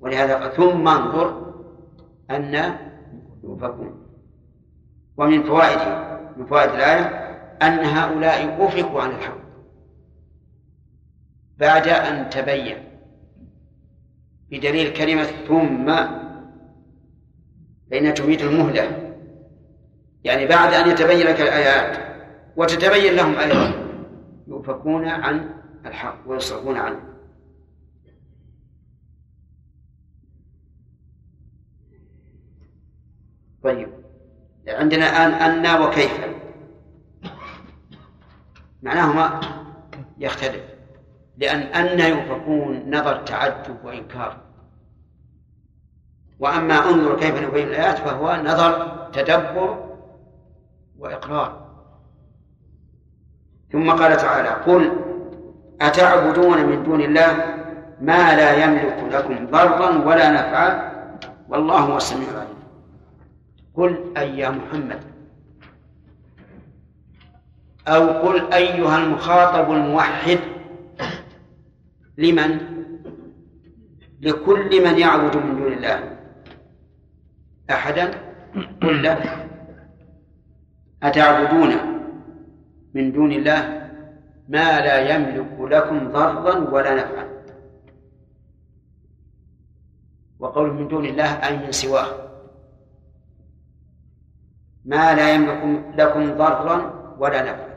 ولهذا 0.00 0.48
ثم 0.48 0.88
انظر 0.88 1.54
أن 2.30 2.74
يؤفكون 3.44 4.06
ومن 5.16 5.42
فوائد 5.42 5.78
من 6.36 6.46
فوائد 6.46 6.70
الآية 6.70 7.26
أن 7.62 7.84
هؤلاء 7.84 8.66
أفكوا 8.66 9.02
عن 9.02 9.10
الحق 9.10 9.46
بعد 11.58 11.88
أن 11.88 12.30
تبين. 12.30 12.76
بدليل 14.50 14.92
كلمة 14.92 15.24
ثم 15.48 15.94
فإنها 17.90 18.10
تفيد 18.10 18.40
المهلة. 18.40 19.12
يعني 20.24 20.46
بعد 20.46 20.74
أن 20.74 20.90
يتبين 20.90 21.26
لك 21.26 21.40
الآيات 21.40 21.98
وتتبين 22.56 23.16
لهم 23.16 23.36
أيضا. 23.36 23.85
يؤفكون 24.46 25.08
عن 25.08 25.62
الحق 25.86 26.18
ويصرفون 26.26 26.76
عنه. 26.76 27.00
طيب 33.62 33.88
عندنا 34.68 35.26
الآن 35.26 35.32
أن 35.66 35.82
وكيف؟ 35.82 36.26
معناهما 38.82 39.40
يختلف 40.18 40.64
لأن 41.36 41.60
أن 41.60 42.00
يؤفكون 42.00 42.94
نظر 42.96 43.22
تعجب 43.22 43.84
وإنكار. 43.84 44.40
وأما 46.38 46.74
أنظر 46.74 47.20
كيف 47.20 47.42
نبين 47.42 47.68
الآيات 47.68 47.98
فهو 47.98 48.42
نظر 48.44 49.06
تدبر 49.12 49.96
وإقرار. 50.98 51.65
ثم 53.72 53.90
قال 53.90 54.16
تعالى 54.16 54.48
قل 54.48 54.92
أتعبدون 55.80 56.66
من 56.66 56.82
دون 56.82 57.00
الله 57.00 57.56
ما 58.00 58.36
لا 58.36 58.64
يملك 58.64 59.04
لكم 59.10 59.46
ضرا 59.46 59.90
ولا 59.90 60.30
نفعا؟ 60.30 60.92
والله 61.48 61.78
هو 61.78 61.96
السميع 61.96 62.30
العليم. 62.30 62.56
قل 63.74 64.12
أي 64.16 64.38
يا 64.38 64.50
محمد. 64.50 65.00
أو 67.88 68.08
قل 68.08 68.52
أيها 68.52 68.98
المخاطب 68.98 69.72
الموحد. 69.72 70.38
لمن؟ 72.18 72.58
لكل 74.20 74.84
من 74.84 74.98
يعبد 74.98 75.36
من 75.36 75.56
دون 75.56 75.72
الله. 75.72 76.16
أحدا؟ 77.70 78.10
قل 78.82 79.02
له. 79.02 79.48
أتعبدون؟ 81.02 81.95
من 82.96 83.12
دون 83.12 83.32
الله 83.32 83.90
ما 84.48 84.80
لا 84.80 85.14
يملك 85.14 85.60
لكم 85.60 86.12
ضرا 86.12 86.54
ولا 86.72 86.94
نفعا. 86.94 87.26
وقول 90.38 90.72
من 90.72 90.88
دون 90.88 91.04
الله 91.06 91.30
أي 91.46 91.56
من 91.56 91.72
سواه. 91.72 92.06
ما 94.84 95.14
لا 95.14 95.34
يملك 95.34 95.62
لكم 95.98 96.36
ضرا 96.36 96.76
ولا 97.18 97.42
نفعا. 97.42 97.76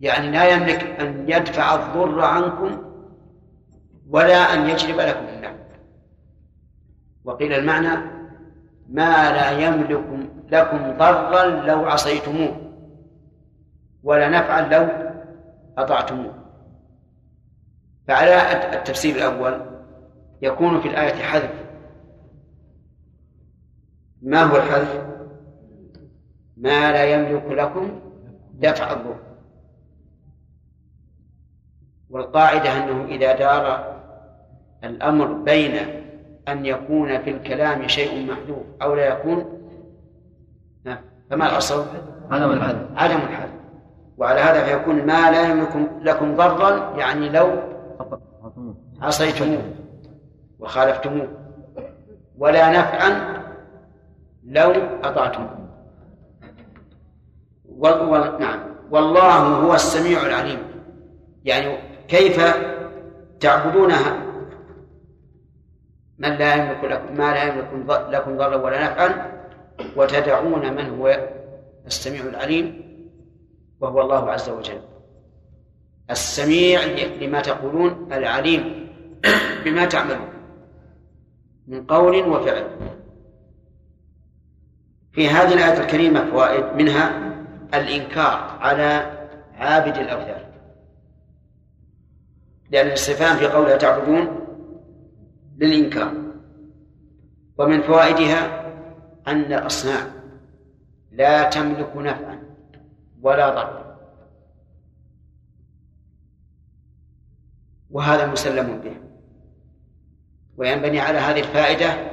يعني 0.00 0.30
لا 0.30 0.44
يملك 0.52 0.84
أن 1.00 1.24
يدفع 1.28 1.74
الضر 1.74 2.20
عنكم 2.20 2.70
ولا 4.10 4.54
أن 4.54 4.68
يجلب 4.68 5.00
لكم 5.00 5.26
النفع. 5.28 5.64
وقيل 7.24 7.52
المعنى 7.52 7.94
ما 8.88 9.32
لا 9.32 9.50
يملك 9.50 10.04
لكم 10.52 10.96
ضرا 10.98 11.46
لو 11.46 11.84
عصيتموه. 11.84 12.67
ولا 14.02 14.28
نفعا 14.28 14.60
لو 14.60 14.88
أطعتموه. 15.78 16.34
فعلى 18.08 18.52
التفسير 18.78 19.16
الأول 19.16 19.60
يكون 20.42 20.80
في 20.80 20.88
الآية 20.88 21.22
حذف. 21.22 21.64
ما 24.22 24.42
هو 24.42 24.56
الحذف؟ 24.56 25.06
ما 26.56 26.92
لا 26.92 27.04
يملك 27.04 27.44
لكم 27.44 28.00
دفع 28.54 28.92
الضر. 28.92 29.16
والقاعدة 32.10 32.84
أنه 32.84 33.04
إذا 33.04 33.36
دار 33.36 33.96
الأمر 34.84 35.32
بين 35.32 35.74
أن 36.48 36.66
يكون 36.66 37.22
في 37.22 37.30
الكلام 37.30 37.88
شيء 37.88 38.30
محذوف 38.30 38.66
أو 38.82 38.94
لا 38.94 39.06
يكون 39.06 39.58
فما 41.30 41.46
الأصل؟ 41.46 41.86
عدم 42.30 42.50
الحذف. 42.50 42.86
عدم 42.96 43.16
الحذف. 43.16 43.57
وعلى 44.18 44.40
هذا 44.40 44.64
فيكون 44.64 45.06
ما 45.06 45.30
لا 45.30 45.42
يملك 45.42 45.90
لكم 46.02 46.36
ضرا 46.36 46.96
يعني 46.96 47.28
لو 47.28 47.50
عصيتموه 49.02 49.62
وخالفتموه 50.58 51.28
ولا 52.38 52.70
نفعا 52.70 53.38
لو 54.44 54.72
أطعتموه. 55.02 55.58
نعم. 58.40 58.60
والله 58.90 59.36
هو 59.38 59.74
السميع 59.74 60.26
العليم. 60.26 60.58
يعني 61.44 61.78
كيف 62.08 62.56
تعبدونها 63.40 64.16
من 66.18 66.28
لا 66.28 66.54
يملك 66.54 66.84
لكم 66.84 67.14
ما 67.14 67.32
لا 67.32 67.44
يملك 67.44 67.68
لكم 68.10 68.36
ضرا 68.36 68.56
ولا 68.56 68.84
نفعا 68.84 69.32
وتدعون 69.96 70.74
من 70.74 70.98
هو 70.98 71.28
السميع 71.86 72.22
العليم. 72.22 72.87
وهو 73.80 74.00
الله 74.00 74.30
عز 74.30 74.48
وجل. 74.48 74.80
السميع 76.10 76.84
لما 77.20 77.40
تقولون 77.40 78.12
العليم 78.12 78.88
بما 79.64 79.84
تعملون 79.84 80.28
من 81.66 81.86
قول 81.86 82.28
وفعل. 82.28 82.64
في 85.12 85.28
هذه 85.28 85.54
الآية 85.54 85.80
الكريمة 85.80 86.30
فوائد 86.30 86.76
منها 86.76 87.34
الإنكار 87.74 88.58
على 88.60 89.18
عابد 89.54 89.96
الأوثان. 89.96 90.44
لأن 92.70 92.86
الاستفهام 92.86 93.36
في 93.36 93.46
قولها 93.46 93.76
تعبدون 93.76 94.46
للإنكار. 95.58 96.12
ومن 97.58 97.82
فوائدها 97.82 98.70
أن 99.28 99.52
الأصنام 99.52 100.10
لا 101.12 101.42
تملك 101.42 101.96
نفعا. 101.96 102.47
ولا 103.22 103.50
ضرا 103.50 103.96
وهذا 107.90 108.26
مسلم 108.26 108.80
به. 108.80 108.96
وينبني 110.56 111.00
على 111.00 111.18
هذه 111.18 111.40
الفائدة 111.40 112.10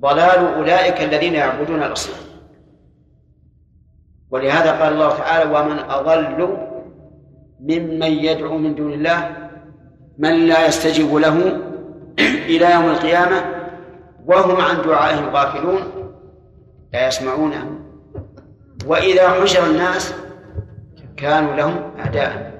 ضلال 0.00 0.54
أولئك 0.54 1.02
الذين 1.02 1.34
يعبدون 1.34 1.82
الأصنام. 1.82 2.28
ولهذا 4.30 4.82
قال 4.82 4.92
الله 4.92 5.18
تعالى 5.18 5.58
ومن 5.58 5.78
أضل 5.78 6.56
ممن 7.60 8.12
يدعو 8.12 8.58
من 8.58 8.74
دون 8.74 8.92
الله 8.92 9.36
من 10.18 10.46
لا 10.46 10.66
يستجيب 10.66 11.14
له 11.14 11.36
إلى 12.52 12.72
يوم 12.72 12.84
القيامة 12.84 13.54
وهم 14.26 14.60
عن 14.60 14.82
دعائهم 14.82 15.28
غافلون 15.36 15.80
لا 16.92 17.08
يسمعونه 17.08 17.77
وإذا 18.88 19.28
حشر 19.30 19.66
الناس 19.66 20.14
كانوا 21.16 21.54
لهم 21.54 21.98
أعداء. 21.98 22.58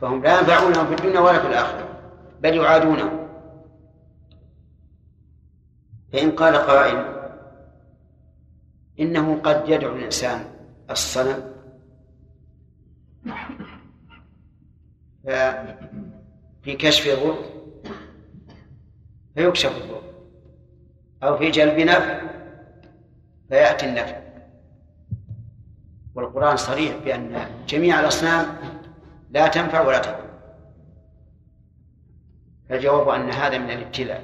فهم 0.00 0.22
لا 0.22 0.40
ينفعونهم 0.40 0.86
في 0.86 0.94
الدنيا 0.94 1.20
ولا 1.20 1.38
في 1.38 1.46
الآخرة 1.46 1.88
بل 2.40 2.56
يعادونهم 2.56 3.28
فإن 6.12 6.30
قال 6.30 6.56
قائل 6.56 7.18
إنه 9.00 9.40
قد 9.40 9.68
يدعو 9.68 9.96
الإنسان 9.96 10.44
الصنم. 10.90 11.58
في 16.62 16.76
كشف 16.78 17.06
الضر 17.06 17.38
فيكشف 19.34 19.76
الضر 19.76 20.02
أو 21.22 21.38
في 21.38 21.50
جلب 21.50 21.78
نفع 21.78 22.20
فيأتي 23.48 23.86
النفع. 23.86 24.27
والقرآن 26.18 26.56
صريح 26.56 26.96
بأن 27.04 27.46
جميع 27.68 28.00
الأصنام 28.00 28.46
لا 29.30 29.48
تنفع 29.48 29.80
ولا 29.80 29.98
تضر. 29.98 30.28
فالجواب 32.68 33.08
أن 33.08 33.30
هذا 33.30 33.58
من 33.58 33.70
الابتلاء. 33.70 34.22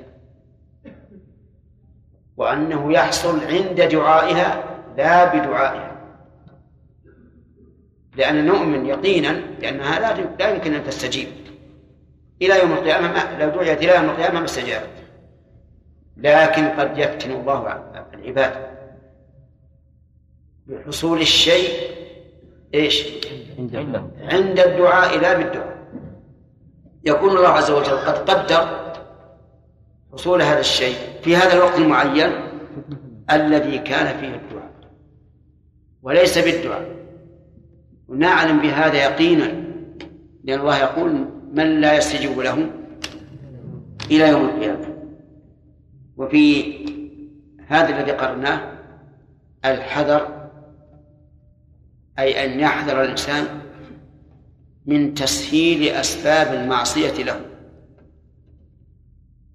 وأنه 2.37 2.93
يحصل 2.93 3.41
عند 3.45 3.81
دعائها 3.81 4.65
لا 4.97 5.25
بدعائها. 5.25 5.97
لأن 8.17 8.47
نؤمن 8.47 8.87
يقينا 8.87 9.33
لأنها 9.33 10.01
لا 10.01 10.21
لا 10.39 10.49
يمكن 10.49 10.75
أن 10.75 10.85
تستجيب. 10.85 11.29
إلى 12.43 12.61
يوم 12.61 12.73
القيامة 12.73 13.39
لو 13.39 13.49
دعيت 13.49 13.79
إلى 13.79 13.95
يوم 13.95 14.05
القيامة 14.05 14.39
ما 14.39 14.45
استجابت. 14.45 14.89
لكن 16.17 16.69
قد 16.69 16.99
يفتن 16.99 17.31
الله 17.31 17.85
العباد. 18.15 18.75
بحصول 20.67 21.21
الشيء 21.21 21.69
إيش؟ 22.75 23.07
عند 24.19 24.59
الدعاء 24.59 25.19
لا 25.19 25.39
بالدعاء. 25.39 25.85
يكون 27.05 27.31
الله 27.31 27.49
عز 27.49 27.71
وجل 27.71 27.97
قد 27.97 28.31
قدر 28.31 28.95
حصول 30.13 30.43
هذا 30.43 30.61
الشيء 30.61 30.97
في 31.23 31.37
هذا 31.37 31.53
الوقت 31.53 31.79
المعين 31.79 32.33
الذي 33.31 33.79
كان 33.79 34.19
فيه 34.19 34.35
الدعاء. 34.35 34.75
وليس 36.03 36.39
بالدعاء. 36.39 36.97
ونعلم 38.09 38.59
بهذا 38.59 39.05
يقينا 39.05 39.65
لأن 40.45 40.61
الله 40.61 40.79
يقول 40.79 41.29
من 41.53 41.81
لا 41.81 41.97
يستجيب 41.97 42.41
له 42.41 42.71
إلى 44.11 44.29
يوم 44.29 44.45
القيامة. 44.45 44.95
وفي 46.17 46.75
هذا 47.67 48.01
الذي 48.01 48.13
قرناه 48.13 48.73
الحذر 49.65 50.44
أي 52.19 52.45
أن 52.45 52.61
يحذر 52.61 53.03
الإنسان 53.03 53.61
من 54.87 55.15
تسهيل 55.15 55.95
أسباب 55.95 56.55
المعصية 56.55 57.25
له. 57.25 57.41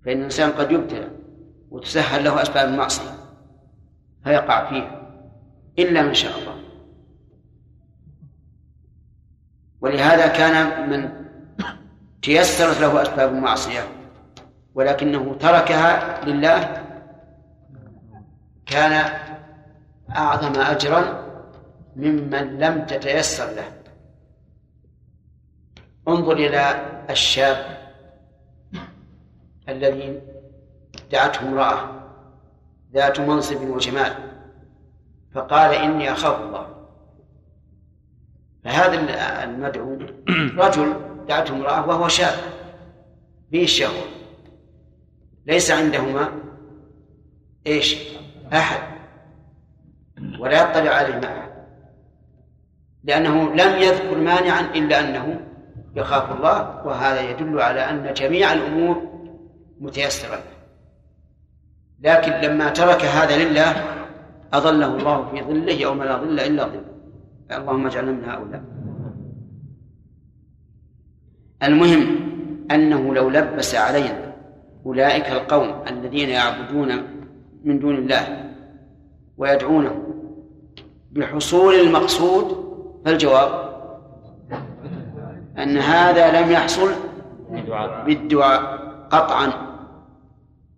فإن 0.05 0.17
الإنسان 0.17 0.51
قد 0.51 0.71
يبتلى 0.71 1.09
وتسهل 1.69 2.23
له 2.23 2.41
أسباب 2.41 2.69
المعصية 2.69 3.11
فيقع 4.23 4.69
فيها 4.69 5.11
إلا 5.79 6.01
من 6.01 6.13
شاء 6.13 6.39
الله. 6.39 6.55
ولهذا 9.81 10.27
كان 10.27 10.89
من 10.89 11.09
تيسرت 12.21 12.81
له 12.81 13.01
أسباب 13.01 13.33
المعصية 13.33 13.87
ولكنه 14.75 15.35
تركها 15.39 16.25
لله 16.25 16.83
كان 18.65 19.19
أعظم 20.15 20.61
أجرا 20.61 21.28
ممن 21.95 22.59
لم 22.59 22.85
تتيسر 22.85 23.45
له. 23.45 23.71
انظر 26.07 26.33
إلى 26.33 26.89
الشاب 27.09 27.79
الذي 29.69 30.21
دعته 31.11 31.47
امرأة 31.47 32.01
ذات 32.93 33.19
منصب 33.19 33.61
وجمال 33.61 34.13
فقال 35.33 35.73
إني 35.73 36.11
أخاف 36.11 36.41
الله. 36.41 36.87
فهذا 38.63 39.43
المدعو 39.43 39.99
رجل 40.65 40.93
دعته 41.27 41.53
امرأة 41.53 41.87
وهو 41.87 42.07
شاب 42.07 42.33
به 43.51 43.63
الشهوة. 43.63 44.03
ليس 45.45 45.71
عندهما 45.71 46.29
إيش؟ 47.67 47.97
أحد. 48.53 48.99
ولا 50.39 50.61
يطلع 50.61 50.91
عليه 50.91 51.19
معه. 51.19 51.48
لأنه 53.03 53.53
لم 53.53 53.81
يذكر 53.81 54.17
مانعا 54.17 54.61
إلا 54.61 54.99
أنه 54.99 55.41
يخاف 55.95 56.37
الله 56.37 56.85
وهذا 56.85 57.21
يدل 57.21 57.61
على 57.61 57.79
أن 57.79 58.13
جميع 58.13 58.53
الأمور 58.53 59.09
متيسرة 59.79 60.43
لكن 62.01 62.31
لما 62.31 62.69
ترك 62.69 63.01
هذا 63.01 63.43
لله 63.43 63.73
أظله 64.53 64.95
الله 64.95 65.29
في 65.31 65.43
ظله 65.43 65.73
يوم 65.73 66.03
لا 66.03 66.17
ظل 66.17 66.39
إلا 66.39 66.63
ظله. 66.63 66.85
اللهم 67.51 67.85
اجعلنا 67.85 68.11
من 68.11 68.25
هؤلاء. 68.25 68.63
المهم 71.63 72.15
أنه 72.71 73.13
لو 73.13 73.29
لبس 73.29 73.75
علينا 73.75 74.35
أولئك 74.85 75.25
القوم 75.25 75.83
الذين 75.87 76.29
يعبدون 76.29 76.89
من 77.63 77.79
دون 77.79 77.95
الله 77.95 78.51
ويدعونه 79.37 80.03
بحصول 81.11 81.75
المقصود 81.75 82.68
فالجواب 83.05 83.69
أن 85.57 85.77
هذا 85.77 86.41
لم 86.41 86.51
يحصل 86.51 86.91
بالدعاء 88.05 88.79
قطعا 89.09 89.51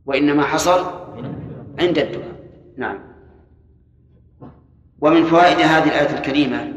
وإنما 0.06 0.44
حصل 0.44 0.86
عند 1.80 1.98
الدعاء. 1.98 2.36
نعم. 2.78 3.00
ومن 5.02 5.26
فوائد 5.26 5.60
هذه 5.60 5.88
الآية 5.88 6.18
الكريمة 6.18 6.74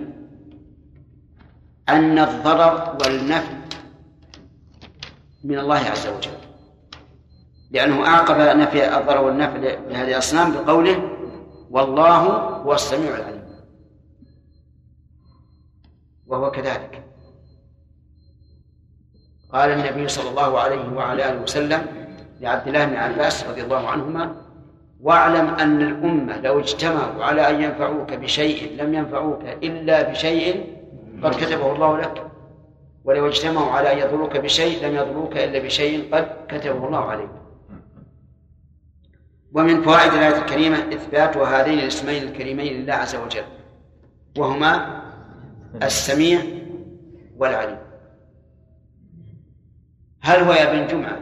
أن 1.89 2.19
الضرر 2.19 2.97
والنفع 3.05 3.55
من 5.45 5.59
الله 5.59 5.77
عز 5.79 6.07
وجل 6.07 6.31
لأنه 7.71 8.07
أعقب 8.07 8.59
نفي 8.59 8.99
الضرر 8.99 9.25
والنفع 9.25 9.57
لهذه 9.57 10.09
الأصنام 10.09 10.53
بقوله 10.53 11.11
والله 11.71 12.19
هو 12.63 12.75
السميع 12.75 13.17
العليم. 13.17 13.34
وهو 16.27 16.51
كذلك. 16.51 17.03
قال 19.53 19.71
النبي 19.71 20.09
صلى 20.09 20.31
الله 20.31 20.59
عليه 20.59 20.89
وعلى 20.93 21.31
آله 21.31 21.43
وسلم 21.43 21.87
لعبد 22.41 22.67
الله 22.69 22.85
بن 22.85 22.97
عباس 22.97 23.45
رضي 23.47 23.63
الله 23.63 23.89
عنهما 23.89 24.37
واعلم 25.01 25.55
أن 25.55 25.83
الأمة 25.83 26.41
لو 26.41 26.61
اجتمعوا 26.61 27.25
على 27.25 27.51
أن 27.51 27.63
ينفعوك 27.63 28.13
بشيء 28.13 28.83
لم 28.83 28.95
ينفعوك 28.95 29.43
إلا 29.43 30.11
بشيء 30.11 30.77
قد 31.23 31.35
كتبه 31.35 31.73
الله 31.73 31.99
لك. 31.99 32.31
ولو 33.05 33.27
اجتمعوا 33.27 33.73
على 33.73 33.93
أن 33.93 33.99
يضروك 33.99 34.37
بشيء 34.37 34.87
لم 34.87 34.95
يضروك 34.95 35.37
إلا 35.37 35.59
بشيء 35.59 36.15
قد 36.15 36.29
كتبه 36.49 36.87
الله 36.87 37.05
عليك. 37.05 37.31
ومن 39.53 39.83
فوائد 39.83 40.13
الآية 40.13 40.39
الكريمة 40.39 40.79
إثبات 40.79 41.37
هذين 41.37 41.79
الاسمين 41.79 42.23
الكريمين 42.23 42.73
لله 42.73 42.95
عز 42.95 43.15
وجل 43.15 43.45
وهما 44.39 45.04
السميع 45.83 46.43
والعليم. 47.37 47.79
هل 50.21 50.41
هو 50.41 50.53
يا 50.53 50.71
ابن 50.71 50.87
جمعة 50.87 51.21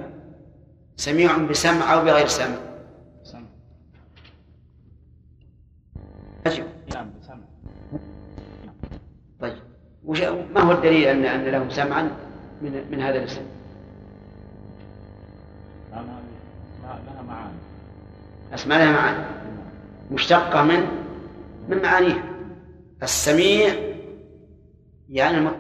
سميع 0.97 1.39
بسمع 1.39 1.95
أو 1.95 2.05
بغير 2.05 2.27
سمع؟ 2.27 2.57
سمع. 3.23 3.49
أجب 6.47 6.65
نعم 6.95 7.11
سمع. 7.27 7.37
طيب. 9.41 9.57
وش 10.05 10.21
ما 10.23 10.61
هو 10.61 10.73
الدليل 10.73 11.09
أن 11.09 11.25
أن 11.25 11.45
له 11.45 11.69
سمعا 11.69 12.03
من 12.63 12.85
من 12.91 13.01
هذا 13.01 13.19
الاسم؟ 13.19 13.43
لها 15.93 17.23
معاني. 17.29 17.57
أسماء 18.55 18.79
لها 18.79 18.93
معاني. 18.93 19.25
مشتقة 20.11 20.63
من 20.63 20.87
من 21.69 21.83
معانيها. 21.83 22.23
السميع 23.03 23.92
يعني 25.13 25.51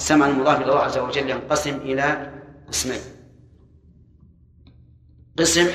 السمع 0.00 0.26
المضاف 0.26 0.56
إلى 0.56 0.70
الله 0.70 0.80
عز 0.80 0.98
وجل 0.98 1.30
ينقسم 1.30 1.76
إلى 1.76 2.32
قسمين. 2.68 3.00
قسم 5.38 5.66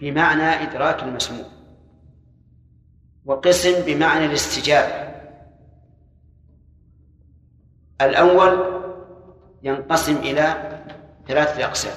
بمعنى 0.00 0.42
إدراك 0.42 1.02
المسموع 1.02 1.46
وقسم 3.24 3.82
بمعنى 3.86 4.24
الاستجابة. 4.26 5.08
الأول 8.00 8.82
ينقسم 9.62 10.16
إلى 10.16 10.78
ثلاثة 11.26 11.64
أقسام. 11.64 11.96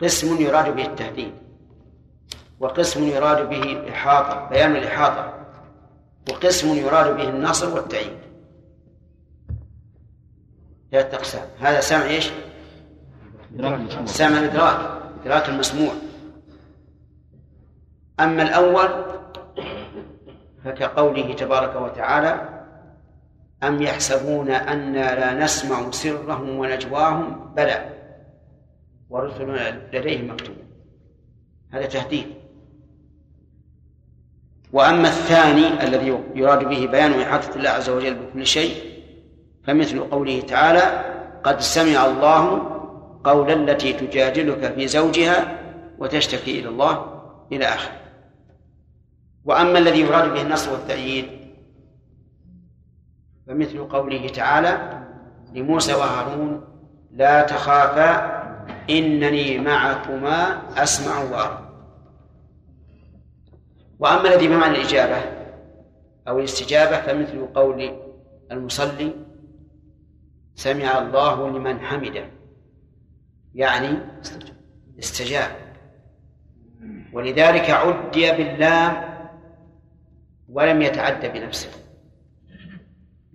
قسم 0.00 0.40
يراد 0.40 0.76
به 0.76 0.86
التهديد. 0.86 1.49
وقسم 2.60 3.04
يراد 3.04 3.48
به 3.48 3.62
الإحاطة 3.62 4.48
بيان 4.48 4.76
الإحاطة. 4.76 5.34
وقسم 6.30 6.68
يراد 6.68 7.16
به 7.16 7.28
النصر 7.28 7.74
والتأييد. 7.74 8.18
ثلاثة 10.92 11.16
أقسام 11.16 11.48
هذا 11.60 11.80
سمع 11.80 12.04
إيش؟ 12.04 12.30
سمع 14.04 14.38
الإدراك 14.38 15.02
إدراك 15.20 15.48
المسموع. 15.48 15.92
أما 18.20 18.42
الأول 18.42 18.88
فكقوله 20.64 21.34
تبارك 21.34 21.76
وتعالى 21.76 22.64
أم 23.62 23.82
يحسبون 23.82 24.50
أنا 24.50 25.14
لا 25.20 25.44
نسمع 25.44 25.90
سرهم 25.90 26.58
ونجواهم؟ 26.58 27.54
بلى. 27.54 27.90
ورسلنا 29.10 29.90
لديهم 29.92 30.30
مكتوب. 30.30 30.56
هذا 31.72 31.86
تهديد. 31.86 32.39
وأما 34.72 35.08
الثاني 35.08 35.84
الذي 35.84 36.18
يراد 36.34 36.68
به 36.68 36.86
بيان 36.86 37.20
إحاطة 37.20 37.56
الله 37.56 37.70
عز 37.70 37.90
وجل 37.90 38.14
بكل 38.14 38.46
شيء 38.46 38.74
فمثل 39.66 40.00
قوله 40.00 40.40
تعالى 40.40 41.04
قد 41.44 41.60
سمع 41.60 42.06
الله 42.06 42.70
قول 43.24 43.50
التي 43.50 43.92
تجادلك 43.92 44.74
في 44.74 44.88
زوجها 44.88 45.58
وتشتكي 45.98 46.60
إلى 46.60 46.68
الله 46.68 47.22
إلى 47.52 47.64
آخره. 47.64 48.00
وأما 49.44 49.78
الذي 49.78 50.00
يراد 50.00 50.34
به 50.34 50.42
النصر 50.42 50.72
والتأييد 50.72 51.26
فمثل 53.46 53.88
قوله 53.88 54.28
تعالى 54.28 55.02
لموسى 55.54 55.94
وهارون 55.94 56.64
لا 57.10 57.42
تخافا 57.42 58.40
إنني 58.90 59.58
معكما 59.58 60.62
أسمع 60.76 61.18
وأرى. 61.18 61.69
وأما 64.00 64.34
الذي 64.34 64.48
بمعنى 64.48 64.76
الإجابة 64.76 65.22
أو 66.28 66.38
الاستجابة 66.38 67.00
فمثل 67.00 67.46
قول 67.54 68.00
المصلي 68.52 69.14
سمع 70.54 70.98
الله 70.98 71.48
لمن 71.48 71.80
حمده 71.80 72.24
يعني 73.54 73.98
استجاب. 74.98 75.50
ولذلك 77.12 77.70
عدي 77.70 78.32
بالله 78.32 79.04
ولم 80.48 80.82
يتعدى 80.82 81.28
بنفسه. 81.28 81.70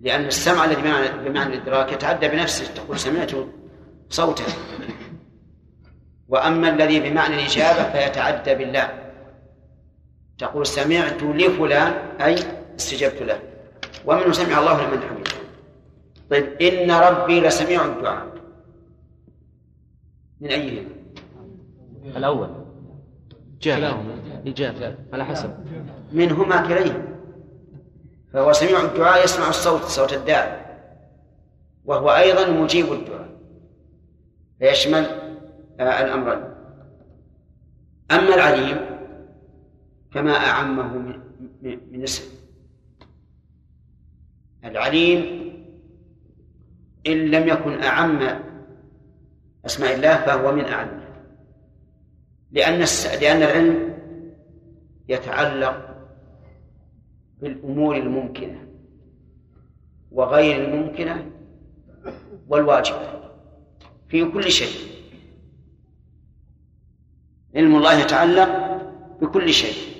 لأن 0.00 0.24
السمع 0.24 0.64
الذي 0.64 0.82
بمعنى 0.82 1.28
بمعنى 1.28 1.54
الإدراك 1.54 1.92
يتعدى 1.92 2.28
بنفسه 2.28 2.74
تقول 2.74 2.98
سمعت 2.98 3.30
صوتا 4.08 4.44
وأما 6.28 6.68
الذي 6.68 7.00
بمعنى 7.00 7.34
الإجابة 7.34 7.90
فيتعدى 7.90 8.54
بالله 8.54 9.05
تقول 10.38 10.66
سمعت 10.66 11.22
لفلان 11.22 12.20
أي 12.20 12.36
استجبت 12.78 13.22
له. 13.22 13.40
ومنه 14.06 14.32
سمع 14.32 14.58
الله 14.58 14.86
لمن 14.86 15.02
حمده. 15.02 15.30
طيب 16.30 16.44
إن 16.44 16.90
ربي 16.90 17.40
لسميع 17.40 17.84
الدعاء. 17.84 18.26
من 20.40 20.48
أيهم 20.48 20.88
الأول. 22.16 22.48
إجابة 23.56 23.96
إجابة 24.46 24.94
على 25.12 25.24
حسب. 25.24 25.50
منهما 26.12 26.66
كليهما 26.68 27.16
فهو 28.32 28.52
سميع 28.52 28.80
الدعاء 28.80 29.24
يسمع 29.24 29.48
الصوت 29.48 29.82
صوت 29.82 30.12
الداعي 30.12 30.66
وهو 31.84 32.10
أيضا 32.10 32.50
مجيب 32.50 32.92
الدعاء. 32.92 33.28
فيشمل 34.58 35.06
آه، 35.80 36.04
الأمرين. 36.04 36.44
أما 38.10 38.34
العليم 38.34 38.95
فما 40.16 40.32
أعمه 40.32 40.98
من, 41.62 42.02
اسم. 42.02 42.24
العليم 44.64 45.52
إن 47.06 47.30
لم 47.30 47.48
يكن 47.48 47.82
أعم 47.82 48.40
أسماء 49.66 49.94
الله 49.94 50.16
فهو 50.16 50.52
من 50.52 50.64
أعلمها 50.64 51.22
لأن. 52.52 52.84
لأن 53.20 53.42
العلم 53.42 53.98
يتعلق 55.08 55.96
بالأمور 57.40 57.96
الممكنة 57.96 58.68
وغير 60.12 60.64
الممكنة 60.64 61.30
والواجبة 62.48 63.30
في 64.08 64.24
كل 64.24 64.50
شيء. 64.50 64.90
علم 67.54 67.76
الله 67.76 68.00
يتعلق 68.00 68.80
بكل 69.20 69.52
شيء. 69.52 69.95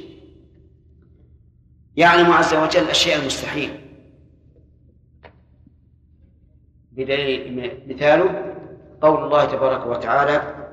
يعلم 1.97 2.33
عز 2.33 2.55
وجل 2.55 2.91
الشيء 2.91 3.17
المستحيل. 3.17 3.81
بدليل 6.93 7.85
مثاله 7.89 8.55
قول 9.01 9.25
الله 9.25 9.45
تبارك 9.45 9.87
وتعالى 9.87 10.67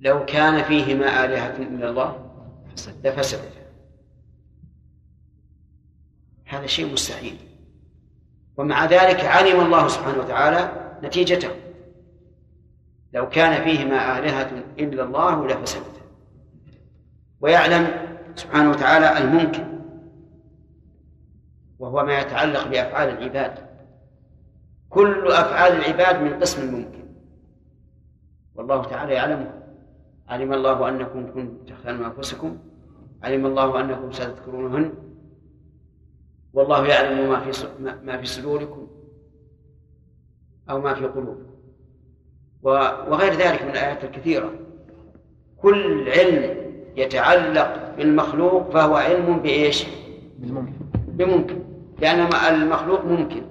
لو 0.00 0.24
كان 0.24 0.62
فيهما 0.62 1.24
آلهة 1.24 1.56
إلا 1.56 1.90
الله 1.90 2.30
لفسدتا. 3.04 3.62
هذا 6.44 6.66
شيء 6.66 6.92
مستحيل. 6.92 7.36
ومع 8.56 8.84
ذلك 8.84 9.20
علم 9.20 9.60
الله 9.60 9.88
سبحانه 9.88 10.18
وتعالى 10.18 10.92
نتيجته. 11.02 11.50
لو 13.12 13.28
كان 13.28 13.64
فيهما 13.64 14.18
آلهة 14.18 14.64
إلا 14.78 15.04
الله 15.04 15.46
لفسدتا. 15.46 16.02
ويعلم 17.40 18.01
سبحانه 18.34 18.70
وتعالى 18.70 19.18
الممكن 19.18 19.64
وهو 21.78 22.04
ما 22.04 22.20
يتعلق 22.20 22.68
بأفعال 22.68 23.08
العباد. 23.08 23.72
كل 24.90 25.26
أفعال 25.32 25.72
العباد 25.72 26.22
من 26.22 26.40
قسم 26.40 26.68
الممكن. 26.68 27.02
والله 28.54 28.84
تعالى 28.84 29.14
يعلمه 29.14 29.62
علم 30.28 30.52
الله 30.52 30.88
أنكم 30.88 31.26
كنتم 31.26 31.64
تختارون 31.66 32.04
أنفسكم. 32.04 32.58
علم 33.22 33.46
الله 33.46 33.80
أنكم 33.80 34.12
ستذكرونهن. 34.12 34.94
والله 36.52 36.86
يعلم 36.86 37.30
ما 37.30 37.40
في 37.40 37.68
ما 38.02 38.16
في 38.16 38.26
صدوركم 38.26 38.86
أو 40.70 40.80
ما 40.80 40.94
في 40.94 41.06
قلوبكم. 41.06 41.52
وغير 42.62 43.32
ذلك 43.32 43.62
من 43.62 43.70
الآيات 43.70 44.04
الكثيرة. 44.04 44.52
كل 45.56 46.08
علم 46.08 46.61
يتعلق 46.96 47.96
بالمخلوق 47.96 48.70
فهو 48.70 48.96
علم 48.96 49.38
بإيش؟ 49.38 49.86
بالممكن. 50.38 50.72
بممكن. 50.94 51.58
لأن 52.00 52.28
المخلوق 52.54 53.04
ممكن. 53.04 53.42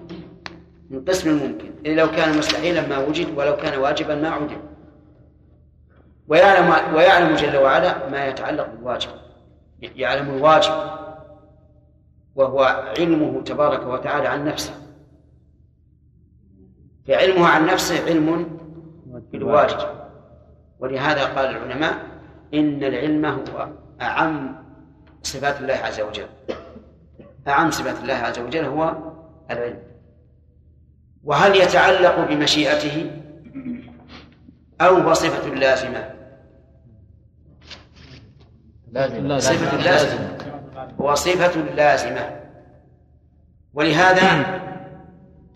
من 0.90 1.06
قسم 1.06 1.30
الممكن. 1.30 1.72
إذ 1.86 1.94
لو 1.94 2.12
كان 2.12 2.38
مستحيلا 2.38 2.88
ما 2.88 2.98
وجد 2.98 3.38
ولو 3.38 3.56
كان 3.56 3.80
واجبا 3.80 4.16
ما 4.16 4.30
عدم 4.30 4.58
ويعلم 6.28 6.96
ويعلم 6.96 7.36
جل 7.36 7.58
وعلا 7.58 8.10
ما 8.10 8.28
يتعلق 8.28 8.70
بالواجب. 8.76 9.10
يعلم 9.82 10.30
الواجب. 10.30 10.74
وهو 12.36 12.94
علمه 13.00 13.42
تبارك 13.42 13.88
وتعالى 13.88 14.28
عن 14.28 14.46
نفسه. 14.46 14.74
فعلمه 17.08 17.48
عن 17.48 17.66
نفسه 17.66 18.06
علم 18.06 18.58
بالواجب. 19.32 19.88
ولهذا 20.80 21.26
قال 21.26 21.46
العلماء 21.46 22.11
إن 22.54 22.84
العلم 22.84 23.26
هو 23.26 23.68
أعم 24.02 24.56
صفات 25.24 25.62
الله 25.62 25.74
عز 25.74 26.02
وجل. 26.02 26.28
أعم 27.48 27.72
صفات 27.72 27.96
الله 28.04 28.14
عز 28.14 28.40
وجل 28.40 28.66
هو 28.66 28.96
العلم. 29.52 29.80
وهل 31.24 31.56
يتعلق 31.56 32.28
بمشيئته 32.30 33.12
أو 34.82 34.96
هو 34.96 35.14
صفة 35.14 35.50
لازمة 35.50 36.10
لازم 38.92 39.40
صفة 39.40 39.78
لازمة 39.78 40.38
هو 41.02 41.16
صفة 41.16 41.62
لازمة 41.62 42.42
ولهذا 43.74 44.62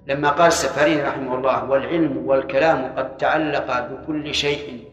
لما 0.08 0.30
قال 0.30 0.48
السفارين 0.48 1.06
رحمه 1.06 1.36
الله 1.36 1.70
والعلم 1.70 2.28
والكلام 2.28 2.96
قد 2.98 3.18
تعلق 3.18 3.88
بكل 3.88 4.36
شيء 4.36 4.88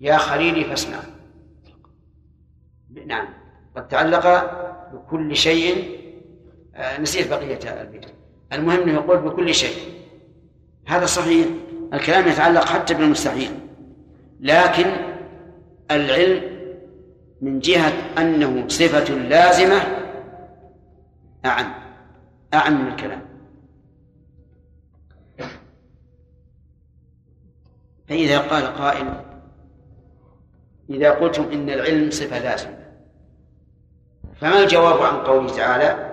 يا 0.00 0.16
خليلي 0.16 0.64
فاسمع. 0.64 0.98
نعم. 3.06 3.28
قد 3.76 3.88
تعلق 3.88 4.26
بكل 4.92 5.36
شيء 5.36 6.00
آه، 6.74 7.00
نسيت 7.00 7.30
بقية 7.30 7.82
البيت. 7.82 8.06
المهم 8.52 8.80
أنه 8.80 8.92
يقول 8.92 9.18
بكل 9.18 9.54
شيء. 9.54 9.94
هذا 10.86 11.06
صحيح. 11.06 11.46
الكلام 11.94 12.28
يتعلق 12.28 12.64
حتى 12.64 12.94
بالمستحيل. 12.94 13.50
لكن 14.40 14.86
العلم 15.90 16.60
من 17.40 17.58
جهة 17.58 17.92
أنه 18.18 18.68
صفة 18.68 19.14
لازمة. 19.14 19.80
أعم. 21.44 21.74
أعم 22.54 22.84
من 22.84 22.88
الكلام. 22.88 23.22
فإذا 28.08 28.38
قال 28.38 28.66
قائل 28.66 29.29
إذا 30.90 31.10
قلتم 31.10 31.42
إن 31.52 31.70
العلم 31.70 32.10
صفة 32.10 32.38
لازمة 32.38 32.80
فما 34.40 34.62
الجواب 34.62 35.02
عن 35.02 35.16
قوله 35.16 35.48
تعالى 35.48 36.10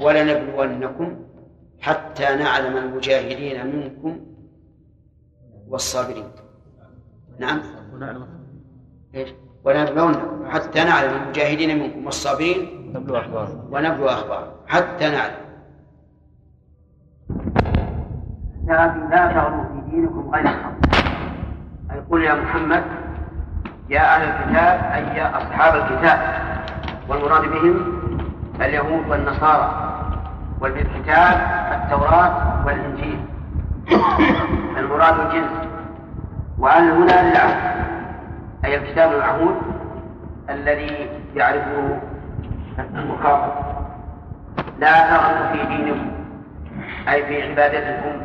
ولنبلونكم 0.00 1.16
حتى 1.80 2.24
نعلم 2.24 2.76
المجاهدين 2.76 3.66
منكم 3.66 4.20
والصابرين 5.68 6.28
نعم. 7.38 7.62
إيش؟ 9.14 9.28
ونبلونكم 9.64 10.50
حتى 10.50 10.84
نعلم 10.84 11.22
المجاهدين 11.22 11.78
منكم 11.78 12.04
والصابرين 12.06 12.92
نبلو 12.94 13.16
أخبار. 13.16 13.68
ونبلو 13.70 14.06
أخبار. 14.08 14.54
حتى 14.66 15.10
نعلم. 15.10 15.44
لكن 18.64 19.10
لا 19.10 19.32
تغلوا 19.32 19.64
في 19.64 19.90
دينكم 19.90 20.30
غير 20.30 20.42
الحق. 20.44 20.74
أي 21.90 22.00
قل 22.10 22.22
يا 22.22 22.34
محمد 22.34 23.03
يا 23.88 24.00
أهل 24.00 24.22
الكتاب 24.22 24.92
أي 24.94 25.18
يا 25.18 25.38
أصحاب 25.38 25.74
الكتاب. 25.74 26.18
والمراد 27.08 27.42
بهم 27.42 27.98
اليهود 28.60 29.08
والنصارى 29.08 29.70
وبالكتاب 30.60 31.40
التوراة 31.72 32.66
والإنجيل. 32.66 33.20
المراد 34.78 35.20
الجنس. 35.20 35.50
وأن 36.58 36.90
هنا 36.90 37.30
للعهد. 37.30 37.84
أي 38.64 38.76
الكتاب 38.76 39.12
المعهود 39.12 39.56
الذي 40.50 41.08
يعرفه 41.34 41.98
المخاطب. 42.94 43.52
لا 44.78 45.16
تغلوا 45.16 45.52
في 45.52 45.66
دينكم 45.66 46.10
أي 47.08 47.26
في 47.26 47.42
عبادتكم. 47.50 48.22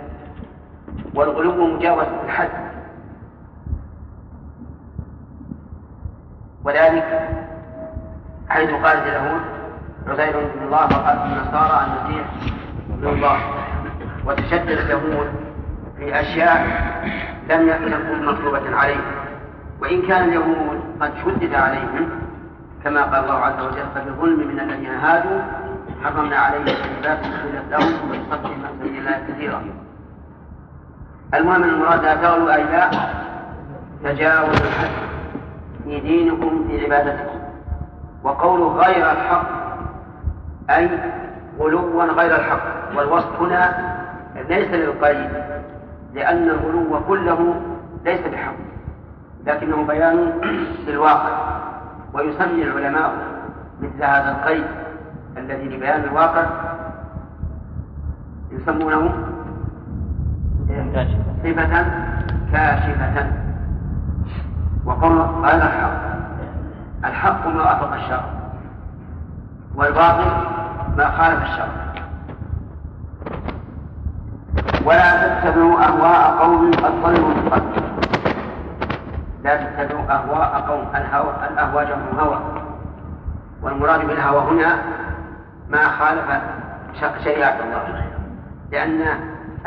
والغلو 1.15 1.75
مجاوزة 1.75 2.23
الحد. 2.25 2.68
وذلك 6.63 7.29
حيث 8.49 8.69
قالت 8.69 9.07
اليهود 9.07 9.41
عزير 10.07 10.31
بن 10.31 10.65
الله 10.65 10.85
وقالت 10.85 11.21
النصارى 11.25 11.85
المسيح 11.85 12.25
ابن 12.89 13.07
الله. 13.07 13.39
وتشدد 14.25 14.69
اليهود 14.69 15.29
في 15.97 16.19
أشياء 16.19 16.67
لم 17.49 17.69
تكن 17.69 18.25
مطلوبة 18.25 18.75
عليهم 18.75 19.01
وإن 19.81 20.01
كان 20.01 20.29
اليهود 20.29 20.81
قد 21.01 21.11
شدد 21.25 21.53
عليهم 21.53 22.09
كما 22.83 23.03
قال 23.03 23.23
الله 23.23 23.37
عز 23.37 23.61
وجل 23.65 23.85
فبظلم 23.95 24.47
من 24.47 24.59
الذين 24.59 24.91
هادوا 24.91 25.41
حرمنا 26.03 26.35
عليهم 26.35 26.65
طيبات 26.65 27.19
أحلت 27.19 27.65
لهم 27.71 28.11
ويصدقون 28.11 28.65
عن 28.65 28.79
سبيل 28.79 28.97
الله 28.97 29.19
كثيرا. 29.27 29.63
المهم 31.33 31.63
المراد 31.63 32.03
لا 32.03 32.15
تغلوا 32.15 32.55
أي 32.55 32.63
لا 32.63 32.89
تجاوزوا 34.03 34.65
الحد. 34.65 35.08
في 35.89 35.99
دينكم 35.99 36.67
في 36.67 36.85
عبادتكم 36.85 37.39
وقوله 38.23 38.67
غير 38.67 39.11
الحق 39.11 39.45
أي 40.69 40.89
غلوا 41.59 42.03
غير 42.03 42.35
الحق. 42.35 42.79
والوصف 42.97 43.41
هنا 43.41 43.73
ليس 44.49 44.67
للقيد 44.67 45.29
لأن 46.13 46.49
الغلو 46.49 46.99
كله 47.07 47.55
ليس 48.05 48.19
بحق 48.19 48.53
لكنه 49.45 49.83
بيان 49.87 50.31
للواقع 50.87 51.59
ويسمي 52.13 52.63
العلماء 52.63 53.13
مثل 53.81 54.03
هذا 54.03 54.31
القيد 54.31 54.65
الذي 55.37 55.69
لبيان 55.69 56.03
الواقع 56.03 56.45
يسمونه 58.51 59.13
صفة 61.43 61.85
كاشفة. 62.51 63.48
وقول 64.85 65.21
غير 65.21 65.55
الحق 65.55 66.09
الحق 67.05 67.47
ما 67.47 67.63
وافق 67.63 67.93
الشرع 67.93 68.25
والباطل 69.75 70.31
ما 70.97 71.11
خالف 71.17 71.43
الشرع 71.43 71.89
ولا 74.85 75.39
تتبعوا 75.39 75.85
أهواء 75.85 76.37
قوم 76.39 76.71
قد 76.71 76.91
ضلوا 77.03 77.27
من 77.27 77.49
قبل 77.49 77.81
لا 79.43 79.55
تتبعوا 79.55 80.11
أهواء 80.11 80.65
قوم 80.67 80.87
الهوى 80.95 81.33
الأهواء 81.51 81.85
جمع 81.85 82.23
هوى 82.23 82.39
والمراد 83.61 84.07
بالهوى 84.07 84.41
هنا 84.41 84.79
ما 85.69 85.87
خالف 85.87 86.25
شريعة 87.23 87.55
الله. 87.63 88.03
لأن 88.71 89.01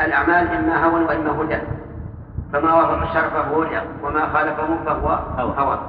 الأعمال 0.01 0.47
إما 0.47 0.85
هوى 0.85 1.03
وإما 1.03 1.41
هدى. 1.41 1.57
فما 2.53 2.73
وافق 2.73 3.01
الشرع 3.01 3.29
فهو 3.29 3.61
هدى 3.61 3.79
وما 4.03 4.29
خالفه 4.33 4.67
فهو 4.85 5.09
هوى. 5.37 5.79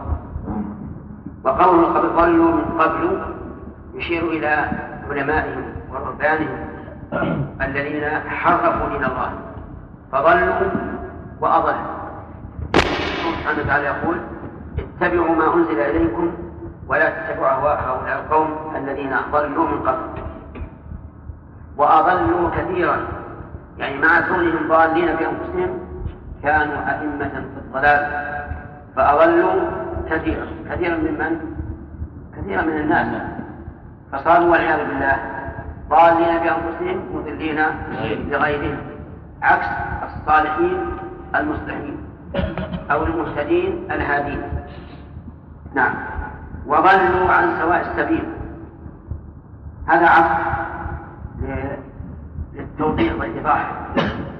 وقوله 1.45 1.87
قد 1.87 2.17
ضلوا 2.17 2.53
من 2.53 2.65
قبل 2.79 3.21
يشير 3.95 4.23
إلى 4.23 4.71
علمائهم 5.11 5.65
ورهبانهم 5.91 6.59
الذين 7.67 8.05
حرفوا 8.29 8.89
دين 8.89 9.05
الله. 9.05 9.31
فضلوا 10.13 10.71
وأضلوا. 11.41 11.95
سبحانه 13.41 13.61
وتعالى 13.63 13.85
يقول 13.85 14.17
اتبعوا 14.79 15.37
ما 15.37 15.55
أنزل 15.55 15.81
إليكم 15.81 16.33
ولا 16.89 17.11
تتبعوا 17.11 17.59
أهواء 17.59 17.81
هؤلاء 17.81 18.19
القوم 18.21 18.77
الذين 18.77 19.17
ضلوا 19.33 19.69
من 19.69 19.81
قبل. 19.83 20.23
وأضلوا 21.77 22.51
كثيرا. 22.51 22.97
يعني 23.79 23.99
مع 23.99 24.21
كونهم 24.21 24.69
ضالين 24.69 25.07
بأنفسهم 25.07 25.84
كانوا 26.45 26.77
أئمة 26.91 27.29
في 27.29 27.59
الضلال 27.59 28.01
فأضلوا 28.97 29.61
كثيرا. 30.11 30.47
كثيرا 30.71 30.97
ممن 30.97 31.41
كثيرا 32.37 32.63
من 32.63 32.81
الناس. 32.81 33.23
فصاروا 34.13 34.53
والعياذ 34.53 34.89
بالله 34.89 35.17
ضالين 35.89 36.39
بأنفسهم 36.39 37.01
مضلين 37.15 37.61
لغيرهم 38.31 38.77
عكس 39.43 39.67
الصالحين 40.03 40.79
المصلحين 41.35 41.97
أو 42.91 43.03
المهتدين 43.03 43.89
الهادين. 43.91 44.43
نعم. 45.75 45.95
وضلوا 46.67 47.33
عن 47.33 47.59
سواء 47.61 47.81
السبيل. 47.81 48.25
هذا 49.87 50.07
عطف 50.07 50.41
للتوضيح 52.75 53.15
والإيضاح 53.15 53.73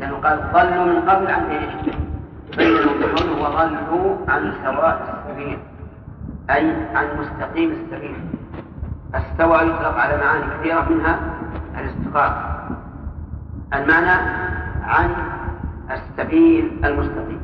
لأنه 0.01 0.17
قال 0.17 0.39
ضلوا 0.53 0.85
من 0.85 1.11
قبل 1.11 1.31
عن 1.31 1.45
إيش؟ 1.45 1.95
بينوا 2.57 2.93
بقوله 3.01 3.43
وضلوا 3.43 4.17
عن 4.29 4.53
سواء 4.65 5.25
السبيل. 5.27 5.59
أي 6.51 6.73
عن 6.95 7.07
مستقيم 7.19 7.71
السبيل. 7.71 8.17
استوى 9.15 9.57
يطلق 9.57 9.99
على 9.99 10.17
معاني 10.17 10.45
كثيرة 10.59 10.89
منها 10.91 11.19
الاستقامة 11.79 12.37
المعنى 13.75 14.21
عن 14.83 15.11
السبيل 15.91 16.81
المستقيم. 16.85 17.41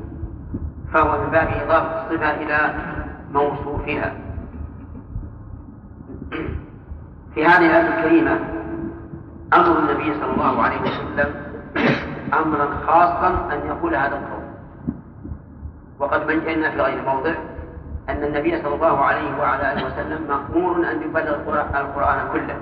فهو 0.93 1.25
من 1.25 1.31
باب 1.31 1.49
إضافة 1.49 2.03
الصفة 2.03 2.31
إلى 2.31 2.75
موصوفها. 3.33 4.13
في 7.35 7.47
هذه 7.47 7.67
الآية 7.67 7.99
الكريمة 7.99 8.39
أمر 9.55 9.79
النبي 9.79 10.15
صلى 10.21 10.33
الله 10.33 10.63
عليه 10.63 10.81
وسلم 10.81 11.35
أمرا 12.35 12.69
خاصا 12.87 13.49
أن 13.53 13.67
يقول 13.67 13.95
هذا 13.95 14.17
القول. 14.17 14.41
وقد 15.99 16.27
بينا 16.27 16.71
في 16.71 16.81
غير 16.81 17.03
موضع 17.03 17.35
أن 18.09 18.25
النبي 18.25 18.63
صلى 18.63 18.75
الله 18.75 19.05
عليه 19.05 19.39
وعلى 19.39 19.73
آله 19.73 19.87
وسلم 19.87 20.29
مأمور 20.29 20.77
أن 20.91 21.03
يبلغ 21.03 21.35
القرآن 21.81 22.29
كله. 22.33 22.61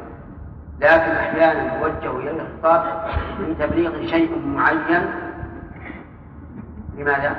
لكن 0.81 1.11
أحيانا 1.11 1.81
يوجه 1.81 2.17
إليه 2.19 2.43
الخطاب 2.43 3.05
من 3.39 3.57
تبليغ 3.59 4.07
شيء 4.07 4.39
معين. 4.47 5.11
لماذا؟ 6.99 7.37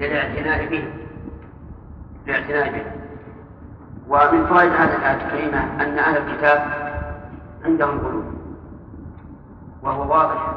للاعتناء 0.00 0.66
به. 0.66 0.92
الاعتناء 2.26 2.72
به. 2.72 2.84
ومن 4.08 4.46
فوائد 4.46 4.72
هذه 4.72 4.96
الآية 4.96 5.26
الكريمة 5.26 5.82
أن 5.82 5.98
أهل 5.98 6.16
الكتاب 6.16 6.62
عندهم 7.64 7.98
قلوب 7.98 8.39
وهو 9.82 10.12
واضح. 10.12 10.52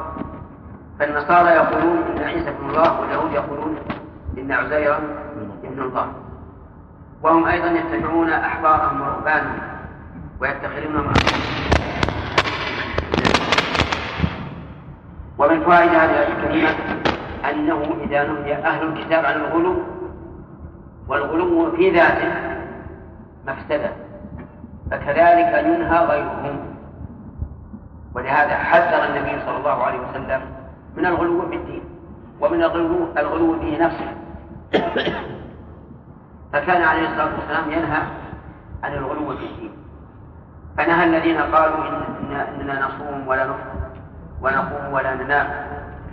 فالنصارى 0.98 1.48
يقولون 1.48 1.98
إن 1.98 2.24
عيسى 2.24 2.48
ابن 2.48 2.70
الله 2.70 3.00
واليهود 3.00 3.32
يقولون 3.32 3.76
إن 4.38 4.52
عزيرا 4.52 4.98
ابن 5.64 5.82
الله. 5.82 6.12
وهم 7.22 7.46
أيضا 7.46 7.66
يتبعون 7.66 8.30
أحبارهم 8.30 9.00
ورهبانهم 9.00 9.58
ويتخذون 10.40 11.12
ومن 15.38 15.60
فوائد 15.60 15.90
هذه 15.90 16.28
الكريمة 16.28 16.70
أنه 17.50 17.82
إذا 18.00 18.24
نهي 18.24 18.54
أهل 18.54 18.82
الكتاب 18.86 19.24
عن 19.24 19.34
الغلو 19.34 19.82
والغلو 21.08 21.76
في 21.76 21.90
ذاته 21.90 22.32
مفسدة 23.46 23.90
فكذلك 24.90 25.64
ينهى 25.66 26.06
غيرهم. 26.06 26.73
ولهذا 28.14 28.56
حذر 28.56 29.04
النبي 29.04 29.42
صلى 29.46 29.56
الله 29.56 29.82
عليه 29.84 29.98
وسلم 29.98 30.40
من 30.96 31.06
الغلو 31.06 31.48
في 31.48 31.56
الدين 31.56 31.82
ومن 32.40 32.62
الغلو 32.62 33.08
الغلو 33.18 33.60
في 33.60 33.78
نفسه. 33.78 34.14
فكان 36.52 36.82
عليه 36.82 37.08
الصلاة 37.08 37.34
والسلام 37.34 37.70
ينهى 37.70 38.02
عن 38.84 38.92
الغلو 38.92 39.36
في 39.36 39.44
الدين. 39.44 39.72
فنهى 40.78 41.04
الذين 41.04 41.38
قالوا 41.38 41.88
إن 41.88 42.32
إننا 42.60 42.86
نصوم 42.86 43.28
ولا 43.28 43.44
نفطر 43.44 43.84
ونقوم 44.42 44.92
ولا 44.92 45.14
ننام 45.14 45.46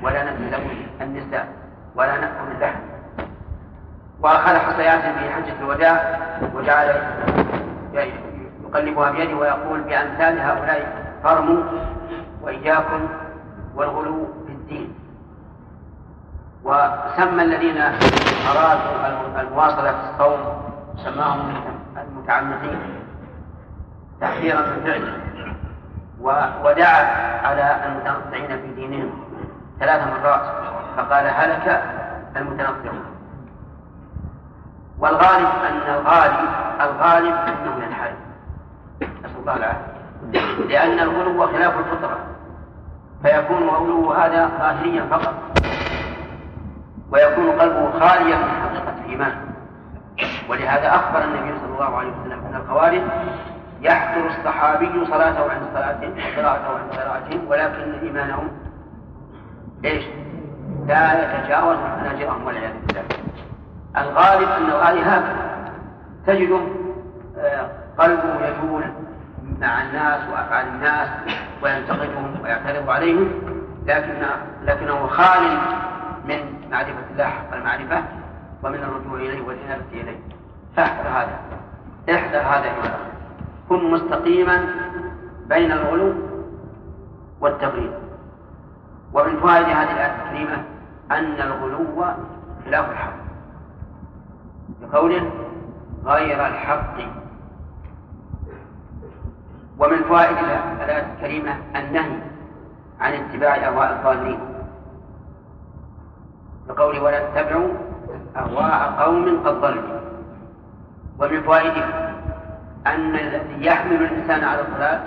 ولا 0.03 0.23
نتزوج 0.23 0.77
النساء 1.01 1.47
ولا 1.95 2.17
نأكل 2.17 2.51
اللحم. 2.55 2.79
وأخذ 4.23 4.57
حصيات 4.57 5.01
في 5.01 5.29
حجة 5.29 5.53
الوداع 5.59 6.19
وجعل 6.55 7.01
يقلبها 8.63 9.11
بيده 9.11 9.35
ويقول 9.35 9.81
بأمثال 9.81 10.39
هؤلاء 10.39 11.00
فرموا 11.23 11.63
وإياكم 12.41 13.07
والغلو 13.75 14.27
في 14.47 14.51
الدين. 14.51 14.95
وسمى 16.63 17.43
الذين 17.43 17.77
أرادوا 18.51 19.41
المواصلة 19.41 19.91
في 19.91 20.09
الصوم 20.13 20.39
سماهم 20.97 21.53
المتعمدين 21.97 22.79
تحذيرا 24.21 24.61
من 24.61 24.83
فعله 24.83 25.17
ودعا 26.63 27.01
على 27.47 27.85
المتنطعين 27.85 28.61
في 28.61 28.73
دينهم 28.75 29.09
ثلاث 29.79 30.07
مرات 30.07 30.41
فقال 30.97 31.25
هلك 31.27 31.83
المتنطعون. 32.35 33.05
والغالب 34.99 35.49
أن 35.69 35.93
الغالب 35.93 36.49
الغالب 36.81 37.35
أنه 37.35 37.85
ينحرف 37.85 38.17
نسأل 39.01 39.39
الله 39.39 39.55
العافية. 39.55 39.90
لأن 40.69 40.99
الغلو 40.99 41.47
خلاف 41.47 41.73
الفطرة. 41.79 42.17
فيكون 43.23 43.67
غلو 43.67 44.11
هذا 44.11 44.49
ظاهريا 44.59 45.05
فقط. 45.11 45.33
ويكون 47.11 47.51
قلبه 47.51 47.99
خاليا 47.99 48.37
من 48.37 48.51
حقيقة 48.63 48.93
الإيمان. 49.05 49.35
ولهذا 50.49 50.95
أخبر 50.95 51.23
النبي 51.23 51.59
صلى 51.59 51.73
الله 51.73 51.97
عليه 51.97 52.09
وسلم 52.09 52.45
أن 52.45 52.61
الخوارج 52.61 53.01
يحضر 53.81 54.27
الصحابي 54.27 55.05
صلاته 55.05 55.51
عند 55.51 55.61
صلاتهم 55.73 56.11
وقراءته 56.11 56.79
عند 56.79 56.91
قراءتهم 56.91 57.47
ولكن 57.47 57.93
إيمانهم 58.03 58.47
إيش؟ 59.85 60.03
لا 60.87 61.13
يتجاوز 61.13 61.77
حناجرهم 61.99 62.45
والعياذ 62.45 62.73
بالله. 62.87 63.03
الغالب 63.97 64.49
أن 64.49 64.65
الغالب 64.65 65.01
هكذا. 65.07 65.51
تجده 66.27 66.59
آه، 67.37 67.69
قلبه 67.97 68.47
يجول 68.47 68.83
مع 69.61 69.81
الناس 69.81 70.29
وأفعال 70.31 70.67
الناس 70.67 71.09
وينتقدهم 71.63 72.41
ويعترض 72.43 72.89
عليهم 72.89 73.31
لكن 73.85 74.25
لكنه 74.63 75.07
خال 75.07 75.57
من 76.25 76.69
معرفة 76.71 77.03
الله 77.11 77.25
حق 77.25 77.53
المعرفة 77.53 78.03
ومن 78.63 78.75
الرجوع 78.75 79.19
إليه 79.19 79.41
والإنابة 79.41 79.83
إليه. 79.93 80.19
فاحذر 80.75 81.09
هذا. 81.09 81.39
احذر 82.09 82.39
هذا 82.39 82.63
أيها 82.63 82.97
كن 83.69 83.91
مستقيما 83.91 84.65
بين 85.49 85.71
الغلو 85.71 86.13
والتغيير 87.41 87.93
ومن 89.13 89.39
فوائد 89.39 89.65
هذه 89.65 89.91
الآية 89.91 90.15
الكريمة 90.23 90.63
أن 91.11 91.41
الغلو 91.41 92.05
خلاف 92.65 92.89
الحق. 92.89 93.13
بقوله 94.81 95.31
غير 96.05 96.47
الحق 96.47 97.20
ومن 99.81 100.03
فوائد 100.03 100.37
الآية 100.37 101.13
الكريمة 101.13 101.55
النهي 101.75 102.19
عن 102.99 103.13
اتباع 103.13 103.55
أهواء 103.55 103.91
الضالين. 103.91 104.39
بقول 106.67 106.99
ولا 106.99 107.29
تتبعوا 107.29 107.69
أهواء 108.35 109.03
قوم 109.03 109.43
قد 109.45 109.61
ضلوا. 109.61 109.99
ومن 111.19 111.41
فوائده 111.43 111.85
أن 112.87 113.15
الذي 113.15 113.65
يحمل 113.65 113.95
الإنسان 113.95 114.43
على 114.43 114.61
الضلال 114.61 114.99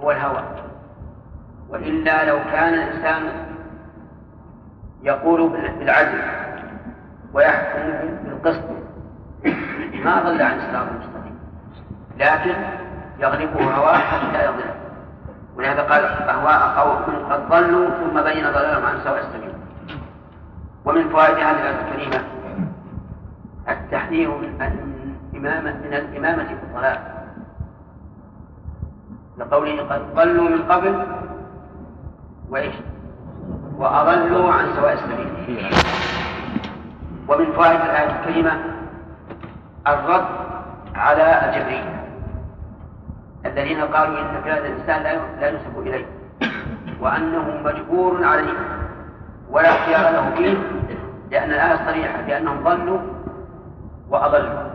هو 0.00 0.10
الهوى. 0.10 0.44
وإلا 1.68 2.24
لو 2.24 2.38
كان 2.52 2.74
الإنسان 2.74 3.22
يقول 5.02 5.48
بالعدل 5.48 6.22
ويحكم 7.34 7.80
بالقسط 8.24 8.64
ما 10.04 10.22
ضل 10.22 10.42
عن 10.42 10.58
الصراط 10.58 10.88
المستقيم. 10.88 11.38
لكن 12.18 12.54
يغلبه 13.18 13.74
هواه 13.74 13.98
حتى 13.98 14.44
يضل. 14.44 14.70
ولهذا 15.56 15.82
قال 15.82 16.04
أهواء 16.04 16.78
قوم 16.78 17.26
قد 17.32 17.48
ضلوا 17.48 17.90
ثم 17.90 18.22
بين 18.22 18.44
ضلالهم 18.44 18.86
عن 18.86 19.00
سواء 19.04 19.18
السبيل. 19.18 19.52
ومن 20.84 21.08
فوائد 21.08 21.34
هذه 21.34 21.50
الآية 21.50 21.80
الكريمة 21.88 22.24
التحذير 23.68 24.30
من 24.30 24.62
الإمامة 25.34 25.70
من 25.72 25.94
الإمامة 25.94 26.44
في 26.44 26.52
الضلال 26.52 26.98
لقوله 29.38 29.82
قد 29.82 30.14
ضلوا 30.14 30.48
من 30.48 30.62
قبل 30.62 31.06
وإيش؟ 32.50 32.74
وأضلوا 33.76 34.52
عن 34.52 34.66
سواء 34.76 34.92
السبيل. 34.92 35.74
ومن 37.28 37.52
فوائد 37.52 37.80
الآية 37.80 38.20
الكريمة 38.20 38.52
الرد 39.86 40.26
على 40.94 41.44
الجبرية 41.44 41.97
الذين 43.58 43.80
قالوا 43.80 44.20
إن 44.20 44.42
فعل 44.44 44.58
الإنسان 44.58 45.02
لا 45.40 45.48
ينسب 45.48 45.78
إليه 45.78 46.06
وأنه 47.00 47.60
مجبور 47.64 48.24
عليه 48.24 48.54
ولا 49.50 49.68
اختيار 49.68 50.12
له 50.12 50.34
فيه 50.34 50.58
لأن 51.30 51.50
الآية 51.50 51.86
صريحة 51.86 52.22
بأنهم 52.22 52.64
ضلوا 52.64 53.00
وأضلوا. 54.10 54.68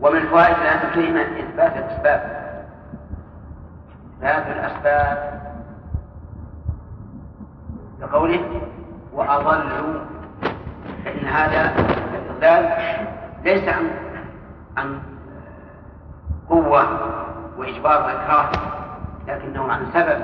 ومن 0.00 0.20
فوائد 0.20 0.56
الآية 0.56 0.88
الكريمة 0.88 1.20
إثبات 1.20 1.76
الأسباب. 1.76 2.48
إثبات 4.16 4.46
الأسباب 4.46 5.40
كقوله 8.00 8.60
وأضلوا 9.12 10.00
فإن 11.04 11.26
هذا 11.26 11.74
الإضلال 12.14 12.72
ليس 13.44 13.68
عن 13.68 13.90
عن 14.76 15.00
قوة 16.50 16.86
وإجبار 17.58 18.02
وإكراه 18.02 18.50
لكنه 19.28 19.72
عن 19.72 19.86
سبب 19.94 20.20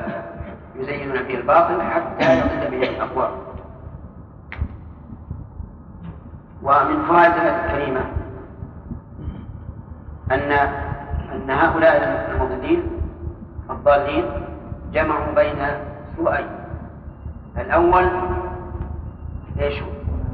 يزينون 0.77 1.23
به 1.23 1.35
الباطل 1.35 1.83
حتى 1.83 2.39
يضل 2.39 2.71
به 2.71 2.89
الأقوى 2.89 3.29
ومن 6.63 7.03
فوائد 7.09 7.33
الآية 7.33 7.65
الكريمة 7.65 8.01
أن 10.33 10.53
أن 11.33 11.51
هؤلاء 11.51 12.27
المضلين 12.31 12.83
الضالين 13.71 14.25
جمعوا 14.93 15.35
بين 15.35 15.57
سوءين. 16.17 16.47
الأول 17.59 18.09
إيش؟ 19.61 19.83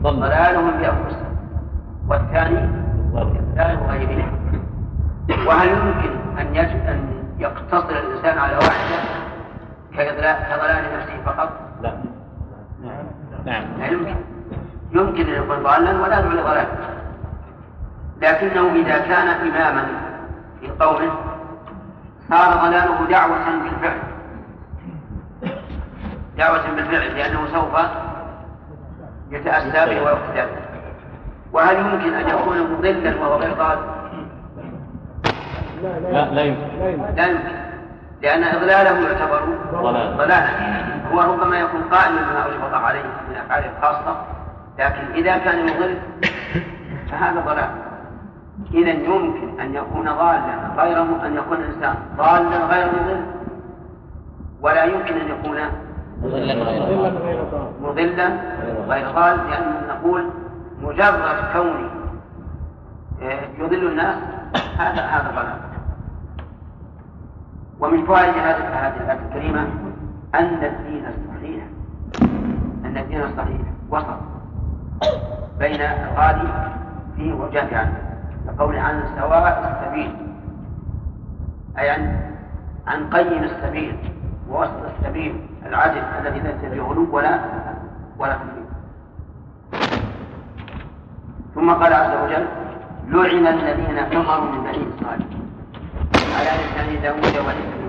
ضلالهم 0.02 0.70
بأنفسهم 0.70 1.36
والثاني 2.08 2.68
إضلال 3.14 3.78
غيرهم 3.88 4.39
وهل 5.46 5.68
يمكن 5.68 6.38
أن 6.38 6.56
أن 6.56 7.22
يقتصر 7.38 7.90
الإنسان 7.90 8.38
على 8.38 8.56
واحدة 8.56 9.20
كضلال 9.92 10.84
نفسه 10.96 11.22
فقط؟ 11.26 11.52
لا. 11.82 11.92
نعم. 13.44 13.64
لا 13.78 13.86
يمكن. 13.86 14.16
يمكن 14.92 15.28
أن 15.28 15.42
يكون 15.42 15.62
ضالا 15.62 16.02
ولا 16.02 16.18
يدعو 16.18 16.32
لضلال 16.32 16.66
لكنه 18.22 18.72
إذا 18.74 18.98
كان 18.98 19.28
إماما 19.28 19.86
في 20.60 20.68
قومه 20.68 21.12
صار 22.28 22.54
ضلاله 22.54 23.06
دعوة 23.10 23.38
بالفعل. 23.62 23.98
دعوة 26.38 26.70
بالفعل 26.70 27.16
لأنه 27.16 27.46
سوف 27.52 27.80
يتأسى 29.30 29.70
به 29.70 30.02
ويقتدى 30.02 30.44
وهل 31.52 31.76
يمكن 31.76 32.14
أن 32.14 32.28
يكون 32.28 32.72
مضلا 32.72 33.20
وهو 33.20 33.36
غير 33.36 33.54
ضال؟ 33.54 33.78
لا 35.82 36.30
لا 36.30 36.42
يمكن. 36.42 36.60
لا 37.16 37.26
يمكن. 37.26 37.48
لأن 38.22 38.44
إضلاله 38.44 39.08
يعتبر 39.08 39.40
ضلال. 39.72 40.16
ضلالا. 40.16 40.48
هو 41.12 41.20
ربما 41.20 41.60
يكون 41.60 41.82
قائما 41.82 42.20
بما 42.20 42.42
أوجب 42.44 42.64
الله 42.66 42.78
عليه 42.78 43.02
من 43.02 43.36
أفعاله 43.36 43.70
الخاصة 43.78 44.16
لكن 44.78 45.12
إذا 45.14 45.38
كان 45.38 45.68
يضل 45.68 45.96
فهذا 47.10 47.40
ضلال. 47.40 47.70
إذا 48.74 48.90
يمكن 48.90 49.60
أن 49.60 49.74
يكون 49.74 50.04
ضالا 50.04 50.40
غير 50.78 51.02
أن 51.02 51.36
يكون 51.36 51.58
الإنسان 51.58 51.94
ضالا 52.16 52.66
غير 52.66 52.86
مضل 52.86 53.22
ولا 54.62 54.84
يمكن 54.84 55.14
أن 55.14 55.28
يكون 55.28 55.58
مضلا 56.22 56.54
غير 56.54 57.10
مضلا 57.80 58.28
غير 58.88 59.10
ضال. 59.10 59.38
لأن 59.50 59.82
نقول 59.88 60.30
مجرد 60.82 61.44
كونه 61.52 61.90
آه، 63.22 63.40
يضل 63.58 63.86
الناس 63.86 64.16
هذا 64.78 65.02
هذا 65.02 65.30
ضلال. 65.30 65.69
ومن 67.80 68.06
فوائد 68.06 68.34
هذه 68.34 68.56
الآية 68.56 69.18
الكريمة 69.26 69.66
أن 70.34 70.64
الدين 70.64 71.04
الصحيح 71.06 71.64
أن 72.84 72.96
الدين 72.96 73.22
الصحيح 73.22 73.60
وسط 73.90 74.20
بين 75.58 75.80
الغالي 75.80 76.72
فيه 77.16 77.32
والجافي 77.32 77.74
عنه. 77.74 77.94
كقول 78.46 78.76
عن 78.76 79.02
سواء 79.18 79.80
السبيل. 79.82 80.16
أي 81.78 81.90
عن 81.90 82.30
عن 82.86 83.10
قيم 83.10 83.44
السبيل 83.44 83.96
ووسط 84.50 84.82
السبيل 84.98 85.40
العدل 85.66 86.02
الذي 86.20 86.40
ليس 86.40 86.72
فيه 86.72 86.82
غلو 86.82 87.16
ولا 87.16 87.40
ولا 88.18 88.32
تفريط 88.32 88.70
ثم 91.54 91.70
قال 91.70 91.92
عز 91.92 92.14
وجل 92.24 92.46
لعن 93.08 93.46
الذين 93.46 94.00
كفروا 94.00 94.44
من 94.44 94.60
بني 94.62 94.84
إسرائيل. 94.96 95.29
على 96.32 96.50
لسان 96.62 97.02
داوود 97.02 97.46
مريم 97.46 97.80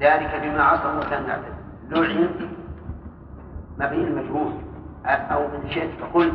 ذلك 0.00 0.40
بما 0.42 0.62
عصوا 0.62 0.90
وكانوا 0.90 1.28
يعتدون 1.28 2.06
لعن 2.06 2.28
مبني 3.78 4.04
المجهول 4.04 4.52
أو 5.06 5.40
من 5.48 5.70
شئت 5.70 5.90
فقل 6.00 6.32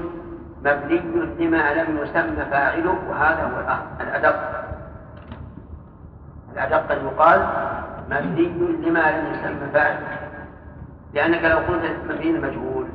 مبني 0.65 0.99
لما 1.39 1.73
لم 1.73 1.97
يسمى 1.97 2.45
فاعله 2.51 2.95
وهذا 3.09 3.43
هو 3.43 3.79
الأدق. 4.01 4.65
الأدق 6.53 6.91
ان 6.91 7.05
يقال 7.05 7.47
مبني 8.09 8.47
لما 8.87 9.11
لم 9.11 9.33
يسمى 9.33 9.69
فاعله. 9.73 10.07
لأنك 11.13 11.43
لو 11.43 11.57
قلت 11.57 11.91
مبني 12.09 12.29
المجهول 12.29 12.85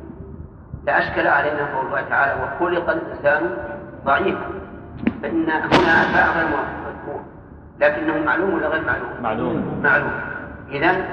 لأشكل 0.85 1.27
علينا 1.27 1.75
قول 1.75 1.85
الله 1.85 2.01
تعالى 2.01 2.43
وخلق 2.43 2.89
الإنسان 2.89 3.57
ضعيفا. 4.05 4.49
فإن 5.21 5.49
هنا 5.49 6.03
فاء 6.13 6.37
غير 6.37 6.57
لكنه 7.79 8.25
معلوم 8.25 8.53
ولا 8.53 8.67
غير 8.67 8.81
معلوم؟ 8.85 9.09
معلوم. 9.23 9.81
معلوم. 9.83 10.11
إذا 10.71 11.05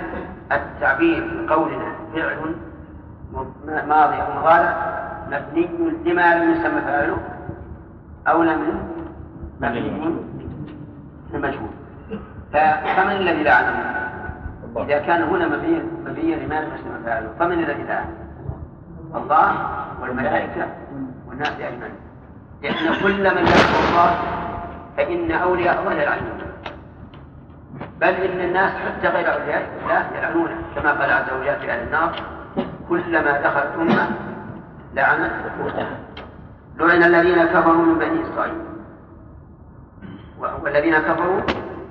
التعبير 0.52 1.46
بقولنا 1.46 1.92
فعل 2.14 2.54
ماضي 3.88 4.16
أو 4.16 4.40
مضارع 4.40 4.76
مبني 5.30 5.68
لما 6.04 6.34
لم 6.34 6.50
يسمى 6.52 6.80
فاعله 6.80 7.18
أولى 8.28 8.56
من 8.56 8.74
مبني 9.60 10.14
المجهول 11.34 11.68
فمن 12.52 13.16
الذي 13.16 13.42
لعنه؟ 13.42 13.98
إذا 14.76 14.98
كان 14.98 15.22
هنا 15.22 15.48
مبني 15.48 15.82
مبني 16.06 16.34
لما 16.34 16.54
لم 16.54 16.70
يسمى 16.74 17.04
فاعله 17.04 17.28
فمن 17.38 17.52
الذي 17.52 17.82
لعنه؟ 17.82 18.10
الله 19.14 19.52
والملائكة 20.02 20.66
والناس 21.28 21.52
أجمعين. 21.52 21.94
لأن 22.62 22.94
كل 23.02 23.34
من 23.34 23.46
يعصي 23.46 23.90
الله 23.90 24.14
فإن 24.96 25.30
أولياء 25.30 25.80
الله 25.80 25.92
يلعنون 25.92 26.31
بل 28.00 28.08
إن 28.08 28.40
الناس 28.40 28.72
حتى 28.72 29.08
غير 29.08 29.32
أولياء 29.32 29.68
الله 29.82 30.18
يلعنونه 30.18 30.56
كما 30.74 30.90
قال 30.90 31.10
عز 31.10 31.32
وجل 31.32 31.60
في 31.60 31.72
أهل 31.72 31.86
النار 31.86 32.22
كلما 32.88 33.40
دخلت 33.40 33.72
أمة 33.78 34.10
لعنت 34.94 35.32
أختها 35.60 35.96
لعن 36.76 37.02
الذين 37.02 37.44
كفروا 37.44 37.84
من 37.84 37.98
بني 37.98 38.22
إسرائيل. 38.22 38.54
والذين 40.62 40.98
كفروا 40.98 41.40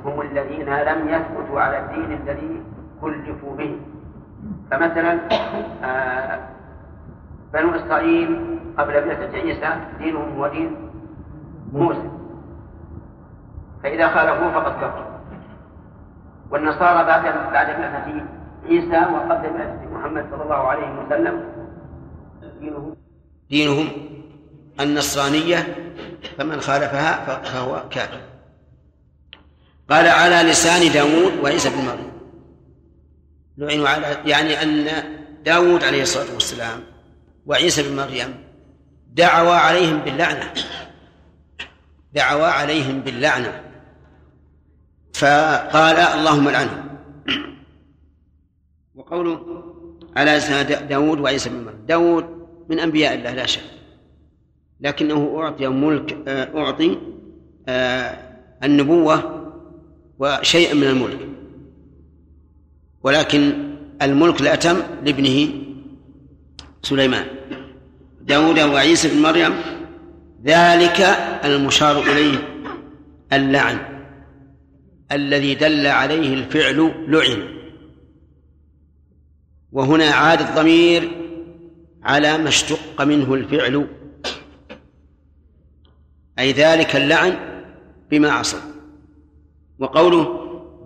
هم 0.06 0.22
الذين 0.22 0.70
لم 0.70 1.10
يثبتوا 1.10 1.62
على 1.62 1.80
الدين 1.80 2.12
الذي 2.12 2.64
كلفوا 3.02 3.56
به. 3.56 3.80
فمثلا 4.72 5.20
آه 5.84 6.40
بنو 7.54 7.76
إسرائيل 7.76 8.60
قبل 8.78 8.94
بعثة 8.94 9.38
عيسى 9.38 9.70
دينهم 10.00 10.38
هو 10.38 10.48
دين 10.48 10.90
موسى. 11.74 12.10
فإذا 13.84 14.08
خالفوه 14.08 14.52
فقد 14.52 14.72
كفروا. 14.72 15.11
والنصارى 16.52 17.06
بعد 17.06 17.24
بعد 17.54 17.68
بعثة 17.68 18.26
عيسى 18.66 18.98
وقبل 19.14 19.50
بعثة 19.58 19.86
محمد 19.92 20.26
صلى 20.32 20.44
الله 20.44 20.56
عليه 20.56 21.06
وسلم. 21.06 21.44
دينهم. 22.60 22.96
دينهم 23.50 23.88
النصرانية 24.80 25.76
فمن 26.38 26.62
خالفها 26.62 27.42
فهو 27.44 27.90
كافر. 27.90 28.20
قال 29.90 30.08
على 30.08 30.50
لسان 30.50 30.92
داود 30.94 31.40
وعيسى 31.44 31.70
بن 31.70 31.86
مريم. 31.86 32.12
لعنوا 33.58 33.90
على 33.90 34.18
يعني 34.26 34.64
أن 34.64 34.88
داود 35.46 35.84
عليه 35.84 36.02
الصلاة 36.02 36.34
والسلام 36.34 36.80
وعيسى 37.46 37.90
بن 37.90 37.96
مريم 37.96 38.44
دعوا 39.14 39.56
عليهم 39.56 39.98
باللعنة. 39.98 40.54
دعوا 42.14 42.48
عليهم 42.48 43.00
باللعنة. 43.00 43.71
فقال 45.22 45.96
اللهم 45.98 46.50
لعنهم 46.50 46.84
وقوله 48.96 49.64
على 50.18 50.32
لسان 50.38 50.66
دا- 50.68 50.82
داود 50.82 51.20
وعيسى 51.20 51.50
بن 51.50 51.56
مريم. 51.66 51.86
داود 51.88 52.26
من 52.70 52.80
أنبياء 52.80 53.14
الله 53.16 53.34
لا 53.34 53.46
شك. 53.46 53.62
لكنه 54.82 55.40
أعطي 55.40 55.68
ملك 55.68 56.18
آه، 56.28 56.58
أعطي 56.58 56.98
آه، 57.68 58.18
النبوة 58.64 59.18
وشيئا 60.20 60.74
من 60.74 60.84
الملك. 60.84 61.20
ولكن 63.04 63.54
الملك 64.02 64.42
الأتم 64.42 64.78
لابنه 65.06 65.50
سليمان. 66.84 67.26
داود 68.22 68.60
وعيسى 68.60 69.10
بن 69.16 69.22
مريم 69.22 69.54
ذلك 70.46 71.00
المشار 71.46 72.02
إليه 72.02 72.38
اللعن. 73.34 73.91
الذي 75.12 75.56
دل 75.56 75.88
عليه 75.88 76.34
الفعل 76.34 77.06
لعن. 77.08 77.62
وهنا 79.72 80.06
عاد 80.06 80.42
الضمير 80.42 81.12
على 82.04 82.38
ما 82.38 82.50
اشتق 82.50 83.02
منه 83.02 83.34
الفعل. 83.34 83.88
أي 86.40 86.52
ذلك 86.52 86.96
اللعن 86.96 87.38
بما 88.12 88.32
عصوا. 88.32 88.60
وقوله 89.80 90.38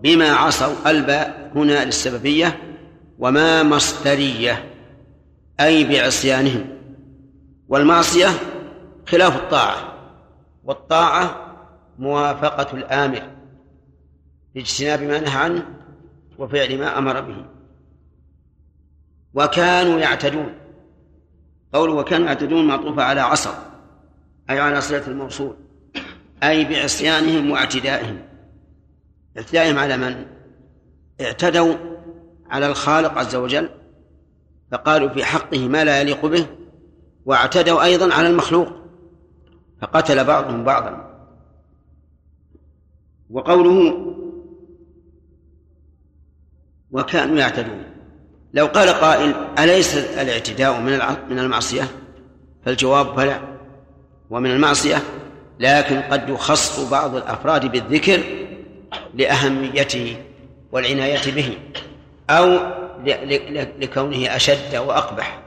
بما 0.04 0.32
عصوا 0.32 0.92
الباء 0.92 1.52
هنا 1.56 1.86
للسببية 1.86 2.60
وما 3.20 3.64
مصدرية 3.64 4.72
أي 5.60 5.84
بعصيانهم. 5.84 6.66
والمعصية 7.68 8.28
خلاف 9.08 9.36
الطاعة 9.36 9.94
والطاعة 10.64 11.56
موافقة 12.00 12.78
الآمر. 12.78 13.22
لاجتناب 14.56 15.02
ما 15.02 15.20
نهى 15.20 15.38
عنه 15.38 15.66
وفعل 16.38 16.78
ما 16.80 16.98
أمر 16.98 17.22
به. 17.22 17.46
وكانوا 19.34 20.00
يعتدون. 20.00 20.54
قول 21.74 21.90
وكانوا 21.90 22.28
يعتدون 22.28 22.68
معطوفة 22.68 23.04
على 23.04 23.22
عصر 23.22 23.54
أي 24.50 24.60
على 24.60 24.82
صلة 24.82 25.08
الموصول 25.08 25.56
أي 26.44 26.66
بعصيانهم 26.66 27.52
واعتدائهم. 27.52 28.20
اعتدائهم 29.38 29.78
على 29.78 29.98
من؟ 29.98 30.26
اعتدوا 31.22 31.76
على 32.50 32.68
الخالق 32.68 33.18
عز 33.18 33.36
وجل 33.36 33.70
فقالوا 34.72 35.10
في 35.10 35.26
حقه 35.26 35.68
ما 35.68 35.84
لا 35.84 36.02
يليق 36.02 36.26
به 36.26 36.48
واعتدوا 37.26 37.84
أيضا 37.84 38.14
على 38.14 38.28
المخلوق 38.28 38.68
فقتل 39.82 40.24
بعضهم 40.24 40.64
بعضا. 40.64 41.16
وقوله 43.30 44.16
وكانوا 46.96 47.38
يعتدون. 47.38 47.84
لو 48.54 48.66
قال 48.66 48.90
قائل 48.90 49.36
أليس 49.60 49.98
الاعتداء 49.98 50.80
من 50.80 51.00
من 51.30 51.40
المعصية؟ 51.40 51.84
فالجواب 52.66 53.16
بلى. 53.16 53.40
ومن 54.30 54.52
المعصية 54.52 54.98
لكن 55.60 56.02
قد 56.02 56.30
يخص 56.30 56.80
بعض 56.90 57.16
الأفراد 57.16 57.72
بالذكر 57.72 58.20
لأهميته 59.14 60.18
والعناية 60.72 61.32
به 61.36 61.58
أو 62.30 62.60
لكونه 63.80 64.36
أشد 64.36 64.76
وأقبح. 64.76 65.40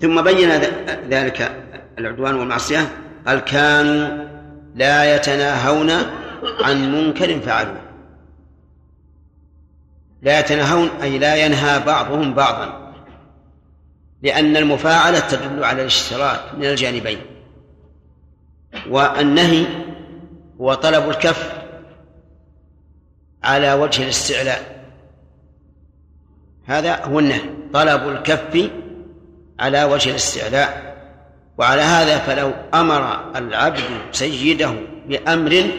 ثم 0.00 0.22
بين 0.22 0.50
ذلك 1.08 1.64
العدوان 1.98 2.34
والمعصية 2.34 2.88
قال 3.26 3.38
كانوا 3.38 4.26
لا 4.74 5.16
يتناهون 5.16 5.90
عن 6.60 6.92
منكر 6.92 7.40
فعلوه. 7.40 7.89
لا 10.22 10.40
يتناهون 10.40 10.88
أي 11.02 11.18
لا 11.18 11.46
ينهى 11.46 11.80
بعضهم 11.80 12.34
بعضا 12.34 12.92
لأن 14.22 14.56
المفاعلة 14.56 15.20
تدل 15.20 15.64
على 15.64 15.82
الاشتراك 15.82 16.54
من 16.54 16.64
الجانبين 16.64 17.18
والنهي 18.88 19.66
هو 20.60 20.74
طلب 20.74 21.08
الكف 21.08 21.60
على 23.44 23.72
وجه 23.72 24.02
الاستعلاء. 24.02 24.84
هذا 26.64 27.04
هو 27.04 27.18
النهي 27.18 27.40
طلب 27.72 28.08
الكف 28.08 28.70
على 29.60 29.84
وجه 29.84 30.10
الاستعلاء. 30.10 30.90
وعلى 31.58 31.82
هذا 31.82 32.18
فلو 32.18 32.52
أمر 32.74 33.30
العبد 33.36 33.80
سيده 34.12 34.74
بأمر 35.08 35.70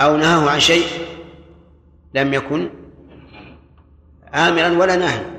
أو 0.00 0.16
نهاه 0.16 0.50
عن 0.50 0.60
شيء 0.60 0.86
لم 2.14 2.34
يكن 2.34 2.70
آمرا 4.34 4.68
ولا 4.68 4.96
ناهيا 4.96 5.34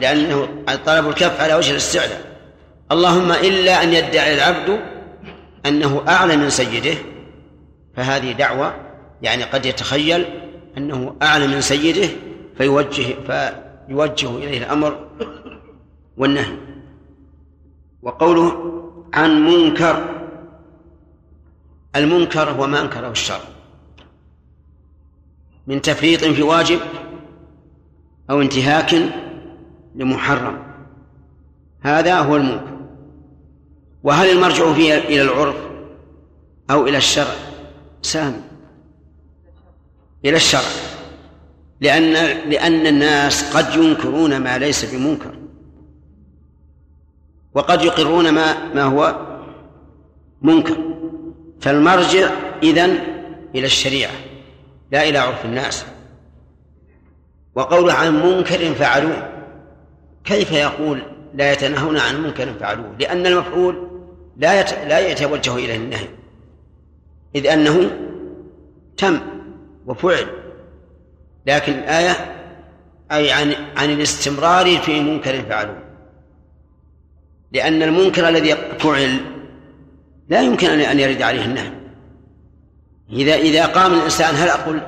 لأنه 0.00 0.48
طلب 0.86 1.08
الكف 1.08 1.40
على 1.40 1.54
وجه 1.54 1.70
الاستعلاء 1.70 2.32
اللهم 2.92 3.32
إلا 3.32 3.82
أن 3.82 3.92
يدعي 3.92 4.34
العبد 4.34 4.80
أنه 5.66 6.04
أعلى 6.08 6.36
من 6.36 6.50
سيده 6.50 6.94
فهذه 7.96 8.32
دعوة 8.32 8.74
يعني 9.22 9.44
قد 9.44 9.66
يتخيل 9.66 10.24
أنه 10.78 11.16
أعلى 11.22 11.46
من 11.46 11.60
سيده 11.60 12.08
فيوجه 12.58 13.14
فيوجه 13.26 14.36
إليه 14.36 14.58
الأمر 14.58 15.08
والنهي. 16.16 16.56
وقوله 18.02 18.72
عن 19.14 19.44
منكر 19.44 20.08
المنكر 21.96 22.50
هو 22.50 22.66
ما 22.66 22.80
أنكره 22.80 23.10
الشرع. 23.10 23.40
من 25.66 25.82
تفريط 25.82 26.24
في 26.24 26.42
واجب 26.42 26.80
أو 28.30 28.42
انتهاك 28.42 28.94
لمحرم. 29.94 30.62
هذا 31.80 32.18
هو 32.18 32.36
المنكر. 32.36 32.72
وهل 34.02 34.30
المرجع 34.30 34.72
فيه 34.72 34.94
إلى 34.98 35.22
العرف 35.22 35.56
أو 36.70 36.86
إلى 36.86 36.96
الشرع؟ 36.96 37.34
سام 38.02 38.42
إلى 40.24 40.36
الشرع. 40.36 40.70
لأن 41.80 42.12
لأن 42.50 42.86
الناس 42.86 43.56
قد 43.56 43.74
ينكرون 43.74 44.36
ما 44.36 44.58
ليس 44.58 44.94
بمنكر. 44.94 45.34
وقد 47.54 47.82
يقرون 47.82 48.30
ما 48.30 48.74
ما 48.74 48.82
هو 48.82 49.26
منكر. 50.42 50.76
فالمرجع 51.60 52.30
إذن 52.62 52.98
إلى 53.54 53.66
الشريعة. 53.66 54.12
لا 54.92 55.08
إلى 55.08 55.18
عرف 55.18 55.44
الناس. 55.44 55.86
وقوله 57.54 57.92
عن 57.92 58.22
منكر 58.22 58.74
فعلوه. 58.74 59.28
كيف 60.24 60.52
يقول 60.52 61.02
لا 61.34 61.52
يتناهون 61.52 61.98
عن 61.98 62.22
منكر 62.22 62.54
فعلوه؟ 62.60 62.96
لأن 62.98 63.26
المفعول 63.26 63.88
لا 64.36 64.60
يت... 64.60 64.72
لا 64.72 64.98
يتوجه 64.98 65.54
إليه 65.54 65.76
النهي. 65.76 66.08
إذ 67.34 67.46
أنه 67.46 67.90
تم 68.96 69.20
وفعل. 69.86 70.26
لكن 71.46 71.72
الآية 71.72 72.12
أي 73.12 73.32
عن 73.32 73.54
عن 73.76 73.90
الاستمرار 73.90 74.78
في 74.78 75.00
منكر 75.00 75.42
فعلوه. 75.42 75.82
لأن 77.52 77.82
المنكر 77.82 78.28
الذي 78.28 78.54
فعل 78.78 79.20
لا 80.28 80.42
يمكن 80.42 80.70
أن 80.70 81.00
يرد 81.00 81.22
عليه 81.22 81.44
النهي. 81.44 81.72
إذا 83.10 83.34
إذا 83.34 83.66
قام 83.66 83.94
الإنسان 83.94 84.34
هل 84.34 84.48
أقول 84.48 84.80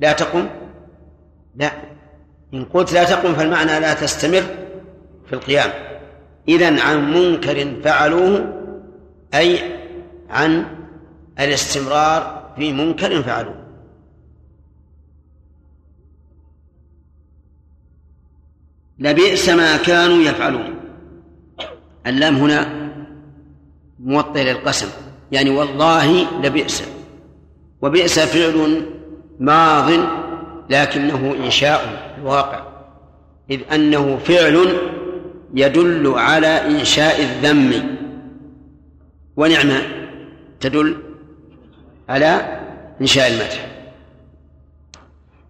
لا 0.00 0.12
تقم؟ 0.12 0.48
لا. 1.56 1.72
إن 2.54 2.64
قلت 2.64 2.92
لا 2.92 3.04
تقم 3.04 3.34
فالمعنى 3.34 3.80
لا 3.80 3.94
تستمر 3.94 4.42
في 5.26 5.32
القيام. 5.32 5.70
إذا 6.48 6.82
عن 6.82 7.12
منكر 7.12 7.82
فعلوه 7.82 8.62
أي 9.34 9.78
عن 10.30 10.66
الاستمرار 11.40 12.52
في 12.56 12.72
منكر 12.72 13.22
فعلوه. 13.22 13.66
لبئس 18.98 19.48
ما 19.48 19.76
كانوا 19.76 20.16
يفعلون. 20.16 20.74
اللام 22.06 22.36
هنا 22.36 22.90
موطئ 24.00 24.44
للقسم. 24.44 24.88
يعني 25.32 25.50
والله 25.50 26.40
لبئس. 26.40 26.82
وبئس 27.82 28.18
فعل 28.18 28.86
ماض 29.40 29.90
لكنه 30.70 31.34
إنشاء 31.44 32.14
الواقع. 32.18 32.62
إذ 33.50 33.60
أنه 33.72 34.16
فعل 34.16 34.76
يدل 35.54 36.14
على 36.16 36.46
إنشاء 36.46 37.22
الذم. 37.22 37.96
ونعمة 39.36 39.82
تدل 40.60 40.96
على 42.08 42.60
إنشاء 43.00 43.28
المدح. 43.28 43.66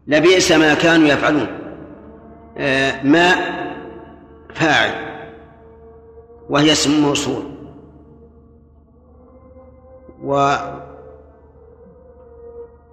لبئس 0.07 0.53
ما 0.53 0.75
كانوا 0.75 1.09
يفعلون. 1.09 1.47
آه 2.59 3.03
ما 3.03 3.35
فاعل. 4.55 4.91
وهي 6.51 6.73
اسم 6.73 7.01
موصول. 7.01 7.43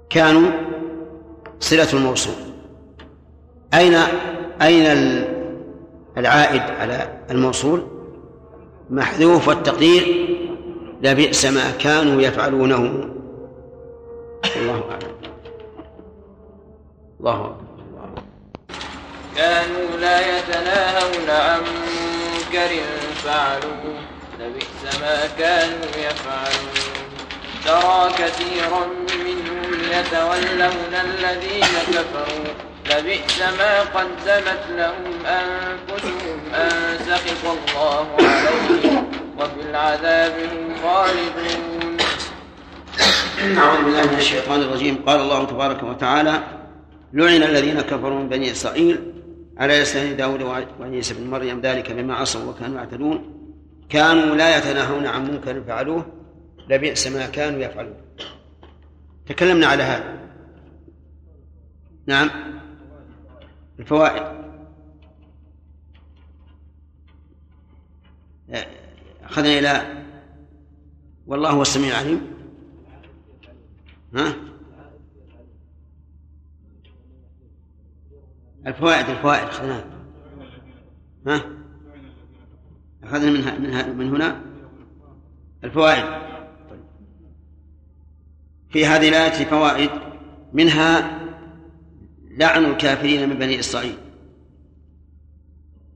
وكانوا 0.10 0.52
صلة 1.64 1.88
الموصول. 1.94 2.34
أين 3.74 3.96
أين 4.62 4.86
العائد 6.18 6.62
على 6.62 7.18
الموصول؟ 7.32 7.88
محذوف 8.90 9.48
والتقدير. 9.48 10.30
لبئس 11.02 11.46
ما 11.46 11.72
كانوا 11.72 12.22
يفعلونه. 12.22 13.10
الله 14.56 14.84
أعلم. 14.92 15.16
الله 17.20 17.46
أكبر 17.46 18.24
كانوا 19.36 19.98
لا 20.02 20.38
يتناهون 20.38 21.30
عن 21.30 21.60
منكر 21.60 22.72
فعلوه. 23.16 23.96
لبئس 24.40 25.00
ما 25.02 25.28
كانوا 25.40 25.94
يفعلون. 25.98 26.74
ترى 27.66 28.10
كثيرا 28.18 28.86
منهم 29.26 29.63
يتولون 29.84 30.94
الذين 30.94 31.74
كفروا. 31.94 32.46
لبئس 32.90 33.42
ما 33.42 33.80
قدمت 33.82 34.64
لهم 34.70 35.26
أنفسهم. 35.26 36.38
أن 36.54 36.98
سخط 37.08 37.44
الله 37.46 38.08
عليهم 38.20 39.12
وفي 39.40 39.62
العذاب 39.70 40.32
هم 40.32 40.76
خالدون. 40.84 41.98
أعوذ 43.58 43.84
بالله 43.86 44.04
من 44.12 44.18
الشيطان 44.18 44.62
الرجيم. 44.62 44.96
قال 45.08 45.20
الله 45.20 45.46
تبارك 45.46 45.84
وتعالى 45.84 46.44
لعن 47.14 47.44
الذين 47.44 47.82
كفروا 47.82 48.20
من 48.20 48.30
بني 48.30 48.52
إسرائيل 48.52 49.14
على 49.58 49.82
لسان 49.82 50.18
داود 50.18 50.42
وعيسى 50.80 51.14
بن 51.14 51.30
مريم. 51.30 51.62
ذلك 51.62 51.92
بما 51.92 52.16
عصوا 52.16 52.50
وكانوا 52.50 52.78
يعتدون. 52.78 53.40
كانوا 53.90 54.36
لا 54.36 54.58
يتناهون 54.58 55.08
عن 55.08 55.32
منكر 55.32 55.64
فعلوه. 55.68 56.06
لبئس 56.70 57.08
ما 57.08 57.26
كانوا 57.26 57.60
يفعلون. 57.60 57.98
تكلمنا 59.26 59.68
على 59.68 59.84
هذا. 59.84 60.30
نعم. 62.06 62.30
الفوائد. 63.80 64.44
أخذنا 69.24 69.60
إلى 69.60 70.04
والله 71.28 71.50
هو 71.50 71.62
السميع 71.62 72.02
العليم. 72.02 72.34
ها؟ 74.16 74.36
الفوائد 78.68 79.10
الفوائد 79.10 79.44
أخذناها. 79.44 79.86
ها؟ 81.28 81.42
أخذنا 83.04 83.32
منها 83.32 83.88
من 83.88 84.10
هنا. 84.16 84.42
الفوائد. 85.64 86.33
في 88.74 88.86
هذه 88.86 89.10
الآية 89.10 89.46
فوائد 89.46 89.90
منها 90.54 91.20
لعن 92.38 92.66
الكافرين 92.66 93.30
من 93.30 93.36
بني 93.36 93.60
إسرائيل 93.60 93.96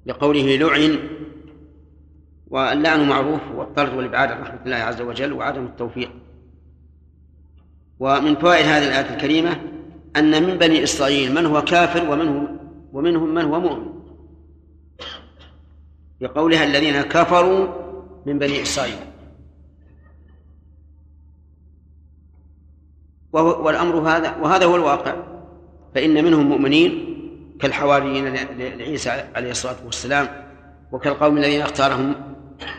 لقوله 0.05 0.55
لعن 0.55 0.99
واللعن 2.47 3.07
معروف 3.07 3.41
والطرد 3.55 3.93
والإبعاد 3.93 4.31
عن 4.31 4.41
رحمة 4.41 4.59
الله 4.65 4.75
عز 4.75 5.01
وجل 5.01 5.33
وعدم 5.33 5.65
التوفيق. 5.65 6.11
ومن 7.99 8.35
فوائد 8.35 8.65
هذه 8.65 8.87
الآية 8.87 9.15
الكريمة 9.15 9.61
أن 10.15 10.43
من 10.43 10.57
بني 10.57 10.83
إسرائيل 10.83 11.33
من 11.33 11.45
هو 11.45 11.61
كافر 11.61 12.11
ومنهم 12.11 12.59
ومنهم 12.93 13.33
من 13.33 13.41
هو 13.41 13.59
مؤمن. 13.59 13.93
بقولها 16.21 16.63
الذين 16.63 17.01
كفروا 17.01 17.67
من 18.25 18.39
بني 18.39 18.61
إسرائيل. 18.61 18.97
والأمر 23.33 23.95
هذا 23.95 24.35
وهذا 24.41 24.65
هو 24.65 24.75
الواقع. 24.75 25.15
فإن 25.95 26.23
منهم 26.23 26.49
مؤمنين 26.49 27.17
كالحواريين 27.59 28.33
لعيسى 28.57 29.09
عليه 29.35 29.51
الصلاة 29.51 29.75
والسلام 29.85 30.27
وكالقوم 30.91 31.37
الذين 31.37 31.61
اختارهم 31.61 32.15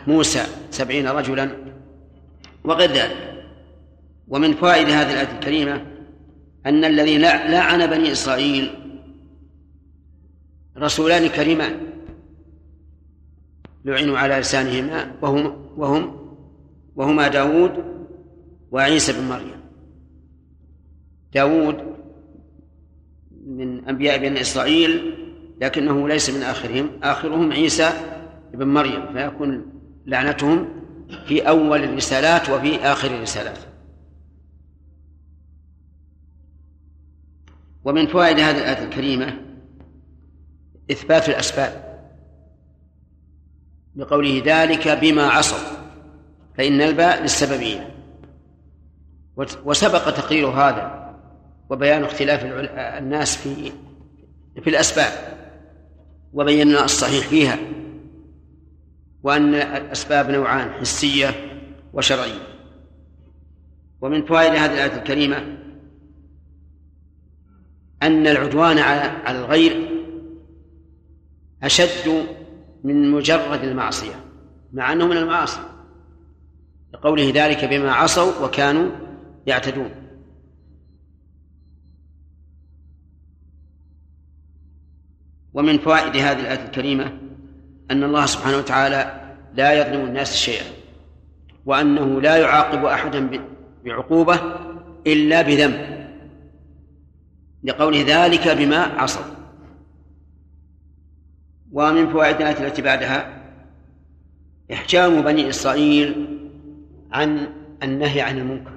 موسى 0.07 0.43
سبعين 0.71 1.07
رجلا 1.07 1.51
وغير 2.63 2.91
ذلك. 2.91 3.45
ومن 4.27 4.53
فوائد 4.53 4.89
هذه 4.89 5.11
الآية 5.11 5.31
الكريمة 5.39 5.85
أن 6.65 6.85
الذي 6.85 7.17
لعن 7.17 7.87
بني 7.87 8.11
إسرائيل 8.11 8.75
رسولان 10.77 11.27
كريمان 11.27 11.77
لعنوا 13.85 14.17
على 14.17 14.39
لسانهما 14.39 15.11
وهم 15.21 15.73
وهم 15.77 16.15
وهما 16.95 17.27
داود 17.27 17.83
وعيسى 18.71 19.13
بن 19.13 19.27
مريم. 19.29 19.58
داود 21.33 21.95
من 23.45 23.85
أنبياء 23.85 24.17
بني 24.17 24.41
إسرائيل 24.41 25.15
لكنه 25.61 26.07
ليس 26.07 26.29
من 26.29 26.43
آخرهم. 26.43 26.89
آخرهم 27.03 27.51
عيسى 27.51 27.89
بن 28.53 28.67
مريم 28.67 29.13
فيكون 29.13 29.65
لعنتهم 30.05 30.69
في 31.27 31.41
أول 31.41 31.83
الرسالات 31.83 32.49
وفي 32.49 32.75
آخر 32.75 33.07
الرسالات. 33.07 33.57
ومن 37.83 38.07
فوائد 38.07 38.39
هذه 38.39 38.57
الآية 38.57 38.83
الكريمة 38.83 39.41
إثبات 40.91 41.29
الأسباب 41.29 41.89
بقوله 43.95 44.41
ذلك 44.45 44.87
بما 44.87 45.23
عصوا 45.23 45.77
فإن 46.57 46.81
الباء 46.81 47.21
للسببية 47.21 47.95
وسبق 49.65 50.09
تقرير 50.09 50.47
هذا 50.47 50.98
وبيان 51.69 52.03
اختلاف 52.03 52.43
الناس 52.75 53.37
في 53.37 53.71
في 54.61 54.69
الأسباب 54.69 55.39
وبينا 56.33 56.85
الصحيح 56.85 57.27
فيها 57.27 57.57
وأن 59.23 59.55
الأسباب 59.55 60.29
نوعان 60.29 60.71
حسية 60.71 61.29
وشرعية. 61.93 62.47
ومن 64.01 64.25
فوائد 64.25 64.51
هذه 64.51 64.73
الآية 64.73 64.97
الكريمة 64.97 65.57
أن 68.03 68.27
العدوان 68.27 68.77
على 68.77 69.39
الغير 69.39 69.89
أشد 71.63 72.25
من 72.83 73.11
مجرد 73.11 73.63
المعصية 73.63 74.25
مع 74.73 74.93
أنه 74.93 75.07
من 75.07 75.17
المعاصي. 75.17 75.59
لقوله 76.93 77.31
ذلك 77.35 77.65
بما 77.65 77.91
عصوا 77.91 78.45
وكانوا 78.45 78.91
يعتدون. 79.47 79.91
ومن 85.59 85.77
فوائد 85.77 86.15
هذه 86.15 86.39
الآية 86.39 86.65
الكريمة 86.65 87.11
أن 87.91 88.03
الله 88.03 88.25
سبحانه 88.25 88.57
وتعالى 88.57 89.31
لا 89.55 89.73
يظلم 89.73 90.05
الناس 90.05 90.35
شيئا 90.35 90.65
وأنه 91.65 92.21
لا 92.21 92.37
يعاقب 92.37 92.85
أحدا 92.85 93.29
بعقوبة 93.85 94.39
إلا 95.07 95.41
بذنب 95.41 96.07
لقوله 97.63 98.03
ذلك 98.07 98.47
بما 98.47 98.77
عصوا. 98.77 99.25
ومن 101.71 102.09
فوائد 102.09 102.35
الآية 102.35 102.67
التي 102.67 102.81
بعدها 102.81 103.43
إحجام 104.73 105.21
بني 105.21 105.49
إسرائيل 105.49 106.27
عن 107.11 107.47
النهي 107.83 108.21
عن 108.21 108.37
المنكر 108.37 108.73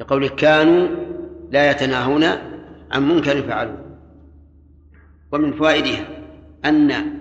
لقوله 0.00 0.28
كانوا 0.28 0.88
لا 1.50 1.70
يتناهون 1.70 2.24
عن 2.90 3.08
منكر 3.08 3.42
فعلوه. 3.42 3.87
ومن 5.32 5.52
فوائدها 5.52 6.06
أن 6.64 7.18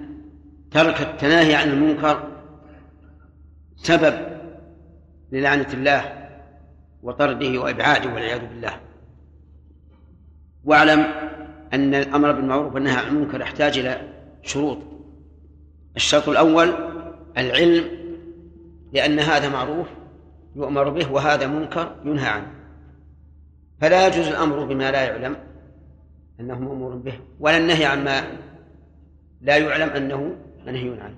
ترك 0.71 1.01
التناهي 1.01 1.55
عن 1.55 1.69
المنكر 1.69 2.27
سبب 3.75 4.13
للعنة 5.31 5.67
الله 5.73 6.29
وطرده 7.03 7.61
وإبعاده 7.61 8.13
والعياذ 8.13 8.47
بالله. 8.47 8.79
واعلم 10.63 10.99
أن 11.73 11.95
الأمر 11.95 12.31
بالمعروف 12.31 12.73
والنهي 12.73 12.97
عن 12.97 13.07
المنكر 13.07 13.41
يحتاج 13.41 13.77
إلى 13.77 14.01
شروط. 14.41 14.77
الشرط 15.95 16.29
الأول 16.29 16.73
العلم 17.37 17.85
لأن 18.93 19.19
هذا 19.19 19.49
معروف 19.49 19.87
يؤمر 20.55 20.89
به 20.89 21.11
وهذا 21.11 21.47
منكر 21.47 21.95
ينهى 22.05 22.27
عنه. 22.27 22.51
فلا 23.81 24.07
يجوز 24.07 24.27
الأمر 24.27 24.65
بما 24.65 24.91
لا 24.91 25.03
يعلم 25.03 25.35
أنه 26.39 26.59
مأمور 26.59 26.95
به 26.95 27.19
ولا 27.39 27.57
النهي 27.57 27.85
عما 27.85 28.37
لا 29.41 29.57
يعلم 29.57 29.89
أنه 29.89 30.35
منهي 30.65 31.01
عنه. 31.01 31.15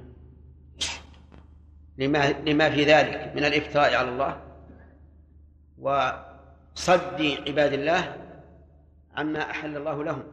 لما 1.98 2.32
لما 2.32 2.70
في 2.70 2.84
ذلك 2.84 3.32
من 3.36 3.46
الإفتراء 3.46 3.96
على 3.96 4.10
الله 4.10 4.42
وصد 5.80 7.22
عباد 7.48 7.74
الله 7.74 8.16
عما 9.16 9.40
أحل 9.40 9.78
الله 9.78 10.04
لهم. 10.04 10.24